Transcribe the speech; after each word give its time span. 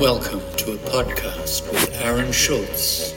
Welcome 0.00 0.42
to 0.58 0.72
a 0.72 0.76
podcast 0.76 1.72
with 1.72 2.02
Aaron 2.02 2.30
Schultz. 2.30 3.14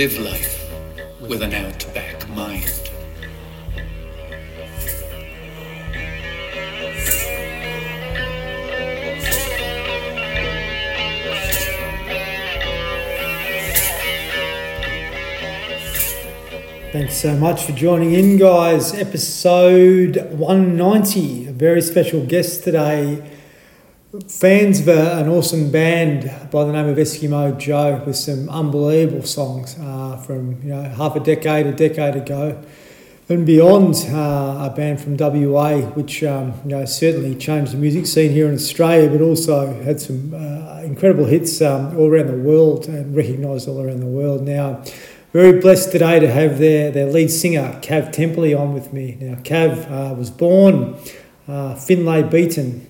Live 0.00 0.18
life 0.18 1.20
with 1.20 1.42
an 1.42 1.52
outback 1.52 2.26
mind. 2.30 2.64
Thanks 16.92 17.16
so 17.16 17.36
much 17.36 17.64
for 17.64 17.72
joining 17.72 18.14
in, 18.14 18.38
guys. 18.38 18.94
Episode 18.94 20.16
190. 20.30 21.48
A 21.48 21.52
very 21.52 21.82
special 21.82 22.24
guest 22.24 22.64
today. 22.64 23.22
Fans 24.10 24.80
of 24.80 24.88
an 24.88 25.28
awesome 25.28 25.70
band 25.70 26.24
by 26.50 26.64
the 26.64 26.72
name 26.72 26.88
of 26.88 26.96
Eskimo 26.96 27.56
Joe 27.56 28.02
with 28.04 28.16
some 28.16 28.48
unbelievable 28.48 29.22
songs 29.22 29.76
uh, 29.78 30.16
from 30.16 30.60
you 30.64 30.70
know 30.70 30.82
half 30.82 31.14
a 31.14 31.20
decade, 31.20 31.68
a 31.68 31.72
decade 31.72 32.16
ago, 32.16 32.60
and 33.28 33.46
beyond. 33.46 33.94
Uh, 34.08 34.68
a 34.68 34.74
band 34.74 35.00
from 35.00 35.16
WA, 35.16 35.76
which 35.92 36.24
um, 36.24 36.54
you 36.64 36.70
know 36.70 36.84
certainly 36.86 37.36
changed 37.36 37.72
the 37.72 37.76
music 37.76 38.04
scene 38.04 38.32
here 38.32 38.48
in 38.48 38.54
Australia, 38.56 39.08
but 39.08 39.20
also 39.20 39.80
had 39.84 40.00
some 40.00 40.34
uh, 40.34 40.80
incredible 40.82 41.26
hits 41.26 41.62
um, 41.62 41.96
all 41.96 42.08
around 42.08 42.26
the 42.26 42.36
world 42.36 42.88
and 42.88 43.14
recognised 43.14 43.68
all 43.68 43.80
around 43.80 44.00
the 44.00 44.06
world. 44.06 44.42
Now, 44.42 44.82
very 45.32 45.60
blessed 45.60 45.92
today 45.92 46.18
to 46.18 46.28
have 46.28 46.58
their, 46.58 46.90
their 46.90 47.06
lead 47.06 47.30
singer, 47.30 47.78
Kav 47.80 48.12
Temperley, 48.12 48.58
on 48.58 48.74
with 48.74 48.92
me. 48.92 49.16
Now, 49.20 49.36
Kav 49.36 49.88
uh, 49.88 50.14
was 50.16 50.30
born 50.30 50.98
uh, 51.46 51.76
Finlay 51.76 52.24
Beaton. 52.24 52.88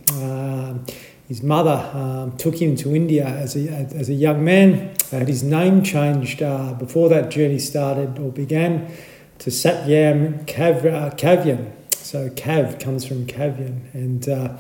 His 1.31 1.45
mother 1.45 1.89
um, 1.97 2.37
took 2.39 2.61
him 2.61 2.75
to 2.79 2.93
India 2.93 3.25
as 3.25 3.55
a, 3.55 3.69
as 3.69 4.09
a 4.09 4.15
young 4.15 4.45
man. 4.45 4.97
Had 5.13 5.29
his 5.29 5.45
name 5.45 5.85
changed 5.85 6.43
uh, 6.43 6.75
before 6.75 7.09
that 7.09 7.31
journey 7.31 7.61
started 7.61 8.19
or 8.19 8.33
began 8.33 8.93
to 9.39 9.51
Satyam 9.51 10.45
Kav, 10.47 10.85
uh, 10.85 11.15
Kavyan. 11.15 11.71
So 11.95 12.31
Kav 12.31 12.81
comes 12.81 13.05
from 13.05 13.27
Kavyan. 13.27 13.95
And 13.95 14.29
uh, 14.29 14.57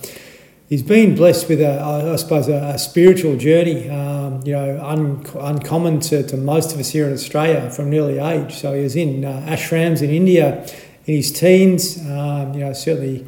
he's 0.68 0.84
been 0.84 1.16
blessed 1.16 1.48
with 1.48 1.60
a, 1.60 1.80
I 1.80 2.14
suppose, 2.14 2.46
a, 2.46 2.74
a 2.74 2.78
spiritual 2.78 3.36
journey, 3.36 3.90
um, 3.90 4.40
you 4.44 4.52
know, 4.52 4.80
un, 4.80 5.26
uncommon 5.40 5.98
to, 6.02 6.22
to 6.22 6.36
most 6.36 6.72
of 6.72 6.78
us 6.78 6.90
here 6.90 7.08
in 7.08 7.12
Australia 7.12 7.68
from 7.68 7.88
an 7.88 7.94
early 7.98 8.20
age. 8.20 8.54
So 8.54 8.74
he 8.74 8.84
was 8.84 8.94
in 8.94 9.24
uh, 9.24 9.44
ashrams 9.44 10.02
in 10.02 10.10
India 10.10 10.64
in 11.04 11.16
his 11.16 11.32
teens. 11.32 11.98
Um, 11.98 12.54
you 12.54 12.60
know, 12.60 12.72
certainly 12.74 13.26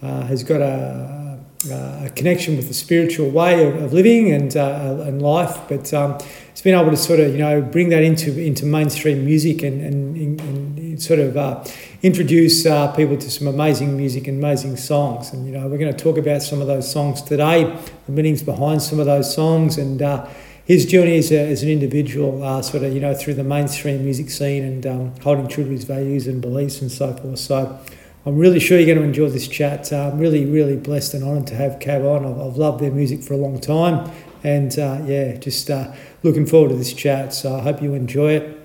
uh, 0.00 0.20
has 0.26 0.44
got 0.44 0.60
a, 0.60 1.23
a, 1.70 2.10
connection 2.14 2.56
with 2.56 2.68
the 2.68 2.74
spiritual 2.74 3.30
way 3.30 3.66
of, 3.66 3.82
of 3.82 3.92
living 3.92 4.32
and 4.32 4.56
uh, 4.56 5.04
and 5.06 5.22
life, 5.22 5.58
but. 5.68 5.92
Um, 5.92 6.18
it's 6.54 6.62
been 6.62 6.78
able 6.78 6.92
to 6.92 6.96
sort 6.96 7.18
of 7.18 7.32
you 7.32 7.38
know 7.38 7.60
bring 7.60 7.88
that 7.88 8.04
into 8.04 8.40
into 8.40 8.64
mainstream 8.64 9.24
music 9.24 9.64
and 9.64 9.80
and, 9.80 10.40
and 10.40 11.02
sort 11.02 11.18
of 11.18 11.36
uh, 11.36 11.64
introduce 12.02 12.64
uh, 12.66 12.92
people 12.92 13.16
to 13.16 13.30
some 13.30 13.48
amazing 13.48 13.96
music 13.96 14.28
and 14.28 14.38
amazing 14.38 14.76
songs. 14.76 15.32
And 15.32 15.46
you 15.46 15.52
know 15.52 15.66
we're 15.66 15.78
going 15.78 15.92
to 15.92 16.04
talk 16.04 16.16
about 16.16 16.42
some 16.42 16.60
of 16.60 16.66
those 16.66 16.90
songs 16.90 17.22
today, 17.22 17.64
the 18.06 18.12
meanings 18.12 18.42
behind 18.42 18.82
some 18.82 19.00
of 19.00 19.06
those 19.06 19.34
songs, 19.34 19.78
and 19.78 20.00
uh, 20.00 20.28
his 20.64 20.86
journey 20.86 21.18
as, 21.18 21.30
a, 21.32 21.50
as 21.50 21.62
an 21.62 21.68
individual, 21.68 22.42
uh, 22.42 22.62
sort 22.62 22.84
of 22.84 22.92
you 22.92 23.00
know 23.00 23.14
through 23.14 23.34
the 23.34 23.44
mainstream 23.44 24.04
music 24.04 24.30
scene 24.30 24.64
and 24.64 24.86
um, 24.86 25.14
holding 25.22 25.48
true 25.48 25.64
to 25.64 25.70
his 25.70 25.84
values 25.84 26.26
and 26.26 26.40
beliefs 26.40 26.80
and 26.80 26.90
so 26.90 27.12
forth. 27.14 27.38
So. 27.38 27.80
I'm 28.26 28.38
really 28.38 28.58
sure 28.58 28.78
you're 28.78 28.86
going 28.86 28.98
to 28.98 29.04
enjoy 29.04 29.28
this 29.28 29.46
chat. 29.46 29.92
Uh, 29.92 30.08
I'm 30.08 30.18
really, 30.18 30.46
really 30.46 30.76
blessed 30.76 31.12
and 31.12 31.22
honoured 31.22 31.46
to 31.48 31.56
have 31.56 31.78
Kav 31.78 32.06
on. 32.06 32.24
I've, 32.24 32.40
I've 32.40 32.56
loved 32.56 32.80
their 32.80 32.90
music 32.90 33.22
for 33.22 33.34
a 33.34 33.36
long 33.36 33.60
time, 33.60 34.10
and 34.42 34.78
uh, 34.78 35.02
yeah, 35.04 35.36
just 35.36 35.68
uh, 35.68 35.92
looking 36.22 36.46
forward 36.46 36.70
to 36.70 36.74
this 36.74 36.94
chat. 36.94 37.34
So 37.34 37.54
I 37.54 37.60
hope 37.60 37.82
you 37.82 37.92
enjoy 37.92 38.32
it. 38.32 38.60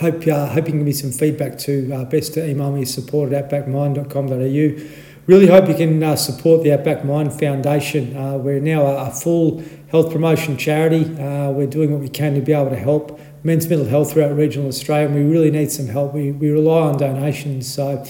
Hope, 0.00 0.26
uh, 0.26 0.46
hope 0.46 0.64
you 0.64 0.72
can 0.72 0.78
give 0.78 0.86
me 0.86 0.92
some 0.92 1.12
feedback 1.12 1.58
too. 1.58 1.90
Uh, 1.92 2.04
best 2.04 2.32
to 2.34 2.48
email 2.48 2.72
me 2.72 2.86
support 2.86 3.30
at 3.30 3.50
outbackmind.com.au. 3.50 4.90
Really 5.26 5.46
hope 5.46 5.68
you 5.68 5.74
can 5.74 6.02
uh, 6.02 6.16
support 6.16 6.62
the 6.62 6.72
Outback 6.72 7.04
Mind 7.04 7.38
Foundation. 7.38 8.14
We're 8.42 8.60
now 8.60 8.86
a, 8.86 9.08
a, 9.08 9.10
full 9.10 9.62
health 9.90 10.10
promotion 10.10 10.56
charity. 10.56 11.04
We're 11.04 11.66
doing 11.66 11.92
what 11.92 12.00
we 12.00 12.08
can 12.08 12.34
to 12.36 12.40
be 12.40 12.54
able 12.54 12.70
to 12.70 12.76
help 12.76 13.20
men's 13.44 13.68
mental 13.68 13.86
health 13.86 14.12
throughout 14.12 14.34
regional 14.34 14.68
Australia, 14.68 15.06
and 15.06 15.14
we 15.14 15.30
really 15.30 15.50
need 15.50 15.70
some 15.70 15.88
help. 15.88 16.14
We, 16.14 16.32
we 16.32 16.48
rely 16.48 16.88
on 16.88 16.96
donations. 16.96 17.72
So 17.72 18.04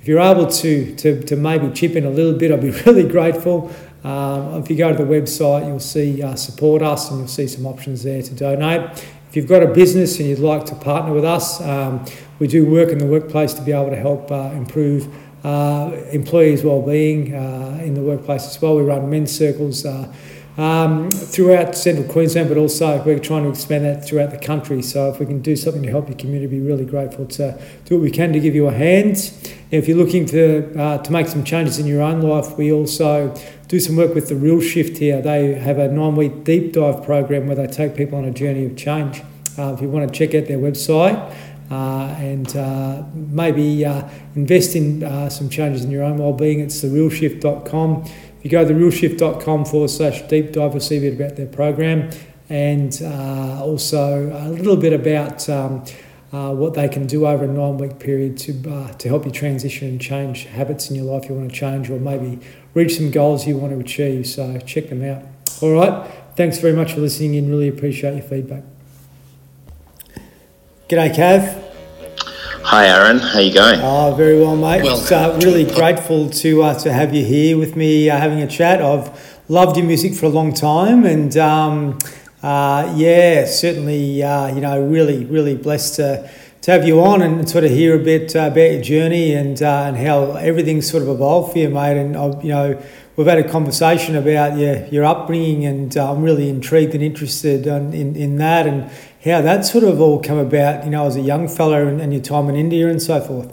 if 0.00 0.08
you're 0.08 0.20
able 0.20 0.46
to, 0.46 0.94
to, 0.96 1.22
to 1.24 1.36
maybe 1.36 1.70
chip 1.72 1.94
in 1.94 2.06
a 2.06 2.10
little 2.10 2.32
bit, 2.32 2.50
I'd 2.50 2.62
be 2.62 2.70
really 2.86 3.06
grateful. 3.06 3.70
Um, 4.02 4.62
if 4.62 4.70
you 4.70 4.76
go 4.76 4.90
to 4.90 4.96
the 4.96 5.10
website, 5.10 5.66
you'll 5.66 5.78
see 5.78 6.22
uh, 6.22 6.34
support 6.36 6.80
us 6.80 7.10
and 7.10 7.18
you'll 7.18 7.28
see 7.28 7.46
some 7.46 7.66
options 7.66 8.02
there 8.02 8.22
to 8.22 8.34
donate. 8.34 8.80
If 9.28 9.36
you've 9.36 9.46
got 9.46 9.62
a 9.62 9.66
business 9.66 10.18
and 10.18 10.28
you'd 10.28 10.38
like 10.38 10.64
to 10.66 10.74
partner 10.74 11.12
with 11.12 11.24
us, 11.24 11.60
um, 11.60 12.04
we 12.38 12.46
do 12.46 12.64
work 12.64 12.88
in 12.88 12.98
the 12.98 13.06
workplace 13.06 13.52
to 13.54 13.62
be 13.62 13.72
able 13.72 13.90
to 13.90 13.96
help 13.96 14.32
uh, 14.32 14.50
improve 14.54 15.14
uh, 15.44 15.92
employees' 16.10 16.64
well-being 16.64 17.34
uh, 17.34 17.80
in 17.82 17.92
the 17.92 18.00
workplace 18.00 18.46
as 18.46 18.60
well. 18.60 18.76
We 18.76 18.82
run 18.82 19.08
men's 19.10 19.30
circles 19.30 19.84
uh, 19.84 20.12
um, 20.56 21.10
throughout 21.10 21.76
central 21.76 22.06
Queensland, 22.06 22.48
but 22.48 22.58
also 22.58 23.02
we're 23.04 23.18
trying 23.18 23.44
to 23.44 23.50
expand 23.50 23.84
that 23.84 24.04
throughout 24.06 24.30
the 24.30 24.38
country. 24.38 24.82
So 24.82 25.10
if 25.10 25.18
we 25.18 25.26
can 25.26 25.40
do 25.40 25.56
something 25.56 25.82
to 25.82 25.90
help 25.90 26.08
your 26.08 26.18
community, 26.18 26.46
be 26.46 26.60
really 26.60 26.84
grateful 26.84 27.26
to 27.26 27.60
do 27.84 27.96
what 27.96 28.02
we 28.02 28.10
can 28.10 28.32
to 28.32 28.40
give 28.40 28.54
you 28.54 28.66
a 28.66 28.72
hand. 28.72 29.32
If 29.70 29.86
you're 29.86 29.96
looking 29.96 30.26
to 30.26 30.78
uh, 30.78 30.98
to 30.98 31.12
make 31.12 31.28
some 31.28 31.44
changes 31.44 31.78
in 31.78 31.86
your 31.86 32.02
own 32.02 32.20
life, 32.20 32.58
we 32.58 32.72
also 32.72 33.34
do 33.68 33.78
some 33.78 33.96
work 33.96 34.14
with 34.14 34.28
the 34.28 34.34
Real 34.34 34.60
Shift 34.60 34.98
here. 34.98 35.22
They 35.22 35.54
have 35.54 35.78
a 35.78 35.86
nine-week 35.86 36.42
deep 36.42 36.72
dive 36.72 37.04
program 37.04 37.46
where 37.46 37.56
they 37.56 37.68
take 37.68 37.94
people 37.94 38.18
on 38.18 38.24
a 38.24 38.32
journey 38.32 38.66
of 38.66 38.76
change. 38.76 39.22
Uh, 39.56 39.74
if 39.74 39.80
you 39.80 39.88
want 39.88 40.12
to 40.12 40.18
check 40.18 40.34
out 40.34 40.48
their 40.48 40.58
website 40.58 41.16
uh, 41.70 42.14
and 42.18 42.56
uh, 42.56 43.04
maybe 43.14 43.84
uh, 43.84 44.08
invest 44.34 44.74
in 44.74 45.04
uh, 45.04 45.28
some 45.28 45.48
changes 45.48 45.84
in 45.84 45.90
your 45.90 46.02
own 46.02 46.18
well-being, 46.18 46.58
it's 46.58 46.82
therealshift.com. 46.82 48.04
If 48.40 48.44
you 48.44 48.50
go 48.50 48.66
to 48.66 48.72
therealshift.com 48.72 49.66
forward 49.66 49.90
slash 49.90 50.22
deep 50.22 50.52
dive, 50.52 50.72
you'll 50.72 50.80
see 50.80 50.96
a 50.96 51.00
bit 51.00 51.14
about 51.14 51.36
their 51.36 51.46
program 51.46 52.10
and 52.48 52.98
uh, 53.04 53.62
also 53.62 54.32
a 54.32 54.48
little 54.48 54.76
bit 54.76 54.92
about. 54.92 55.48
Um, 55.48 55.84
uh, 56.32 56.54
what 56.54 56.74
they 56.74 56.88
can 56.88 57.06
do 57.06 57.26
over 57.26 57.44
a 57.44 57.48
nine 57.48 57.76
week 57.76 57.98
period 57.98 58.38
to, 58.38 58.52
uh, 58.70 58.92
to 58.92 59.08
help 59.08 59.24
you 59.24 59.32
transition 59.32 59.88
and 59.88 60.00
change 60.00 60.44
habits 60.44 60.88
in 60.88 60.94
your 60.94 61.04
life 61.04 61.28
you 61.28 61.34
want 61.34 61.50
to 61.50 61.56
change 61.56 61.90
or 61.90 61.98
maybe 61.98 62.38
reach 62.72 62.96
some 62.96 63.10
goals 63.10 63.46
you 63.48 63.56
want 63.56 63.72
to 63.72 63.80
achieve. 63.80 64.26
So 64.26 64.58
check 64.60 64.90
them 64.90 65.04
out. 65.04 65.24
All 65.60 65.72
right. 65.72 66.08
Thanks 66.36 66.58
very 66.58 66.74
much 66.74 66.92
for 66.92 67.00
listening 67.00 67.34
in. 67.34 67.50
Really 67.50 67.68
appreciate 67.68 68.14
your 68.14 68.22
feedback. 68.22 68.62
G'day, 70.88 71.14
Kav. 71.14 71.69
Hi, 72.62 72.86
Aaron. 72.86 73.18
How 73.18 73.40
you 73.40 73.54
going? 73.54 73.80
Oh, 73.82 74.14
very 74.14 74.38
well, 74.38 74.54
mate. 74.54 74.82
Well, 74.82 75.02
uh, 75.12 75.38
really 75.38 75.64
grateful 75.64 76.28
to 76.28 76.62
uh, 76.62 76.78
to 76.80 76.92
have 76.92 77.14
you 77.14 77.24
here 77.24 77.56
with 77.58 77.74
me, 77.74 78.10
uh, 78.10 78.18
having 78.18 78.42
a 78.42 78.46
chat. 78.46 78.82
I've 78.82 79.40
loved 79.48 79.78
your 79.78 79.86
music 79.86 80.14
for 80.14 80.26
a 80.26 80.28
long 80.28 80.52
time, 80.52 81.06
and 81.06 81.34
um, 81.38 81.98
uh, 82.42 82.92
yeah, 82.96 83.46
certainly, 83.46 84.22
uh, 84.22 84.54
you 84.54 84.60
know, 84.60 84.80
really, 84.80 85.24
really 85.24 85.56
blessed 85.56 85.96
to, 85.96 86.30
to 86.60 86.70
have 86.70 86.86
you 86.86 87.00
on 87.00 87.22
and 87.22 87.48
sort 87.48 87.64
of 87.64 87.70
hear 87.70 87.96
a 87.96 87.98
bit 87.98 88.36
uh, 88.36 88.50
about 88.52 88.70
your 88.72 88.82
journey 88.82 89.32
and 89.32 89.62
uh, 89.62 89.84
and 89.86 89.96
how 89.96 90.32
everything's 90.32 90.88
sort 90.88 91.02
of 91.02 91.08
evolved 91.08 91.52
for 91.54 91.58
you, 91.58 91.70
mate. 91.70 91.96
And 91.96 92.14
uh, 92.14 92.38
you 92.42 92.50
know, 92.50 92.82
we've 93.16 93.26
had 93.26 93.38
a 93.38 93.48
conversation 93.48 94.16
about 94.16 94.58
your 94.58 94.86
your 94.88 95.04
upbringing, 95.04 95.64
and 95.64 95.96
uh, 95.96 96.12
I'm 96.12 96.22
really 96.22 96.50
intrigued 96.50 96.94
and 96.94 97.02
interested 97.02 97.66
in, 97.66 97.94
in, 97.94 98.16
in 98.16 98.36
that 98.36 98.66
and 98.66 98.90
how 99.24 99.40
that 99.42 99.64
sort 99.64 99.84
of 99.84 100.00
all 100.00 100.22
come 100.22 100.38
about. 100.38 100.84
You 100.84 100.90
know, 100.90 101.06
as 101.06 101.16
a 101.16 101.20
young 101.20 101.48
fella 101.48 101.86
and, 101.86 102.00
and 102.00 102.12
your 102.12 102.22
time 102.22 102.48
in 102.48 102.56
India 102.56 102.88
and 102.88 103.00
so 103.02 103.20
forth. 103.20 103.52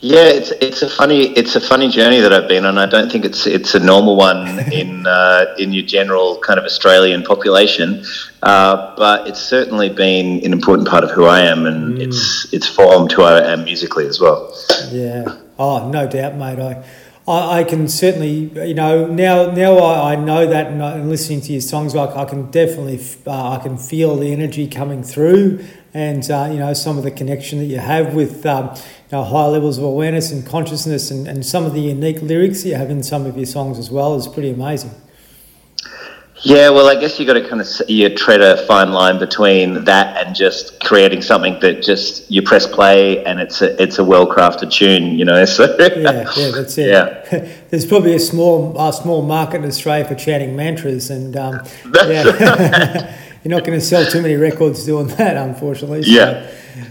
Yeah, 0.00 0.24
it's 0.26 0.50
it's 0.50 0.82
a 0.82 0.90
funny 0.90 1.28
it's 1.28 1.56
a 1.56 1.60
funny 1.60 1.88
journey 1.88 2.20
that 2.20 2.30
I've 2.30 2.46
been 2.46 2.66
on. 2.66 2.76
I 2.76 2.84
don't 2.84 3.10
think 3.10 3.24
it's 3.24 3.46
it's 3.46 3.74
a 3.74 3.80
normal 3.80 4.16
one 4.16 4.58
in 4.72 5.06
uh, 5.06 5.54
in 5.58 5.72
your 5.72 5.86
general 5.86 6.38
kind 6.40 6.58
of 6.58 6.66
Australian 6.66 7.22
population, 7.22 8.04
uh, 8.42 8.94
but 8.96 9.26
it's 9.26 9.40
certainly 9.40 9.88
been 9.88 10.44
an 10.44 10.52
important 10.52 10.88
part 10.88 11.04
of 11.04 11.10
who 11.10 11.24
I 11.24 11.40
am, 11.40 11.64
and 11.64 11.96
mm. 11.96 12.02
it's 12.02 12.52
it's 12.52 12.68
formed 12.68 13.12
who 13.12 13.22
I 13.22 13.50
am 13.50 13.64
musically 13.64 14.06
as 14.06 14.20
well. 14.20 14.54
Yeah. 14.90 15.38
Oh, 15.58 15.88
no 15.88 16.06
doubt, 16.06 16.34
mate. 16.34 16.58
I 16.58 16.84
I, 17.26 17.60
I 17.60 17.64
can 17.64 17.88
certainly, 17.88 18.50
you 18.68 18.74
know, 18.74 19.06
now 19.06 19.50
now 19.50 19.78
I, 19.78 20.12
I 20.12 20.16
know 20.16 20.46
that, 20.46 20.66
and, 20.66 20.82
I, 20.82 20.92
and 20.92 21.08
listening 21.08 21.40
to 21.42 21.52
your 21.52 21.60
songs, 21.60 21.94
like 21.94 22.14
I 22.16 22.24
can 22.24 22.50
definitely, 22.50 23.00
uh, 23.26 23.58
I 23.58 23.62
can 23.62 23.78
feel 23.78 24.16
the 24.16 24.30
energy 24.30 24.68
coming 24.68 25.02
through, 25.02 25.64
and 25.94 26.28
uh, 26.30 26.48
you 26.50 26.58
know, 26.58 26.72
some 26.74 26.98
of 26.98 27.04
the 27.04 27.10
connection 27.10 27.58
that 27.60 27.66
you 27.66 27.78
have 27.78 28.14
with 28.14 28.44
um, 28.44 28.74
you 28.74 28.82
know, 29.12 29.24
high 29.24 29.46
levels 29.46 29.78
of 29.78 29.84
awareness 29.84 30.30
and 30.32 30.46
consciousness, 30.46 31.10
and, 31.10 31.26
and 31.26 31.46
some 31.46 31.64
of 31.64 31.72
the 31.72 31.80
unique 31.80 32.20
lyrics 32.20 32.64
you 32.64 32.74
have 32.74 32.90
in 32.90 33.02
some 33.02 33.24
of 33.24 33.36
your 33.36 33.46
songs 33.46 33.78
as 33.78 33.90
well 33.90 34.14
is 34.16 34.28
pretty 34.28 34.50
amazing. 34.50 34.90
Yeah, 36.44 36.68
well, 36.68 36.88
I 36.88 37.00
guess 37.00 37.18
you 37.18 37.24
got 37.24 37.34
to 37.34 37.48
kind 37.48 37.62
of 37.62 37.66
you 37.88 38.14
tread 38.14 38.42
a 38.42 38.66
fine 38.66 38.92
line 38.92 39.18
between 39.18 39.84
that 39.84 40.26
and 40.26 40.36
just 40.36 40.78
creating 40.80 41.22
something 41.22 41.58
that 41.60 41.82
just 41.82 42.30
you 42.30 42.42
press 42.42 42.66
play 42.66 43.24
and 43.24 43.40
it's 43.40 43.62
a 43.62 43.80
it's 43.82 43.98
a 43.98 44.04
well 44.04 44.26
crafted 44.26 44.70
tune, 44.70 45.18
you 45.18 45.24
know. 45.24 45.42
So 45.54 45.74
yeah, 45.78 46.24
yeah, 46.36 46.50
that's 46.50 46.76
it. 46.76 46.88
Yeah. 46.88 47.13
There's 47.70 47.86
probably 47.86 48.14
a 48.14 48.20
small 48.20 48.78
a 48.80 48.92
small 48.92 49.22
market 49.22 49.58
in 49.58 49.64
Australia 49.64 50.04
for 50.04 50.14
chanting 50.14 50.56
mantras, 50.56 51.10
and 51.10 51.36
um, 51.36 51.60
yeah, 51.92 53.16
you're 53.44 53.50
not 53.50 53.64
going 53.64 53.78
to 53.78 53.84
sell 53.84 54.04
too 54.04 54.22
many 54.22 54.34
records 54.36 54.84
doing 54.84 55.08
that, 55.08 55.36
unfortunately. 55.36 56.02
So, 56.02 56.10
Yeah. 56.10 56.50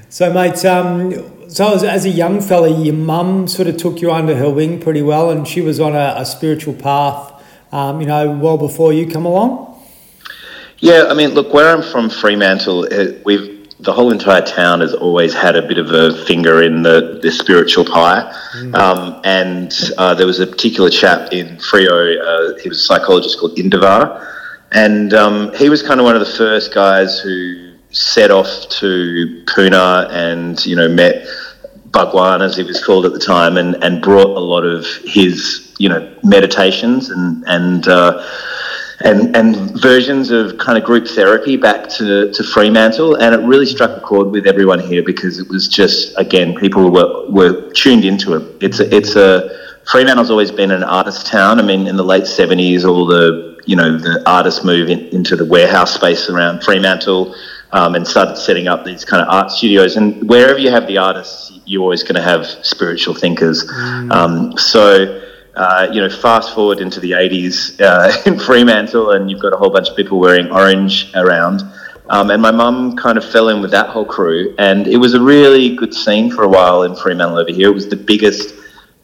So, 0.10 0.32
mate, 0.32 0.64
um, 0.66 1.50
so 1.50 1.74
as, 1.74 1.84
as 1.84 2.06
a 2.06 2.10
young 2.10 2.40
fella, 2.42 2.70
your 2.70 2.94
mum 2.94 3.48
sort 3.48 3.68
of 3.68 3.78
took 3.78 4.02
you 4.02 4.12
under 4.12 4.36
her 4.36 4.50
wing 4.50 4.80
pretty 4.80 5.02
well, 5.02 5.30
and 5.30 5.48
she 5.48 5.62
was 5.62 5.80
on 5.80 5.96
a, 5.96 6.16
a 6.18 6.26
spiritual 6.26 6.74
path. 6.74 7.32
Um, 7.72 8.02
you 8.02 8.08
know, 8.08 8.32
well 8.32 8.60
before 8.60 8.94
you 8.94 9.08
come 9.08 9.26
along. 9.26 9.82
Yeah, 10.78 11.06
I 11.10 11.16
mean, 11.16 11.32
look, 11.32 11.54
where 11.54 11.76
I'm 11.76 11.82
from, 11.82 12.10
Fremantle, 12.10 12.84
it, 12.84 13.26
we've 13.26 13.53
the 13.84 13.92
whole 13.92 14.12
entire 14.12 14.42
town 14.42 14.80
has 14.80 14.94
always 14.94 15.34
had 15.34 15.56
a 15.56 15.62
bit 15.62 15.78
of 15.78 15.92
a 15.92 16.26
finger 16.26 16.64
in 16.64 16.82
the, 16.84 17.20
the 17.22 17.32
spiritual 17.32 17.84
pie. 17.84 18.22
Um, 18.74 19.22
and 19.26 19.74
uh, 19.98 20.16
there 20.16 20.26
was 20.26 20.40
a 20.40 20.48
particular 20.48 20.90
chap 20.90 21.34
in 21.34 21.58
Freo, 21.58 22.18
uh, 22.22 22.60
he 22.62 22.70
was 22.70 22.80
a 22.80 22.84
psychologist 22.84 23.40
called 23.40 23.58
Indavar. 23.58 24.26
And 24.72 25.14
um, 25.14 25.54
he 25.54 25.70
was 25.70 25.84
kind 25.84 26.00
of 26.00 26.06
one 26.06 26.16
of 26.16 26.22
the 26.22 26.34
first 26.34 26.74
guys 26.74 27.20
who 27.20 27.76
set 27.92 28.32
off 28.32 28.48
to 28.80 29.44
Pune 29.48 30.10
and, 30.10 30.66
you 30.66 30.76
know, 30.76 30.88
met 30.88 31.28
Bhagwan, 31.92 32.42
as 32.42 32.56
he 32.56 32.64
was 32.64 32.84
called 32.84 33.06
at 33.06 33.14
the 33.14 33.20
time, 33.20 33.58
and, 33.58 33.76
and 33.84 34.02
brought 34.02 34.36
a 34.36 34.40
lot 34.40 34.64
of 34.64 34.86
his, 35.06 35.76
you 35.78 35.90
know, 35.90 36.16
meditations 36.24 37.10
and, 37.10 37.44
and, 37.48 37.88
uh, 37.88 38.26
and 39.02 39.36
and 39.36 39.56
versions 39.82 40.32
of 40.32 40.58
kind 40.58 40.78
of 40.78 40.84
group 40.84 41.08
therapy 41.08 41.58
back 41.58 41.90
to, 41.90 42.32
to 42.32 42.44
Fremantle, 42.44 43.16
and 43.16 43.34
it 43.34 43.40
really 43.46 43.66
struck 43.66 43.98
a 43.98 44.00
chord 44.00 44.28
with 44.28 44.46
everyone 44.46 44.80
here 44.80 45.04
because 45.04 45.40
it 45.40 45.48
was 45.50 45.68
just 45.68 46.14
again 46.18 46.56
people 46.56 46.92
were 46.92 47.30
were 47.30 47.72
tuned 47.72 48.06
into 48.06 48.36
it. 48.36 48.64
It's 48.64 48.80
a, 48.80 48.96
it's 48.96 49.16
a 49.16 49.50
Fremantle's 49.86 50.30
always 50.30 50.52
been 50.52 50.72
an 50.72 50.84
artist 50.84 51.28
town. 51.28 51.60
I 51.60 51.64
mean, 51.64 51.88
in 51.88 51.98
the 51.98 52.04
late 52.04 52.28
seventies, 52.28 52.86
all 52.86 53.06
the 53.06 53.60
you 53.66 53.76
know 53.76 53.98
the 53.98 54.22
artists 54.26 54.64
move 54.64 54.90
in, 54.90 55.00
into 55.08 55.36
the 55.36 55.46
warehouse 55.46 55.94
space 55.94 56.30
around 56.30 56.64
Fremantle. 56.64 57.36
Um, 57.76 57.96
and 57.96 58.08
started 58.08 58.38
setting 58.38 58.68
up 58.68 58.86
these 58.86 59.04
kind 59.04 59.20
of 59.24 59.34
art 59.34 59.50
studios. 59.50 59.98
And 59.98 60.30
wherever 60.30 60.60
you 60.60 60.70
have 60.70 60.86
the 60.86 61.00
artists, 61.00 61.60
you're 61.66 61.82
always 61.82 62.04
going 62.04 62.14
to 62.14 62.22
have 62.22 62.46
spiritual 62.46 63.16
thinkers. 63.16 63.68
Um, 64.12 64.56
so 64.60 65.24
uh, 65.56 65.88
you 65.92 66.02
know, 66.02 66.10
fast 66.10 66.54
forward 66.54 66.80
into 66.80 67.00
the 67.00 67.12
80s 67.12 67.80
uh, 67.80 68.12
in 68.26 68.40
Fremantle, 68.40 69.12
and 69.12 69.30
you've 69.30 69.42
got 69.42 69.54
a 69.54 69.58
whole 69.58 69.70
bunch 69.70 69.90
of 69.90 69.96
people 69.96 70.20
wearing 70.20 70.52
orange 70.52 71.12
around. 71.16 71.62
Um, 72.10 72.32
and 72.32 72.42
my 72.42 72.52
mum 72.52 72.98
kind 72.98 73.18
of 73.18 73.24
fell 73.24 73.50
in 73.50 73.62
with 73.62 73.72
that 73.72 73.90
whole 73.90 74.06
crew, 74.06 74.54
and 74.58 74.88
it 74.88 74.98
was 74.98 75.14
a 75.14 75.22
really 75.22 75.76
good 75.76 75.94
scene 75.94 76.32
for 76.32 76.44
a 76.44 76.50
while 76.50 76.84
in 76.84 76.96
Fremantle 76.96 77.38
over 77.38 77.52
here. 77.52 77.70
It 77.70 77.74
was 77.74 77.88
the 77.88 77.96
biggest 77.96 78.54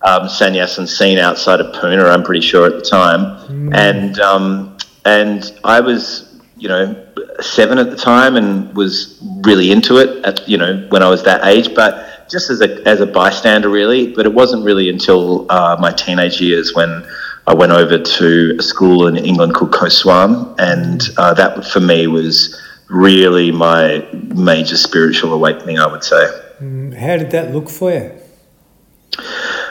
um, 0.02 0.28
sannyasin 0.28 0.88
scene 0.88 1.18
outside 1.18 1.60
of 1.60 1.74
Pune, 1.76 2.04
I'm 2.10 2.24
pretty 2.24 2.46
sure 2.46 2.66
at 2.66 2.74
the 2.74 2.82
time. 2.82 3.72
And 3.74 4.20
um, 4.20 4.78
and 5.06 5.52
I 5.64 5.80
was, 5.80 6.42
you 6.58 6.68
know, 6.68 7.08
seven 7.42 7.78
at 7.78 7.90
the 7.90 7.96
time, 7.96 8.36
and 8.36 8.76
was 8.76 9.20
really 9.44 9.72
into 9.72 9.98
it. 9.98 10.24
At 10.26 10.48
you 10.48 10.58
know 10.58 10.86
when 10.90 11.04
I 11.04 11.10
was 11.10 11.24
that 11.24 11.46
age, 11.46 11.74
but 11.74 12.19
just 12.30 12.50
as 12.50 12.62
a 12.62 12.88
as 12.88 13.02
a 13.02 13.06
bystander, 13.06 13.70
really. 13.70 14.14
But 14.14 14.26
it 14.26 14.34
wasn't 14.34 14.64
really 14.64 14.90
until 14.90 15.52
uh, 15.52 15.78
my 15.80 15.92
teenage 15.92 16.40
years 16.40 16.74
when 16.74 17.06
I 17.48 17.54
went 17.54 17.72
over 17.72 17.98
to 17.98 18.56
a 18.60 18.64
school 18.64 19.08
in 19.08 19.18
England 19.18 19.56
called 19.56 19.74
Ko 19.74 19.86
Hsuan, 19.86 20.56
and 20.60 21.02
uh, 21.18 21.34
that 21.34 21.66
for 21.66 21.80
me 21.80 22.08
was 22.08 22.60
really 22.90 23.52
my 23.52 24.08
major 24.36 24.78
spiritual 24.78 25.34
awakening. 25.34 25.80
I 25.80 25.88
would 25.88 26.04
say. 26.04 26.24
How 26.60 27.16
did 27.16 27.32
that 27.32 27.54
look 27.54 27.70
for 27.70 27.92
you? 27.92 28.12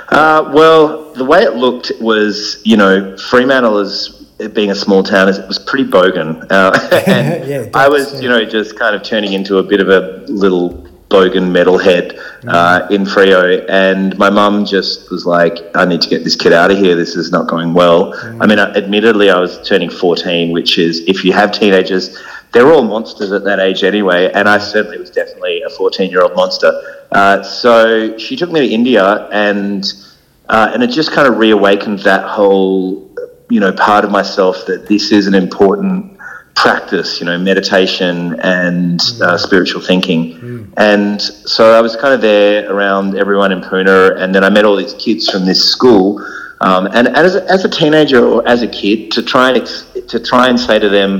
Uh, 0.09 0.51
well, 0.55 1.13
the 1.13 1.25
way 1.25 1.43
it 1.43 1.55
looked 1.55 1.93
was, 2.01 2.63
you 2.65 2.79
know, 2.79 3.17
Fremantle 3.19 3.79
is 3.79 4.19
being 4.53 4.71
a 4.71 4.75
small 4.75 5.03
town, 5.03 5.29
it 5.29 5.47
was 5.47 5.59
pretty 5.59 5.85
bogan. 5.85 6.47
Uh, 6.51 6.79
and 7.07 7.47
Yeah, 7.49 7.67
I 7.75 7.89
was, 7.89 8.23
you 8.23 8.29
know, 8.29 8.45
just 8.45 8.79
kind 8.79 8.95
of 8.95 9.03
turning 9.03 9.33
into 9.33 9.59
a 9.59 9.63
bit 9.63 9.81
of 9.81 9.89
a 9.89 10.25
little 10.29 10.88
bogan 11.09 11.51
metalhead 11.51 12.19
uh, 12.47 12.87
in 12.91 13.05
Freo, 13.05 13.65
and 13.69 14.17
my 14.19 14.31
mum 14.31 14.65
just 14.65 15.11
was 15.11 15.25
like, 15.25 15.59
"I 15.75 15.85
need 15.85 16.03
to 16.03 16.09
get 16.09 16.25
this 16.25 16.37
kid 16.37 16.53
out 16.53 16.71
of 16.71 16.79
here. 16.79 16.95
This 16.97 17.17
is 17.17 17.31
not 17.31 17.49
going 17.49 17.73
well." 17.73 18.15
I 18.41 18.47
mean, 18.47 18.59
uh, 18.59 18.73
admittedly, 18.77 19.31
I 19.31 19.39
was 19.39 19.67
turning 19.67 19.91
fourteen, 19.91 20.53
which 20.53 20.79
is 20.79 21.01
if 21.07 21.25
you 21.25 21.33
have 21.33 21.53
teenagers, 21.53 22.19
they're 22.53 22.71
all 22.73 22.83
monsters 22.83 23.33
at 23.33 23.45
that 23.45 23.59
age 23.59 23.85
anyway, 23.85 24.31
and 24.33 24.49
I 24.49 24.59
certainly 24.59 24.99
was 24.99 25.11
definitely 25.11 25.63
a 25.63 25.71
fourteen-year-old 25.71 26.35
monster. 26.35 26.73
Uh, 27.11 27.43
so 27.43 28.17
she 28.19 28.37
took 28.37 28.51
me 28.53 28.61
to 28.61 28.75
India, 28.75 29.29
and 29.33 29.85
uh, 30.49 30.71
and 30.73 30.83
it 30.83 30.91
just 30.91 31.13
kind 31.13 31.27
of 31.27 31.39
reawakened 31.39 32.01
that 32.01 32.25
whole, 32.25 33.11
you 33.49 33.61
know, 33.61 33.73
part 33.73 34.05
of 34.05 34.11
myself 34.11 34.67
that 34.67 34.87
this 34.89 35.11
is 35.13 35.27
an 35.27 35.35
important 35.35 36.18
practice, 36.63 37.21
you 37.21 37.27
know, 37.27 37.39
meditation 37.39 38.39
and 38.41 39.01
uh, 39.23 39.39
spiritual 39.39 39.81
thinking. 39.81 40.23
And 40.77 41.21
so 41.23 41.73
I 41.79 41.81
was 41.81 41.95
kind 41.97 42.13
of 42.13 42.21
there 42.21 42.71
around 42.75 43.17
everyone 43.17 43.53
in 43.53 43.61
Pune, 43.61 44.21
and 44.21 44.35
then 44.35 44.43
I 44.43 44.51
met 44.51 44.65
all 44.65 44.77
these 44.77 44.95
kids 44.95 45.29
from 45.31 45.47
this 45.47 45.61
school. 45.71 46.19
Um, 46.61 46.89
and 46.93 47.07
as 47.09 47.37
a, 47.37 47.49
as 47.49 47.65
a 47.65 47.69
teenager 47.69 48.27
or 48.27 48.47
as 48.49 48.63
a 48.63 48.67
kid, 48.69 49.13
to 49.13 49.23
try 49.23 49.51
and 49.51 49.59
ex- 49.63 49.87
to 50.09 50.19
try 50.19 50.49
and 50.49 50.59
say 50.59 50.81
to 50.81 50.89
them, 50.89 51.11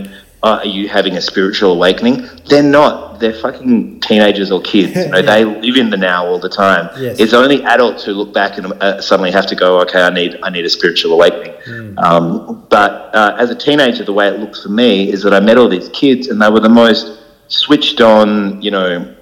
oh, 0.43 0.55
"Are 0.59 0.65
you 0.67 0.89
having 0.89 1.17
a 1.17 1.21
spiritual 1.21 1.73
awakening?" 1.73 2.29
They're 2.47 2.63
not. 2.63 3.21
They're 3.21 3.33
fucking 3.35 4.01
teenagers 4.01 4.51
or 4.53 4.61
kids. 4.63 4.95
You 4.97 5.09
know, 5.11 5.19
Yeah. 5.19 5.23
they 5.35 5.45
live 5.45 5.77
in 5.77 5.91
the 5.91 5.97
now 5.97 6.27
all 6.27 6.39
the 6.39 6.49
time. 6.49 6.89
Yes. 6.99 7.19
It's 7.19 7.33
only 7.35 7.63
adults 7.65 8.05
who 8.05 8.13
look 8.13 8.33
back 8.33 8.59
and 8.59 8.73
uh, 8.81 9.01
suddenly 9.01 9.31
have 9.33 9.47
to 9.49 9.57
go, 9.57 9.81
"Okay, 9.83 10.01
I 10.03 10.11
need 10.11 10.39
I 10.43 10.51
need 10.51 10.65
a 10.65 10.71
spiritual 10.71 11.13
awakening." 11.15 11.55
Um, 11.99 12.65
but 12.71 13.11
uh, 13.15 13.37
as 13.39 13.51
a 13.51 13.55
teenager, 13.55 14.05
the 14.05 14.13
way 14.13 14.29
it 14.29 14.39
looked 14.41 14.59
for 14.63 14.69
me 14.71 15.11
is 15.13 15.23
that 15.23 15.35
I 15.35 15.41
met 15.41 15.59
all 15.59 15.69
these 15.69 15.89
kids, 15.91 16.29
and 16.29 16.41
they 16.41 16.49
were 16.51 16.61
the 16.61 16.69
most 16.69 17.19
switched 17.49 18.01
on, 18.01 18.61
you 18.63 18.71
know, 18.71 19.15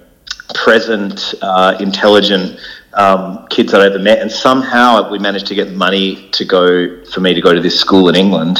present, 0.53 1.33
uh, 1.41 1.75
intelligent 1.79 2.59
um, 2.97 3.47
kids 3.49 3.73
I'd 3.73 3.81
ever 3.81 3.99
met. 3.99 4.19
And 4.19 4.31
somehow 4.31 5.09
we 5.09 5.19
managed 5.19 5.47
to 5.47 5.55
get 5.55 5.65
the 5.65 5.75
money 5.75 6.29
to 6.31 6.43
go 6.43 7.05
for 7.05 7.21
me 7.21 7.33
to 7.33 7.41
go 7.41 7.53
to 7.53 7.61
this 7.61 7.79
school 7.79 8.09
in 8.09 8.15
England. 8.15 8.59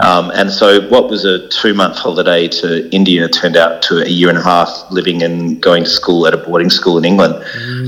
Um, 0.00 0.30
and 0.34 0.50
so 0.50 0.86
what 0.88 1.08
was 1.08 1.24
a 1.24 1.48
two 1.48 1.74
month 1.74 1.96
holiday 1.96 2.48
to 2.48 2.88
India 2.90 3.28
turned 3.28 3.56
out 3.56 3.82
to 3.82 4.04
a 4.04 4.08
year 4.08 4.28
and 4.28 4.38
a 4.38 4.42
half 4.42 4.70
living 4.90 5.22
and 5.22 5.60
going 5.60 5.84
to 5.84 5.90
school 5.90 6.26
at 6.26 6.34
a 6.34 6.36
boarding 6.36 6.70
school 6.70 6.98
in 6.98 7.04
England. 7.04 7.34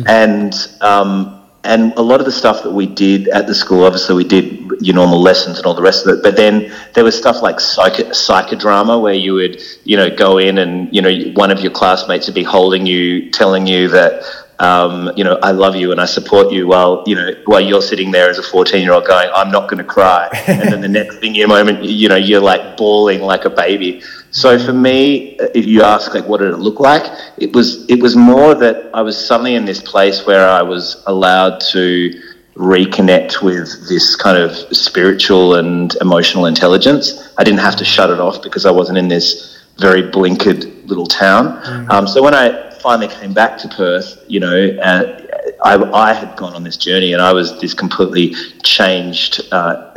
And 0.08 0.54
um, 0.80 1.36
and 1.62 1.92
a 1.98 2.02
lot 2.02 2.20
of 2.20 2.26
the 2.26 2.32
stuff 2.32 2.62
that 2.62 2.70
we 2.72 2.86
did 2.86 3.28
at 3.28 3.46
the 3.46 3.54
school, 3.54 3.84
obviously 3.84 4.14
we 4.14 4.24
did 4.24 4.60
your 4.80 4.94
normal 4.94 5.20
lessons 5.20 5.58
and 5.58 5.66
all 5.66 5.74
the 5.74 5.82
rest 5.82 6.06
of 6.06 6.16
it, 6.16 6.22
but 6.22 6.34
then 6.34 6.72
there 6.94 7.04
was 7.04 7.16
stuff 7.16 7.42
like 7.42 7.60
psych- 7.60 8.14
psychodrama 8.14 9.00
where 9.00 9.12
you 9.12 9.34
would, 9.34 9.60
you 9.84 9.94
know, 9.94 10.08
go 10.08 10.38
in 10.38 10.56
and, 10.56 10.88
you 10.94 11.02
know, 11.02 11.12
one 11.34 11.50
of 11.50 11.60
your 11.60 11.70
classmates 11.70 12.26
would 12.26 12.34
be 12.34 12.42
holding 12.42 12.86
you, 12.86 13.30
telling 13.30 13.66
you 13.66 13.88
that, 13.88 14.22
um, 14.60 15.10
you 15.16 15.24
know, 15.24 15.38
I 15.42 15.52
love 15.52 15.74
you 15.74 15.90
and 15.90 16.00
I 16.00 16.04
support 16.04 16.52
you 16.52 16.66
while, 16.66 17.02
you 17.06 17.14
know, 17.14 17.32
while 17.46 17.60
you're 17.60 17.80
sitting 17.80 18.10
there 18.10 18.28
as 18.28 18.38
a 18.38 18.42
14 18.42 18.82
year 18.82 18.92
old 18.92 19.06
going, 19.06 19.30
I'm 19.34 19.50
not 19.50 19.70
going 19.70 19.78
to 19.78 19.84
cry. 19.84 20.28
and 20.46 20.70
then 20.70 20.80
the 20.82 20.88
next 21.00 21.18
thing 21.18 21.34
in 21.36 21.44
a 21.44 21.48
moment, 21.48 21.82
you 21.82 22.08
know, 22.08 22.16
you're 22.16 22.42
like 22.42 22.76
bawling 22.76 23.22
like 23.22 23.46
a 23.46 23.50
baby. 23.50 24.02
So 24.32 24.58
for 24.58 24.74
me, 24.74 25.36
if 25.54 25.66
you 25.66 25.82
ask 25.82 26.14
like 26.14 26.26
what 26.26 26.40
did 26.40 26.50
it 26.50 26.58
look 26.58 26.78
like, 26.78 27.02
it 27.38 27.54
was 27.54 27.88
it 27.88 28.00
was 28.00 28.14
more 28.14 28.54
that 28.54 28.90
I 28.94 29.00
was 29.00 29.16
suddenly 29.16 29.54
in 29.54 29.64
this 29.64 29.80
place 29.80 30.26
where 30.26 30.48
I 30.48 30.62
was 30.62 31.02
allowed 31.06 31.60
to 31.72 32.22
reconnect 32.54 33.42
with 33.42 33.88
this 33.88 34.14
kind 34.14 34.36
of 34.36 34.52
spiritual 34.76 35.54
and 35.54 35.96
emotional 36.02 36.46
intelligence. 36.46 37.32
I 37.38 37.44
didn't 37.44 37.60
have 37.60 37.76
to 37.76 37.84
shut 37.84 38.10
it 38.10 38.20
off 38.20 38.42
because 38.42 38.66
I 38.66 38.70
wasn't 38.70 38.98
in 38.98 39.08
this 39.08 39.64
very 39.78 40.02
blinkered 40.02 40.86
little 40.86 41.06
town. 41.06 41.88
Um, 41.90 42.06
so 42.06 42.22
when 42.22 42.34
I 42.34 42.69
finally 42.80 43.08
came 43.08 43.32
back 43.32 43.58
to 43.58 43.68
Perth, 43.68 44.24
you 44.26 44.40
know, 44.40 44.76
uh, 44.82 45.20
I, 45.64 45.74
I 45.92 46.12
had 46.12 46.36
gone 46.36 46.54
on 46.54 46.64
this 46.64 46.76
journey 46.76 47.12
and 47.12 47.20
I 47.20 47.32
was 47.32 47.60
this 47.60 47.74
completely 47.74 48.34
changed 48.62 49.42
uh, 49.52 49.92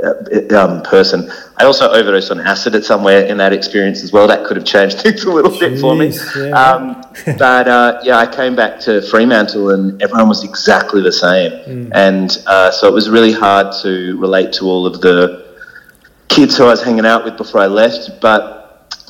um, 0.56 0.82
person. 0.84 1.32
I 1.58 1.66
also 1.66 1.90
overdosed 1.90 2.32
on 2.32 2.40
acid 2.40 2.76
at 2.76 2.84
somewhere 2.84 3.26
in 3.26 3.38
that 3.38 3.54
experience 3.54 4.04
as 4.04 4.12
well. 4.12 4.28
That 4.28 4.46
could 4.46 4.58
have 4.58 4.66
changed 4.66 5.00
things 5.02 5.24
a 5.24 5.32
little 5.32 5.52
Jeez, 5.52 5.60
bit 5.60 5.80
for 5.80 5.96
me. 5.96 6.14
Yeah. 6.38 6.56
Um, 6.56 7.02
but 7.38 7.68
uh, 7.68 8.02
yeah, 8.04 8.18
I 8.18 8.28
came 8.28 8.56
back 8.56 8.80
to 8.82 9.02
Fremantle 9.10 9.70
and 9.72 10.02
everyone 10.02 10.28
was 10.28 10.44
exactly 10.44 11.02
the 11.02 11.12
same. 11.12 11.52
Mm. 11.52 11.92
And 11.94 12.38
uh, 12.48 12.72
so 12.72 12.88
it 12.88 12.94
was 12.94 13.10
really 13.10 13.34
hard 13.34 13.74
to 13.84 14.18
relate 14.20 14.52
to 14.54 14.66
all 14.66 14.86
of 14.86 15.02
the 15.02 15.56
kids 16.28 16.58
who 16.58 16.66
I 16.66 16.68
was 16.68 16.84
hanging 16.84 17.06
out 17.06 17.24
with 17.24 17.38
before 17.38 17.62
I 17.62 17.68
left. 17.68 18.20
But 18.20 18.63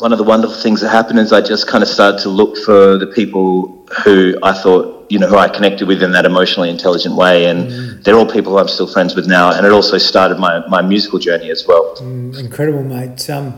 one 0.03 0.11
of 0.11 0.17
the 0.17 0.23
wonderful 0.25 0.57
things 0.57 0.81
that 0.81 0.89
happened 0.89 1.17
is 1.17 1.31
I 1.31 1.39
just 1.39 1.65
kind 1.65 1.81
of 1.81 1.87
started 1.87 2.19
to 2.23 2.29
look 2.29 2.57
for 2.57 2.97
the 2.97 3.07
people 3.07 3.87
who 4.03 4.37
I 4.43 4.51
thought, 4.51 5.09
you 5.09 5.17
know, 5.17 5.27
who 5.27 5.37
I 5.37 5.47
connected 5.47 5.87
with 5.87 6.03
in 6.03 6.11
that 6.11 6.25
emotionally 6.25 6.69
intelligent 6.69 7.15
way. 7.15 7.45
And 7.45 7.71
mm. 7.71 8.03
they're 8.03 8.15
all 8.15 8.29
people 8.29 8.57
I'm 8.57 8.67
still 8.67 8.85
friends 8.85 9.15
with 9.15 9.27
now. 9.27 9.53
And 9.53 9.65
it 9.65 9.71
also 9.71 9.97
started 9.97 10.39
my, 10.39 10.67
my 10.67 10.81
musical 10.81 11.19
journey 11.19 11.49
as 11.49 11.65
well. 11.65 11.95
Mm, 12.01 12.37
incredible, 12.37 12.83
mate. 12.83 13.29
Um, 13.29 13.55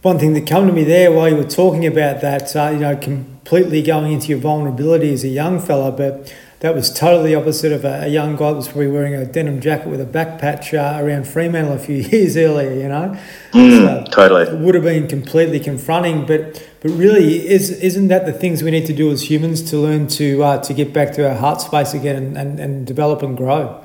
one 0.00 0.18
thing 0.18 0.32
that 0.32 0.46
came 0.46 0.66
to 0.66 0.72
me 0.72 0.82
there 0.82 1.12
while 1.12 1.28
you 1.28 1.36
were 1.36 1.44
talking 1.44 1.86
about 1.86 2.22
that, 2.22 2.56
uh, 2.56 2.70
you 2.70 2.78
know, 2.78 2.96
completely 2.96 3.82
going 3.82 4.12
into 4.12 4.28
your 4.28 4.38
vulnerability 4.38 5.12
as 5.12 5.24
a 5.24 5.28
young 5.28 5.60
fella, 5.60 5.92
but 5.92 6.34
that 6.62 6.76
was 6.76 6.92
totally 6.92 7.34
opposite 7.34 7.72
of 7.72 7.84
a, 7.84 8.04
a, 8.04 8.06
young 8.06 8.36
guy 8.36 8.50
that 8.50 8.56
was 8.56 8.68
probably 8.68 8.86
wearing 8.86 9.14
a 9.14 9.26
denim 9.26 9.60
jacket 9.60 9.88
with 9.88 10.00
a 10.00 10.06
back 10.06 10.38
patch 10.38 10.72
uh, 10.72 10.96
around 11.00 11.26
Fremantle 11.26 11.72
a 11.72 11.78
few 11.78 11.96
years 12.12 12.36
earlier, 12.36 12.72
you 12.72 12.88
know. 12.88 13.18
Mm, 13.50 14.06
so 14.06 14.10
totally. 14.12 14.42
It 14.44 14.60
would 14.60 14.76
have 14.76 14.84
been 14.84 15.08
completely 15.08 15.58
confronting, 15.58 16.24
but 16.24 16.68
but 16.80 16.92
really, 16.92 17.48
is 17.48 17.70
isn't 17.70 18.08
that 18.08 18.26
the 18.26 18.32
things 18.32 18.62
we 18.62 18.70
need 18.70 18.86
to 18.86 18.92
do 18.92 19.10
as 19.10 19.28
humans 19.28 19.60
to 19.70 19.76
learn 19.76 20.06
to 20.18 20.42
uh, 20.44 20.62
to 20.62 20.72
get 20.72 20.92
back 20.92 21.12
to 21.14 21.28
our 21.28 21.34
heart 21.34 21.60
space 21.60 21.94
again 21.94 22.14
and, 22.14 22.36
and, 22.38 22.60
and 22.60 22.86
develop 22.86 23.22
and 23.22 23.36
grow? 23.36 23.84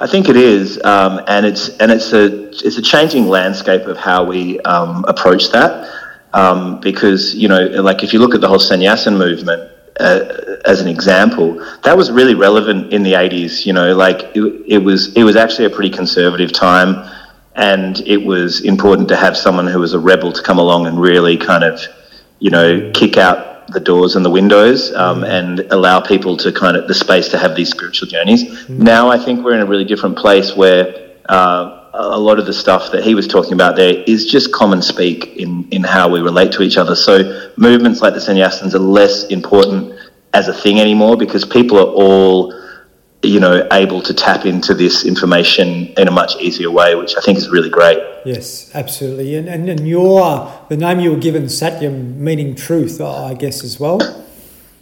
I 0.00 0.06
think 0.06 0.30
it 0.30 0.36
is, 0.36 0.82
um, 0.84 1.20
and 1.28 1.44
it's 1.44 1.68
and 1.80 1.92
it's 1.92 2.14
a 2.14 2.48
it's 2.48 2.78
a 2.78 2.82
changing 2.82 3.28
landscape 3.28 3.82
of 3.82 3.98
how 3.98 4.24
we 4.24 4.58
um, 4.60 5.04
approach 5.06 5.50
that. 5.50 5.86
Um, 6.32 6.80
because 6.80 7.34
you 7.34 7.48
know, 7.48 7.60
like 7.82 8.02
if 8.02 8.14
you 8.14 8.20
look 8.20 8.34
at 8.34 8.40
the 8.40 8.48
whole 8.48 8.58
sannyasin 8.58 9.18
movement, 9.18 9.70
uh, 10.00 10.56
as 10.64 10.80
an 10.80 10.88
example, 10.88 11.54
that 11.82 11.96
was 11.96 12.10
really 12.10 12.34
relevant 12.34 12.92
in 12.92 13.02
the 13.02 13.14
80s. 13.14 13.66
You 13.66 13.72
know, 13.72 13.94
like 13.94 14.36
it, 14.36 14.64
it, 14.66 14.78
was 14.78 15.14
it 15.14 15.24
was 15.24 15.36
actually 15.36 15.66
a 15.66 15.70
pretty 15.70 15.90
conservative 15.90 16.52
time, 16.52 17.10
and 17.56 18.00
it 18.00 18.18
was 18.18 18.62
important 18.62 19.08
to 19.08 19.16
have 19.16 19.36
someone 19.36 19.66
who 19.66 19.80
was 19.80 19.94
a 19.94 19.98
rebel 19.98 20.32
to 20.32 20.42
come 20.42 20.58
along 20.58 20.86
and 20.86 21.00
really 21.00 21.36
kind 21.36 21.64
of, 21.64 21.80
you 22.38 22.50
know, 22.50 22.90
kick 22.94 23.16
out 23.16 23.68
the 23.68 23.80
doors 23.80 24.16
and 24.16 24.24
the 24.24 24.30
windows 24.30 24.94
um, 24.94 25.20
mm. 25.20 25.28
and 25.28 25.60
allow 25.72 26.00
people 26.00 26.36
to 26.38 26.50
kind 26.50 26.76
of 26.76 26.88
the 26.88 26.94
space 26.94 27.28
to 27.28 27.38
have 27.38 27.54
these 27.54 27.70
spiritual 27.70 28.08
journeys. 28.08 28.44
Mm. 28.44 28.78
Now 28.78 29.08
I 29.10 29.18
think 29.18 29.44
we're 29.44 29.54
in 29.54 29.60
a 29.60 29.66
really 29.66 29.84
different 29.84 30.16
place 30.16 30.56
where. 30.56 31.16
Uh, 31.28 31.77
a 31.98 32.18
lot 32.18 32.38
of 32.38 32.46
the 32.46 32.52
stuff 32.52 32.92
that 32.92 33.02
he 33.02 33.14
was 33.14 33.26
talking 33.26 33.54
about 33.54 33.74
there 33.74 34.04
is 34.06 34.26
just 34.26 34.52
common 34.52 34.80
speak 34.80 35.36
in, 35.36 35.68
in 35.70 35.82
how 35.82 36.08
we 36.08 36.20
relate 36.20 36.52
to 36.52 36.62
each 36.62 36.76
other. 36.76 36.94
So 36.94 37.50
movements 37.56 38.00
like 38.00 38.14
the 38.14 38.20
sannyasins 38.20 38.74
are 38.74 38.78
less 38.78 39.24
important 39.26 39.98
as 40.32 40.46
a 40.46 40.54
thing 40.54 40.78
anymore 40.78 41.16
because 41.16 41.44
people 41.44 41.76
are 41.76 41.90
all, 41.90 42.54
you 43.24 43.40
know, 43.40 43.66
able 43.72 44.00
to 44.02 44.14
tap 44.14 44.46
into 44.46 44.74
this 44.74 45.04
information 45.04 45.88
in 45.98 46.06
a 46.06 46.10
much 46.12 46.36
easier 46.36 46.70
way, 46.70 46.94
which 46.94 47.16
I 47.16 47.20
think 47.20 47.36
is 47.36 47.48
really 47.48 47.70
great. 47.70 47.98
Yes, 48.24 48.72
absolutely. 48.76 49.34
And, 49.34 49.48
and, 49.48 49.68
and 49.68 49.88
your, 49.88 50.66
the 50.68 50.76
name 50.76 51.00
you 51.00 51.10
were 51.10 51.18
given, 51.18 51.44
Satyam, 51.44 52.14
meaning 52.14 52.54
truth, 52.54 53.00
I 53.00 53.34
guess, 53.34 53.64
as 53.64 53.80
well. 53.80 53.98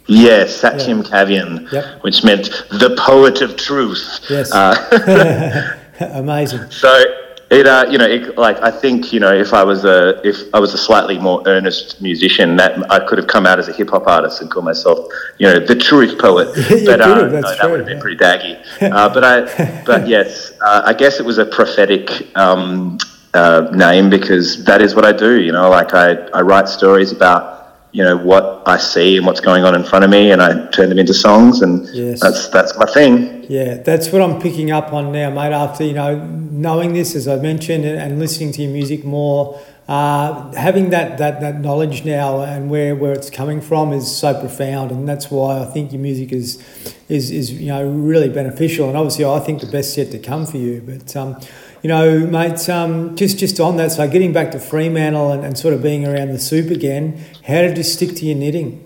Yes, 0.05 0.61
Satyam 0.61 1.03
yeah. 1.03 1.09
Kavyam, 1.09 1.71
yep. 1.71 2.03
which 2.03 2.23
meant 2.23 2.45
the 2.69 2.95
poet 2.99 3.41
of 3.41 3.57
truth. 3.57 4.19
Yes. 4.29 4.51
Uh, 4.53 5.77
Amazing. 6.13 6.69
So 6.71 7.03
it, 7.49 7.65
uh, 7.65 7.85
you 7.89 7.97
know, 7.97 8.05
it, 8.05 8.37
like 8.37 8.61
I 8.61 8.69
think, 8.69 9.13
you 9.13 9.21
know, 9.21 9.33
if 9.33 9.53
I 9.53 9.63
was 9.63 9.85
a 9.85 10.19
if 10.27 10.53
I 10.53 10.59
was 10.59 10.73
a 10.73 10.77
slightly 10.77 11.17
more 11.17 11.41
earnest 11.45 12.01
musician, 12.01 12.57
that 12.57 12.91
I 12.91 12.99
could 12.99 13.17
have 13.17 13.27
come 13.27 13.45
out 13.45 13.57
as 13.57 13.69
a 13.69 13.73
hip 13.73 13.89
hop 13.89 14.05
artist 14.05 14.41
and 14.41 14.51
call 14.51 14.63
myself, 14.63 15.07
you 15.37 15.47
know, 15.47 15.59
the 15.59 15.75
truth 15.75 16.19
poet. 16.19 16.49
but 16.85 16.99
uh, 16.99 17.07
no, 17.07 17.41
that 17.41 17.69
would 17.69 17.79
have 17.79 17.87
been 17.87 18.01
pretty 18.01 18.17
daggy. 18.17 18.61
Uh, 18.81 19.07
but 19.13 19.23
I, 19.23 19.83
but 19.85 20.07
yes, 20.15 20.51
uh, 20.59 20.83
I 20.85 20.93
guess 20.93 21.21
it 21.21 21.25
was 21.25 21.37
a 21.37 21.45
prophetic 21.45 22.35
um, 22.35 22.97
uh, 23.33 23.69
name 23.73 24.09
because 24.09 24.65
that 24.65 24.81
is 24.81 24.93
what 24.93 25.05
I 25.05 25.13
do. 25.13 25.39
You 25.39 25.53
know, 25.53 25.69
like 25.69 25.93
I, 25.93 26.15
I 26.33 26.41
write 26.41 26.67
stories 26.67 27.13
about 27.13 27.66
you 27.91 28.03
know 28.03 28.17
what 28.17 28.63
I 28.65 28.77
see 28.77 29.17
and 29.17 29.25
what's 29.25 29.39
going 29.39 29.63
on 29.63 29.73
in 29.75 29.83
front 29.83 30.03
of 30.05 30.11
me, 30.11 30.31
and 30.31 30.41
I 30.41 30.67
turn 30.71 30.89
them 30.89 30.99
into 30.99 31.13
songs, 31.13 31.61
and 31.61 31.87
yes. 31.89 32.21
that's 32.21 32.49
that's 32.49 32.77
my 32.77 32.85
thing. 32.85 33.45
Yeah, 33.49 33.75
that's 33.75 34.11
what 34.11 34.21
I'm 34.21 34.39
picking 34.41 34.71
up 34.71 34.93
on 34.93 35.11
now, 35.11 35.29
mate. 35.29 35.53
After 35.53 35.83
you 35.83 35.93
know 35.93 36.17
knowing 36.25 36.93
this, 36.93 37.15
as 37.15 37.27
I 37.27 37.37
mentioned, 37.37 37.85
and, 37.85 37.99
and 37.99 38.19
listening 38.19 38.51
to 38.53 38.61
your 38.61 38.71
music 38.71 39.05
more, 39.05 39.59
uh, 39.87 40.51
having 40.53 40.89
that, 40.89 41.17
that 41.17 41.39
that 41.39 41.61
knowledge 41.61 42.03
now 42.03 42.41
and 42.41 42.69
where, 42.69 42.93
where 42.93 43.13
it's 43.13 43.29
coming 43.29 43.61
from 43.61 43.93
is 43.93 44.15
so 44.15 44.37
profound, 44.37 44.91
and 44.91 45.07
that's 45.07 45.31
why 45.31 45.59
I 45.59 45.65
think 45.65 45.93
your 45.93 46.01
music 46.01 46.33
is 46.33 46.61
is 47.07 47.31
is 47.31 47.51
you 47.51 47.67
know 47.67 47.87
really 47.89 48.29
beneficial. 48.29 48.89
And 48.89 48.97
obviously, 48.97 49.25
I 49.25 49.39
think 49.39 49.61
the 49.61 49.67
best 49.67 49.97
yet 49.97 50.11
to 50.11 50.19
come 50.19 50.45
for 50.45 50.57
you, 50.57 50.81
but. 50.85 51.15
Um, 51.15 51.39
you 51.81 51.89
know, 51.89 52.19
mate, 52.19 52.67
um, 52.69 53.15
just 53.15 53.37
just 53.37 53.59
on 53.59 53.77
that, 53.77 53.91
so 53.91 54.07
getting 54.07 54.33
back 54.33 54.51
to 54.51 54.59
Fremantle 54.59 55.31
and, 55.31 55.45
and 55.45 55.57
sort 55.57 55.73
of 55.73 55.81
being 55.83 56.05
around 56.05 56.29
the 56.29 56.39
soup 56.39 56.71
again, 56.71 57.23
how 57.45 57.61
did 57.61 57.77
you 57.77 57.83
stick 57.83 58.15
to 58.15 58.25
your 58.25 58.37
knitting? 58.37 58.83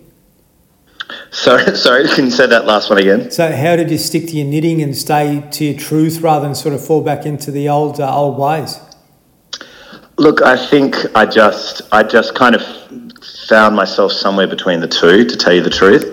Sorry, 1.32 1.76
sorry, 1.76 2.08
can 2.10 2.26
you 2.26 2.32
say 2.32 2.48
that 2.48 2.66
last 2.66 2.90
one 2.90 3.00
again? 3.00 3.32
So, 3.32 3.52
how 3.52 3.76
did 3.76 3.90
you 3.90 3.98
stick 3.98 4.28
to 4.28 4.38
your 4.38 4.48
knitting 4.48 4.82
and 4.82 4.96
stay 4.96 5.44
to 5.52 5.66
your 5.66 5.80
truth 5.80 6.22
rather 6.22 6.46
than 6.46 6.56
sort 6.56 6.74
of 6.74 6.86
fall 6.86 7.02
back 7.02 7.26
into 7.26 7.52
the 7.52 7.70
old 7.70 8.00
uh, 8.00 8.16
old 8.16 8.38
ways? 8.38 8.80
Look, 10.18 10.42
I 10.42 10.58
think 10.58 10.96
I 11.16 11.26
just 11.26 11.82
I 11.92 12.04
just 12.04 12.36
kind 12.36 12.56
of 12.56 12.62
found 13.48 13.76
myself 13.76 14.12
somewhere 14.12 14.48
between 14.48 14.80
the 14.80 14.88
two, 14.88 15.26
to 15.26 15.38
tell 15.38 15.54
you 15.54 15.62
the 15.62 15.70
truth. 15.70 16.06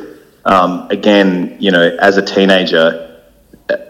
Um, 0.45 0.89
again, 0.91 1.57
you 1.61 1.71
know, 1.71 1.97
as 2.01 2.17
a 2.17 2.23
teenager, 2.23 3.08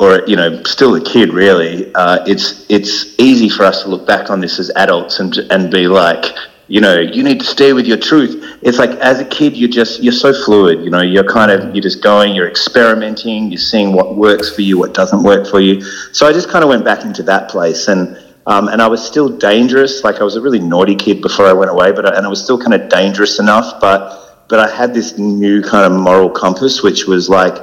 or 0.00 0.22
you 0.26 0.36
know, 0.36 0.62
still 0.64 0.94
a 0.96 1.00
kid, 1.00 1.32
really, 1.32 1.92
uh, 1.94 2.24
it's 2.26 2.66
it's 2.68 3.18
easy 3.18 3.48
for 3.48 3.64
us 3.64 3.82
to 3.82 3.88
look 3.88 4.06
back 4.06 4.30
on 4.30 4.40
this 4.40 4.58
as 4.58 4.70
adults 4.76 5.20
and 5.20 5.36
and 5.50 5.70
be 5.70 5.86
like, 5.86 6.24
you 6.66 6.80
know, 6.80 6.98
you 6.98 7.22
need 7.22 7.40
to 7.40 7.46
stay 7.46 7.72
with 7.72 7.86
your 7.86 7.96
truth. 7.96 8.58
It's 8.62 8.78
like 8.78 8.90
as 8.90 9.20
a 9.20 9.24
kid, 9.24 9.56
you're 9.56 9.70
just 9.70 10.02
you're 10.02 10.12
so 10.12 10.32
fluid. 10.44 10.82
You 10.84 10.90
know, 10.90 11.02
you're 11.02 11.24
kind 11.24 11.50
of 11.50 11.74
you're 11.74 11.82
just 11.82 12.02
going, 12.02 12.34
you're 12.34 12.48
experimenting, 12.48 13.50
you're 13.50 13.58
seeing 13.58 13.92
what 13.92 14.16
works 14.16 14.54
for 14.54 14.62
you, 14.62 14.78
what 14.78 14.94
doesn't 14.94 15.22
work 15.22 15.46
for 15.46 15.60
you. 15.60 15.80
So 16.12 16.26
I 16.26 16.32
just 16.32 16.48
kind 16.48 16.64
of 16.64 16.70
went 16.70 16.84
back 16.84 17.04
into 17.04 17.22
that 17.24 17.48
place 17.48 17.88
and. 17.88 18.24
Um, 18.46 18.68
and 18.68 18.80
I 18.80 18.88
was 18.88 19.06
still 19.06 19.28
dangerous. 19.28 20.04
Like 20.04 20.22
I 20.22 20.24
was 20.24 20.36
a 20.36 20.40
really 20.40 20.58
naughty 20.58 20.96
kid 20.96 21.20
before 21.20 21.44
I 21.44 21.52
went 21.52 21.70
away, 21.70 21.92
but 21.92 22.06
I, 22.06 22.16
and 22.16 22.24
I 22.24 22.30
was 22.30 22.42
still 22.42 22.58
kind 22.58 22.72
of 22.72 22.88
dangerous 22.88 23.38
enough. 23.38 23.78
But 23.78 24.46
but 24.48 24.58
I 24.58 24.74
had 24.74 24.94
this 24.94 25.18
new 25.18 25.60
kind 25.60 25.84
of 25.84 25.92
moral 25.92 26.30
compass, 26.30 26.82
which 26.82 27.06
was 27.06 27.28
like, 27.28 27.62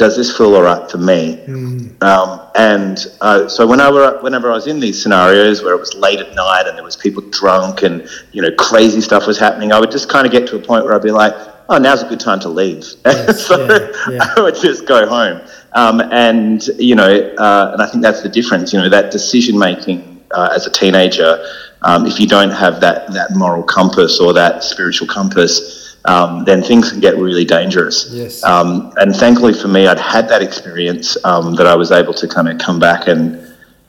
does 0.00 0.16
this 0.16 0.34
feel 0.34 0.56
all 0.56 0.62
right 0.62 0.90
for 0.90 0.96
me? 0.96 1.36
Mm. 1.46 2.02
Um, 2.02 2.40
and 2.54 3.06
uh, 3.20 3.46
so 3.48 3.66
whenever 3.66 4.18
whenever 4.22 4.50
I 4.50 4.54
was 4.54 4.66
in 4.66 4.80
these 4.80 5.00
scenarios 5.00 5.62
where 5.62 5.74
it 5.74 5.78
was 5.78 5.92
late 5.92 6.20
at 6.20 6.34
night 6.34 6.64
and 6.66 6.74
there 6.74 6.82
was 6.82 6.96
people 6.96 7.22
drunk 7.28 7.82
and 7.82 8.08
you 8.32 8.40
know 8.40 8.50
crazy 8.58 9.02
stuff 9.02 9.26
was 9.26 9.38
happening, 9.38 9.72
I 9.72 9.78
would 9.78 9.90
just 9.90 10.08
kind 10.08 10.24
of 10.24 10.32
get 10.32 10.48
to 10.48 10.56
a 10.56 10.58
point 10.58 10.86
where 10.86 10.94
I'd 10.94 11.02
be 11.02 11.10
like, 11.10 11.34
"Oh, 11.68 11.76
now's 11.76 12.02
a 12.02 12.08
good 12.08 12.18
time 12.18 12.40
to 12.40 12.48
leave." 12.48 12.82
Yes, 13.04 13.46
so 13.46 13.62
yeah, 13.66 13.92
yeah. 14.10 14.34
I 14.36 14.40
would 14.40 14.54
just 14.54 14.86
go 14.86 15.06
home. 15.06 15.46
Um, 15.74 16.00
and 16.00 16.66
you 16.78 16.94
know, 16.94 17.12
uh, 17.36 17.72
and 17.74 17.82
I 17.82 17.86
think 17.86 18.02
that's 18.02 18.22
the 18.22 18.30
difference. 18.30 18.72
You 18.72 18.78
know, 18.78 18.88
that 18.88 19.10
decision 19.10 19.58
making 19.58 20.24
uh, 20.30 20.48
as 20.56 20.66
a 20.66 20.70
teenager, 20.70 21.44
um, 21.82 22.06
if 22.06 22.18
you 22.18 22.26
don't 22.26 22.52
have 22.52 22.80
that 22.80 23.12
that 23.12 23.36
moral 23.36 23.62
compass 23.62 24.18
or 24.18 24.32
that 24.32 24.64
spiritual 24.64 25.08
compass 25.08 25.89
um, 26.04 26.44
then 26.44 26.62
things 26.62 26.90
can 26.90 27.00
get 27.00 27.16
really 27.16 27.44
dangerous. 27.44 28.08
Yes. 28.10 28.42
Um, 28.44 28.92
and 28.96 29.14
thankfully 29.14 29.52
for 29.52 29.68
me, 29.68 29.86
I'd 29.86 29.98
had 29.98 30.28
that 30.28 30.42
experience 30.42 31.16
um, 31.24 31.54
that 31.56 31.66
I 31.66 31.74
was 31.76 31.92
able 31.92 32.14
to 32.14 32.28
kind 32.28 32.48
of 32.48 32.58
come 32.58 32.78
back 32.78 33.06
and, 33.06 33.38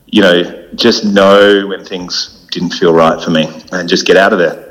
you 0.07 0.21
know, 0.21 0.67
just 0.75 1.05
know 1.05 1.67
when 1.67 1.85
things 1.85 2.45
didn't 2.51 2.71
feel 2.71 2.93
right 2.93 3.21
for 3.23 3.31
me 3.31 3.47
and 3.71 3.87
just 3.87 4.05
get 4.05 4.17
out 4.17 4.33
of 4.33 4.39
there. 4.39 4.67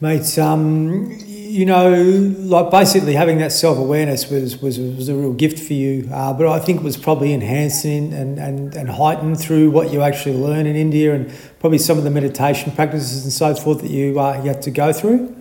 Mate, 0.00 0.38
um, 0.38 1.10
you 1.26 1.66
know, 1.66 1.90
like 2.38 2.70
basically 2.70 3.14
having 3.14 3.38
that 3.38 3.52
self 3.52 3.78
awareness 3.78 4.28
was, 4.28 4.60
was, 4.60 4.78
was 4.78 5.08
a 5.08 5.14
real 5.14 5.32
gift 5.32 5.58
for 5.58 5.72
you, 5.72 6.08
uh, 6.12 6.32
but 6.32 6.46
I 6.48 6.58
think 6.58 6.80
it 6.80 6.84
was 6.84 6.96
probably 6.96 7.32
enhanced 7.32 7.84
and, 7.84 8.12
and, 8.12 8.74
and 8.74 8.90
heightened 8.90 9.38
through 9.40 9.70
what 9.70 9.92
you 9.92 10.02
actually 10.02 10.36
learn 10.36 10.66
in 10.66 10.76
India 10.76 11.14
and 11.14 11.32
probably 11.60 11.78
some 11.78 11.96
of 11.96 12.04
the 12.04 12.10
meditation 12.10 12.72
practices 12.72 13.24
and 13.24 13.32
so 13.32 13.54
forth 13.54 13.82
that 13.82 13.90
you, 13.90 14.18
uh, 14.18 14.36
you 14.42 14.48
had 14.48 14.62
to 14.62 14.70
go 14.70 14.92
through. 14.92 15.34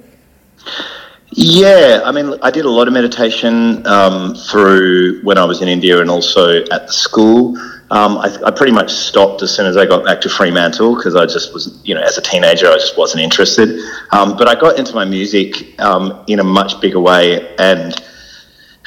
Yeah, 1.35 2.01
I 2.05 2.11
mean, 2.11 2.35
I 2.43 2.51
did 2.51 2.65
a 2.65 2.69
lot 2.69 2.87
of 2.87 2.93
meditation 2.93 3.85
um, 3.87 4.35
through 4.35 5.21
when 5.23 5.39
I 5.39 5.45
was 5.45 5.63
in 5.63 5.67
India 5.67 5.99
and 5.99 6.09
also 6.09 6.63
at 6.65 6.85
the 6.85 6.93
school. 6.93 7.57
Um, 7.89 8.17
I, 8.17 8.35
I, 8.45 8.51
pretty 8.51 8.71
much 8.71 8.91
stopped 8.91 9.41
as 9.41 9.55
soon 9.55 9.65
as 9.65 9.75
I 9.75 9.85
got 9.85 10.03
back 10.05 10.21
to 10.21 10.29
Fremantle 10.29 10.95
because 10.95 11.15
I 11.15 11.25
just 11.25 11.53
was, 11.53 11.79
you 11.83 11.95
know, 11.95 12.01
as 12.01 12.17
a 12.17 12.21
teenager, 12.21 12.67
I 12.67 12.75
just 12.75 12.97
wasn't 12.97 13.23
interested. 13.23 13.79
Um, 14.11 14.37
but 14.37 14.47
I 14.47 14.55
got 14.55 14.77
into 14.77 14.93
my 14.93 15.05
music 15.05 15.79
um, 15.79 16.23
in 16.27 16.39
a 16.39 16.43
much 16.43 16.79
bigger 16.81 16.99
way, 16.99 17.55
and 17.57 17.95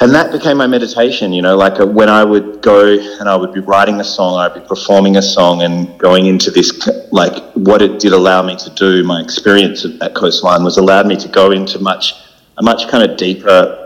and 0.00 0.15
that 0.15 0.31
became 0.31 0.59
my 0.59 0.67
meditation 0.67 1.33
you 1.33 1.41
know 1.41 1.57
like 1.57 1.81
uh, 1.81 1.87
when 1.87 2.11
i 2.11 2.23
would 2.23 2.61
go 2.61 2.99
and 3.19 3.31
i 3.31 3.35
would 3.35 3.55
be 3.55 3.61
writing 3.61 3.99
a 3.99 4.05
song 4.05 4.38
i'd 4.41 4.53
be 4.53 4.61
performing 4.69 5.17
a 5.17 5.23
song 5.23 5.62
and 5.62 5.99
going 5.99 6.26
into 6.26 6.50
this 6.50 6.87
like 7.12 7.43
what 7.55 7.81
it 7.81 7.99
did 7.99 8.12
allow 8.12 8.43
me 8.43 8.55
to 8.57 8.69
do 8.75 9.03
my 9.05 9.23
experience 9.23 9.87
at 10.03 10.15
coastline 10.15 10.62
was 10.62 10.76
allowed 10.76 11.07
me 11.07 11.17
to 11.17 11.29
go 11.29 11.50
into 11.50 11.79
much 11.79 12.25
a 12.59 12.63
much 12.63 12.89
kind 12.89 13.09
of 13.09 13.17
deeper 13.17 13.83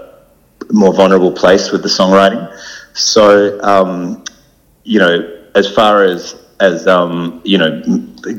more 0.71 0.95
vulnerable 0.95 1.33
place 1.33 1.73
with 1.73 1.83
the 1.83 1.89
songwriting 1.89 2.47
so 2.95 3.61
um, 3.63 4.25
you 4.85 4.99
know 4.99 5.37
as 5.55 5.73
far 5.73 6.05
as 6.05 6.37
as 6.61 6.87
um, 6.87 7.41
you 7.45 7.57
know 7.57 7.83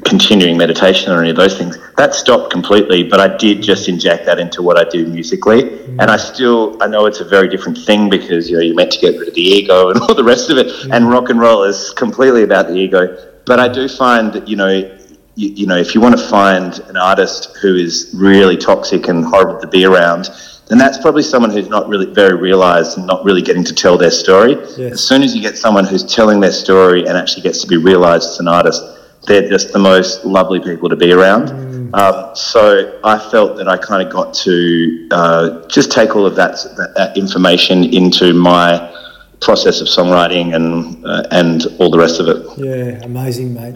continuing 0.06 0.56
meditation 0.58 1.12
or 1.12 1.20
any 1.22 1.32
of 1.32 1.36
those 1.36 1.58
things 1.58 1.78
that 1.98 2.14
stopped 2.14 2.52
completely 2.52 3.02
but 3.02 3.20
i 3.20 3.36
did 3.38 3.64
just 3.64 3.90
inject 3.90 4.28
that 4.28 4.38
into 4.38 4.62
what 4.62 4.78
i 4.78 4.88
do 4.90 5.08
musically 5.08 5.64
mm. 5.64 6.00
and 6.00 6.12
i 6.12 6.18
still 6.18 6.78
i 6.84 6.88
know 6.88 7.08
it's 7.08 7.20
a 7.20 7.26
very 7.26 7.50
different 7.50 7.78
thing 7.80 8.10
because 8.10 8.48
you 8.48 8.56
know 8.56 8.62
you're 8.62 8.76
meant 8.76 8.92
to 8.92 9.00
get 9.00 9.18
rid 9.18 9.28
of 9.28 9.34
the 9.34 9.42
ego 9.42 9.90
and 9.90 10.00
all 10.02 10.14
the 10.14 10.24
rest 10.24 10.52
of 10.52 10.58
it 10.58 10.68
mm. 10.68 10.96
and 10.96 11.10
rock 11.10 11.30
and 11.30 11.40
roll 11.40 11.64
is 11.64 11.92
completely 11.94 12.44
about 12.44 12.68
the 12.68 12.76
ego 12.76 13.18
but 13.48 13.60
i 13.60 13.68
do 13.68 13.88
find 13.90 14.32
that 14.32 14.48
you 14.48 14.56
know 14.56 14.98
you, 15.36 15.50
you 15.50 15.68
know 15.68 15.78
if 15.78 15.96
you 15.96 16.02
want 16.02 16.18
to 16.18 16.28
find 16.28 16.80
an 16.90 16.98
artist 16.98 17.58
who 17.62 17.76
is 17.76 18.12
really 18.14 18.58
toxic 18.58 19.08
and 19.08 19.26
horrible 19.26 19.60
to 19.60 19.68
be 19.68 19.86
around 19.86 20.30
then 20.72 20.78
that's 20.78 20.98
probably 20.98 21.22
someone 21.22 21.52
who's 21.52 21.68
not 21.68 21.90
really 21.90 22.06
very 22.14 22.38
realized 22.38 22.98
and 22.98 23.06
not 23.06 23.26
really 23.26 23.42
getting 23.42 23.62
to 23.66 23.76
tell 23.76 23.98
their 23.98 24.10
story. 24.10 24.54
Yes. 24.78 24.94
As 24.94 25.04
soon 25.06 25.22
as 25.22 25.36
you 25.36 25.42
get 25.42 25.58
someone 25.58 25.84
who's 25.84 26.02
telling 26.02 26.40
their 26.40 26.54
story 26.54 27.06
and 27.06 27.18
actually 27.18 27.42
gets 27.42 27.60
to 27.60 27.68
be 27.68 27.76
realized 27.76 28.30
as 28.30 28.40
an 28.40 28.48
artist, 28.48 28.82
they're 29.28 29.50
just 29.50 29.74
the 29.74 29.80
most 29.80 30.24
lovely 30.24 30.62
people 30.62 30.88
to 30.88 30.96
be 30.96 31.12
around. 31.12 31.50
Mm. 31.50 31.94
Um, 31.94 32.34
so 32.38 33.02
I 33.04 33.20
felt 33.20 33.58
that 33.58 33.68
I 33.68 33.76
kind 33.76 34.08
of 34.08 34.14
got 34.14 34.34
to 34.36 35.10
uh, 35.12 35.68
just 35.68 35.92
take 35.92 36.16
all 36.16 36.26
of 36.26 36.38
that, 36.38 36.54
that, 36.78 36.94
that, 36.96 37.18
information 37.18 37.84
into 37.84 38.34
my 38.34 38.96
process 39.42 39.82
of 39.82 39.88
songwriting 39.88 40.56
and 40.56 41.06
uh, 41.06 41.24
and 41.32 41.66
all 41.80 41.90
the 41.90 41.98
rest 41.98 42.22
of 42.22 42.30
it. 42.30 42.46
Yeah, 42.58 43.04
amazing, 43.04 43.54
mate. 43.54 43.76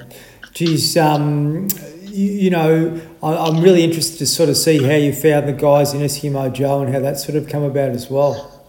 Geez, 0.56 0.96
um, 0.96 1.68
you, 2.04 2.32
you 2.32 2.50
know, 2.50 3.02
I, 3.22 3.50
am 3.50 3.62
really 3.62 3.84
interested 3.84 4.20
to 4.20 4.26
sort 4.26 4.48
of 4.48 4.56
see 4.56 4.82
how 4.82 4.96
you 4.96 5.12
found 5.12 5.50
the 5.50 5.54
guys 5.54 5.94
in 5.94 6.00
Eskimo 6.00 6.52
Joe 6.54 6.82
and 6.82 6.94
how 6.94 7.02
that 7.02 7.20
sort 7.20 7.38
of 7.38 7.50
come 7.50 7.64
about 7.64 7.90
as 7.90 8.10
well. 8.10 8.66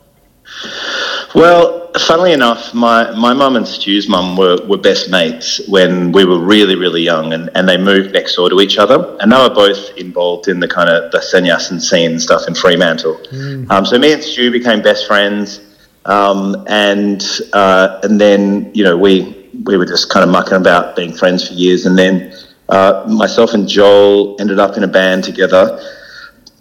Well, 1.33 1.93
funnily 1.93 2.33
enough, 2.33 2.75
my, 2.75 3.12
my 3.12 3.33
mum 3.35 3.55
and 3.55 3.69
Stu's 3.69 4.09
mum 4.09 4.37
were, 4.37 4.59
were 4.66 4.78
best 4.78 5.11
mates 5.11 5.61
when 5.69 6.11
we 6.11 6.25
were 6.25 6.40
really, 6.40 6.75
really 6.75 7.02
young, 7.02 7.33
and, 7.33 7.50
and 7.55 7.69
they 7.69 7.76
moved 7.76 8.12
next 8.12 8.35
door 8.35 8.50
to 8.50 8.61
each 8.61 8.78
other. 8.78 9.16
And 9.21 9.31
they 9.31 9.37
were 9.37 9.55
both 9.55 9.97
involved 9.97 10.49
in 10.49 10.59
the 10.59 10.66
kind 10.66 10.90
of 10.90 11.12
the 11.12 11.21
sannyasin 11.21 11.81
scene 11.81 12.19
stuff 12.19 12.49
in 12.49 12.57
Fremantle. 12.57 13.14
Mm. 13.31 13.71
Um, 13.71 13.87
so 13.87 13.97
me 13.97 14.12
and 14.12 14.25
Stu 14.25 14.50
became 14.50 14.83
best 14.83 15.07
friends, 15.07 15.61
um, 16.05 16.64
and 16.66 17.25
uh, 17.52 18.00
and 18.02 18.21
then 18.21 18.73
you 18.75 18.83
know 18.83 18.97
we 18.97 19.46
we 19.66 19.76
were 19.76 19.87
just 19.87 20.08
kind 20.08 20.25
of 20.25 20.30
mucking 20.30 20.54
about 20.56 20.96
being 20.96 21.12
friends 21.12 21.46
for 21.46 21.54
years, 21.54 21.87
and 21.87 21.99
then 21.99 22.32
uh, 22.68 23.04
myself 23.08 23.52
and 23.54 23.68
Joel 23.68 24.37
ended 24.40 24.58
up 24.58 24.76
in 24.76 24.85
a 24.85 24.88
band 24.88 25.25
together. 25.25 25.80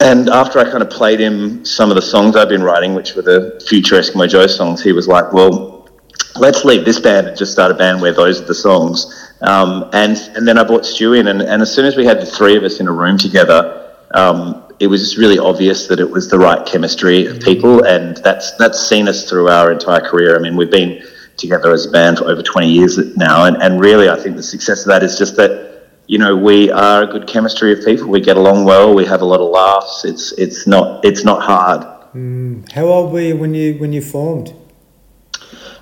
And 0.02 0.30
after 0.30 0.60
I 0.60 0.66
kind 0.66 0.84
of 0.84 0.90
played 0.90 1.22
him 1.22 1.64
some 1.64 1.90
of 1.90 1.96
the 1.96 2.02
songs 2.02 2.36
I've 2.36 2.50
been 2.50 2.64
writing, 2.64 2.96
which 2.96 3.16
were 3.16 3.22
the 3.22 3.64
future 3.68 3.96
Eskimo 3.96 4.28
Joe 4.28 4.46
songs, 4.46 4.84
he 4.84 4.92
was 4.92 5.08
like, 5.08 5.32
well, 5.32 5.90
let's 6.36 6.66
leave 6.66 6.84
this 6.84 7.00
band 7.00 7.28
and 7.28 7.38
just 7.38 7.54
start 7.54 7.72
a 7.72 7.76
band 7.76 8.02
where 8.02 8.12
those 8.12 8.42
are 8.42 8.46
the 8.46 8.54
songs. 8.54 9.32
Um, 9.42 9.90
and, 9.94 10.18
and 10.36 10.46
then 10.48 10.58
I 10.58 10.64
brought 10.64 10.86
Stu 10.86 11.14
in, 11.14 11.28
and, 11.28 11.42
and 11.42 11.62
as 11.62 11.74
soon 11.74 11.86
as 11.86 11.96
we 11.96 12.06
had 12.06 12.20
the 12.20 12.26
three 12.26 12.58
of 12.58 12.64
us 12.64 12.80
in 12.82 12.88
a 12.88 12.92
room 12.92 13.18
together, 13.18 13.96
um, 14.14 14.64
it 14.80 14.88
was 14.88 15.02
just 15.02 15.18
really 15.18 15.40
obvious 15.40 15.88
that 15.88 16.00
it 16.00 16.10
was 16.10 16.30
the 16.30 16.38
right 16.38 16.66
chemistry 16.66 17.26
of 17.28 17.40
people, 17.40 17.84
and 17.86 18.18
that's 18.18 18.52
that's 18.58 18.80
seen 18.88 19.08
us 19.08 19.30
through 19.30 19.48
our 19.48 19.72
entire 19.72 20.02
career. 20.02 20.36
I 20.36 20.40
mean, 20.40 20.58
we've 20.58 20.72
been 20.72 21.02
together 21.38 21.72
as 21.72 21.86
a 21.86 21.92
band 21.92 22.20
for 22.20 22.26
over 22.26 22.42
20 22.42 22.70
years 22.70 22.98
now, 23.16 23.46
and, 23.46 23.62
and 23.62 23.80
really, 23.80 24.10
I 24.10 24.20
think 24.20 24.36
the 24.36 24.44
success 24.44 24.82
of 24.82 24.88
that 24.88 25.04
is 25.04 25.18
just 25.18 25.36
that 25.38 25.66
you 26.08 26.20
know, 26.20 26.36
we 26.36 26.72
are 26.72 27.04
a 27.04 27.08
good 27.08 27.28
chemistry 27.28 27.74
of 27.74 27.84
people. 27.84 28.08
We 28.08 28.22
get 28.22 28.38
along 28.38 28.66
well. 28.66 28.94
We 28.94 29.06
have 29.06 29.22
a 29.22 29.26
lot 29.26 29.40
of 29.40 29.50
laughs. 29.50 30.06
It's 30.06 30.32
it's 30.34 30.68
not 30.68 31.04
it's 31.04 31.24
not 31.24 31.42
hard. 31.42 31.82
Mm. 32.14 32.72
How 32.72 32.86
old 32.86 33.12
were 33.12 33.22
you 33.22 33.36
when 33.36 33.54
you 33.54 33.76
when 33.80 33.92
you 33.92 34.02
formed? 34.02 34.54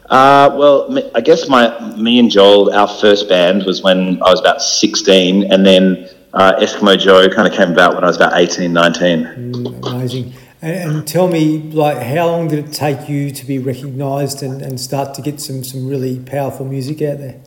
Uh, 0.09 0.53
well, 0.57 0.97
I 1.15 1.21
guess 1.21 1.49
my 1.49 1.95
me 1.97 2.19
and 2.19 2.29
Joel, 2.31 2.73
our 2.73 2.87
first 2.87 3.27
band 3.27 3.65
was 3.65 3.81
when 3.81 4.21
I 4.23 4.29
was 4.29 4.39
about 4.39 4.61
sixteen, 4.61 5.51
and 5.51 5.65
then 5.65 6.09
uh, 6.33 6.53
Eskimo 6.59 6.97
Joe 6.97 7.27
kind 7.29 7.47
of 7.47 7.53
came 7.53 7.71
about 7.71 7.95
when 7.95 8.03
I 8.03 8.07
was 8.07 8.15
about 8.15 8.35
18, 8.35 8.73
19. 8.73 9.23
Mm, 9.53 9.87
amazing. 9.87 10.33
And, 10.63 10.95
and, 10.95 11.05
tell 11.05 11.27
me, 11.27 11.57
like, 11.59 11.97
how 11.97 12.27
long 12.27 12.47
did 12.47 12.59
it 12.59 12.71
take 12.71 13.09
you 13.09 13.31
to 13.31 13.45
be 13.45 13.59
recognised 13.59 14.41
and, 14.41 14.61
and 14.61 14.79
start 14.79 15.13
to 15.15 15.21
get 15.21 15.41
some 15.41 15.61
some 15.61 15.85
really 15.85 16.19
powerful 16.19 16.65
music 16.65 17.01
out 17.01 17.17
there? 17.17 17.41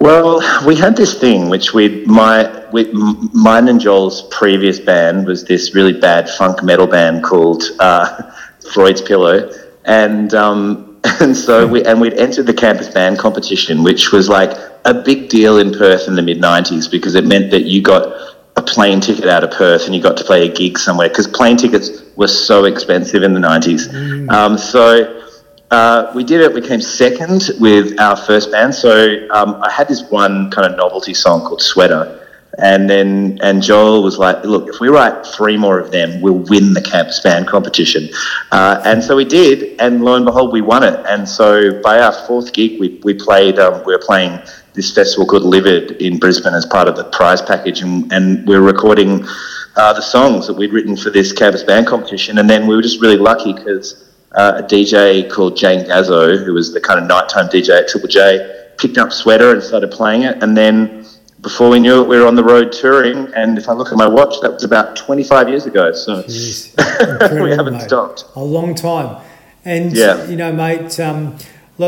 Well, 0.00 0.42
we 0.66 0.74
had 0.74 0.96
this 0.96 1.14
thing 1.14 1.48
which 1.48 1.72
we 1.72 2.04
my 2.04 2.68
we, 2.72 2.90
mine 3.32 3.68
and 3.68 3.80
Joel's 3.80 4.22
previous 4.22 4.80
band 4.80 5.28
was 5.28 5.44
this 5.44 5.72
really 5.72 5.92
bad 5.92 6.28
funk 6.28 6.64
metal 6.64 6.88
band 6.88 7.22
called 7.22 7.62
uh, 7.78 8.32
Freud's 8.72 9.00
Pillow, 9.00 9.48
and 9.84 10.34
um, 10.34 11.00
and 11.20 11.36
so 11.36 11.64
we 11.68 11.84
and 11.84 12.00
we'd 12.00 12.14
entered 12.14 12.46
the 12.46 12.54
campus 12.54 12.88
band 12.88 13.20
competition, 13.20 13.84
which 13.84 14.10
was 14.10 14.28
like 14.28 14.50
a 14.84 14.94
big 14.94 15.28
deal 15.28 15.58
in 15.58 15.70
Perth 15.70 16.08
in 16.08 16.16
the 16.16 16.22
mid 16.22 16.38
'90s 16.38 16.90
because 16.90 17.14
it 17.14 17.24
meant 17.24 17.52
that 17.52 17.66
you 17.66 17.80
got 17.80 18.31
a 18.62 18.64
plane 18.64 19.00
ticket 19.00 19.26
out 19.26 19.44
of 19.44 19.50
Perth 19.50 19.86
and 19.86 19.94
you 19.94 20.02
got 20.02 20.16
to 20.16 20.24
play 20.24 20.48
a 20.48 20.52
gig 20.52 20.78
somewhere 20.78 21.08
because 21.08 21.26
plane 21.26 21.56
tickets 21.56 22.02
were 22.16 22.28
so 22.28 22.64
expensive 22.64 23.22
in 23.22 23.34
the 23.34 23.40
'90s. 23.40 23.88
Mm. 23.88 24.30
Um, 24.30 24.58
so 24.58 25.22
uh, 25.70 26.12
we 26.14 26.22
did 26.22 26.40
it. 26.40 26.52
We 26.52 26.60
came 26.60 26.80
second 26.80 27.50
with 27.58 27.98
our 27.98 28.16
first 28.16 28.52
band. 28.52 28.74
So 28.74 29.26
um, 29.30 29.60
I 29.62 29.70
had 29.70 29.88
this 29.88 30.02
one 30.10 30.50
kind 30.50 30.70
of 30.70 30.76
novelty 30.76 31.14
song 31.14 31.40
called 31.40 31.62
Sweater, 31.62 32.28
and 32.58 32.88
then 32.90 33.38
and 33.42 33.62
Joel 33.62 34.02
was 34.02 34.18
like, 34.18 34.44
"Look, 34.44 34.68
if 34.68 34.80
we 34.80 34.88
write 34.88 35.26
three 35.26 35.56
more 35.56 35.78
of 35.78 35.90
them, 35.90 36.20
we'll 36.20 36.44
win 36.50 36.74
the 36.74 36.82
campus 36.82 37.20
band 37.20 37.46
competition." 37.46 38.10
Uh, 38.50 38.82
and 38.84 39.02
so 39.02 39.16
we 39.16 39.24
did, 39.24 39.80
and 39.80 40.04
lo 40.04 40.14
and 40.14 40.26
behold, 40.26 40.52
we 40.52 40.60
won 40.60 40.82
it. 40.82 41.00
And 41.06 41.26
so 41.26 41.80
by 41.80 42.00
our 42.00 42.12
fourth 42.26 42.52
gig, 42.52 42.78
we 42.78 43.00
we 43.02 43.14
played. 43.14 43.58
Um, 43.58 43.82
we 43.86 43.94
were 43.94 44.04
playing 44.04 44.40
this 44.74 44.94
festival 44.94 45.26
called 45.26 45.44
Livid 45.44 45.92
in 46.02 46.18
Brisbane 46.18 46.54
as 46.54 46.66
part 46.66 46.88
of 46.88 46.96
the 46.96 47.04
prize 47.04 47.42
package, 47.42 47.82
and, 47.82 48.10
and 48.12 48.46
we 48.46 48.58
were 48.58 48.62
recording 48.62 49.26
uh, 49.76 49.92
the 49.92 50.00
songs 50.00 50.46
that 50.46 50.54
we'd 50.54 50.72
written 50.72 50.96
for 50.96 51.10
this 51.10 51.32
campus 51.32 51.62
band 51.62 51.86
competition. 51.86 52.38
And 52.38 52.48
then 52.48 52.66
we 52.66 52.74
were 52.74 52.82
just 52.82 53.00
really 53.00 53.16
lucky 53.16 53.52
because 53.52 54.10
uh, 54.32 54.54
a 54.56 54.62
DJ 54.62 55.30
called 55.30 55.56
Jane 55.56 55.86
Gazzo, 55.86 56.44
who 56.44 56.54
was 56.54 56.72
the 56.72 56.80
kind 56.80 57.00
of 57.00 57.06
nighttime 57.06 57.46
DJ 57.48 57.80
at 57.80 57.88
Triple 57.88 58.08
J, 58.08 58.66
picked 58.78 58.98
up 58.98 59.12
Sweater 59.12 59.52
and 59.52 59.62
started 59.62 59.90
playing 59.90 60.22
it. 60.22 60.42
And 60.42 60.56
then 60.56 61.06
before 61.40 61.68
we 61.68 61.80
knew 61.80 62.02
it, 62.02 62.08
we 62.08 62.18
were 62.18 62.26
on 62.26 62.34
the 62.34 62.44
road 62.44 62.72
touring. 62.72 63.32
And 63.34 63.58
if 63.58 63.68
I 63.68 63.72
look 63.72 63.92
at 63.92 63.98
my 63.98 64.06
watch, 64.06 64.40
that 64.42 64.52
was 64.52 64.64
about 64.64 64.96
25 64.96 65.48
years 65.48 65.66
ago. 65.66 65.92
So 65.92 66.16
we 67.42 67.50
haven't 67.50 67.74
mate. 67.74 67.82
stopped. 67.82 68.26
A 68.36 68.42
long 68.42 68.74
time. 68.74 69.22
And, 69.64 69.92
yeah. 69.92 70.26
you 70.26 70.36
know, 70.36 70.52
mate, 70.52 70.98
um, 70.98 71.36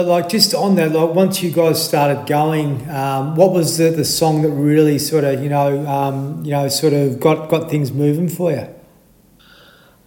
like 0.03 0.29
just 0.29 0.55
on 0.55 0.75
that, 0.77 0.93
like 0.93 1.15
once 1.15 1.43
you 1.43 1.51
guys 1.51 1.85
started 1.85 2.27
going, 2.27 2.89
um, 2.91 3.37
what 3.37 3.53
was 3.53 3.79
the, 3.79 3.91
the 3.91 4.05
song 4.05 4.43
that 4.43 4.51
really 4.51 4.99
sort 4.99 5.25
of, 5.25 5.43
you 5.43 5.49
know, 5.49 5.87
um, 5.87 6.45
you 6.45 6.51
know, 6.51 6.69
sort 6.69 6.93
of 6.93 7.21
got, 7.21 7.49
got 7.49 7.71
things 7.71 7.93
moving 7.93 8.29
for 8.29 8.53
you? 8.53 8.69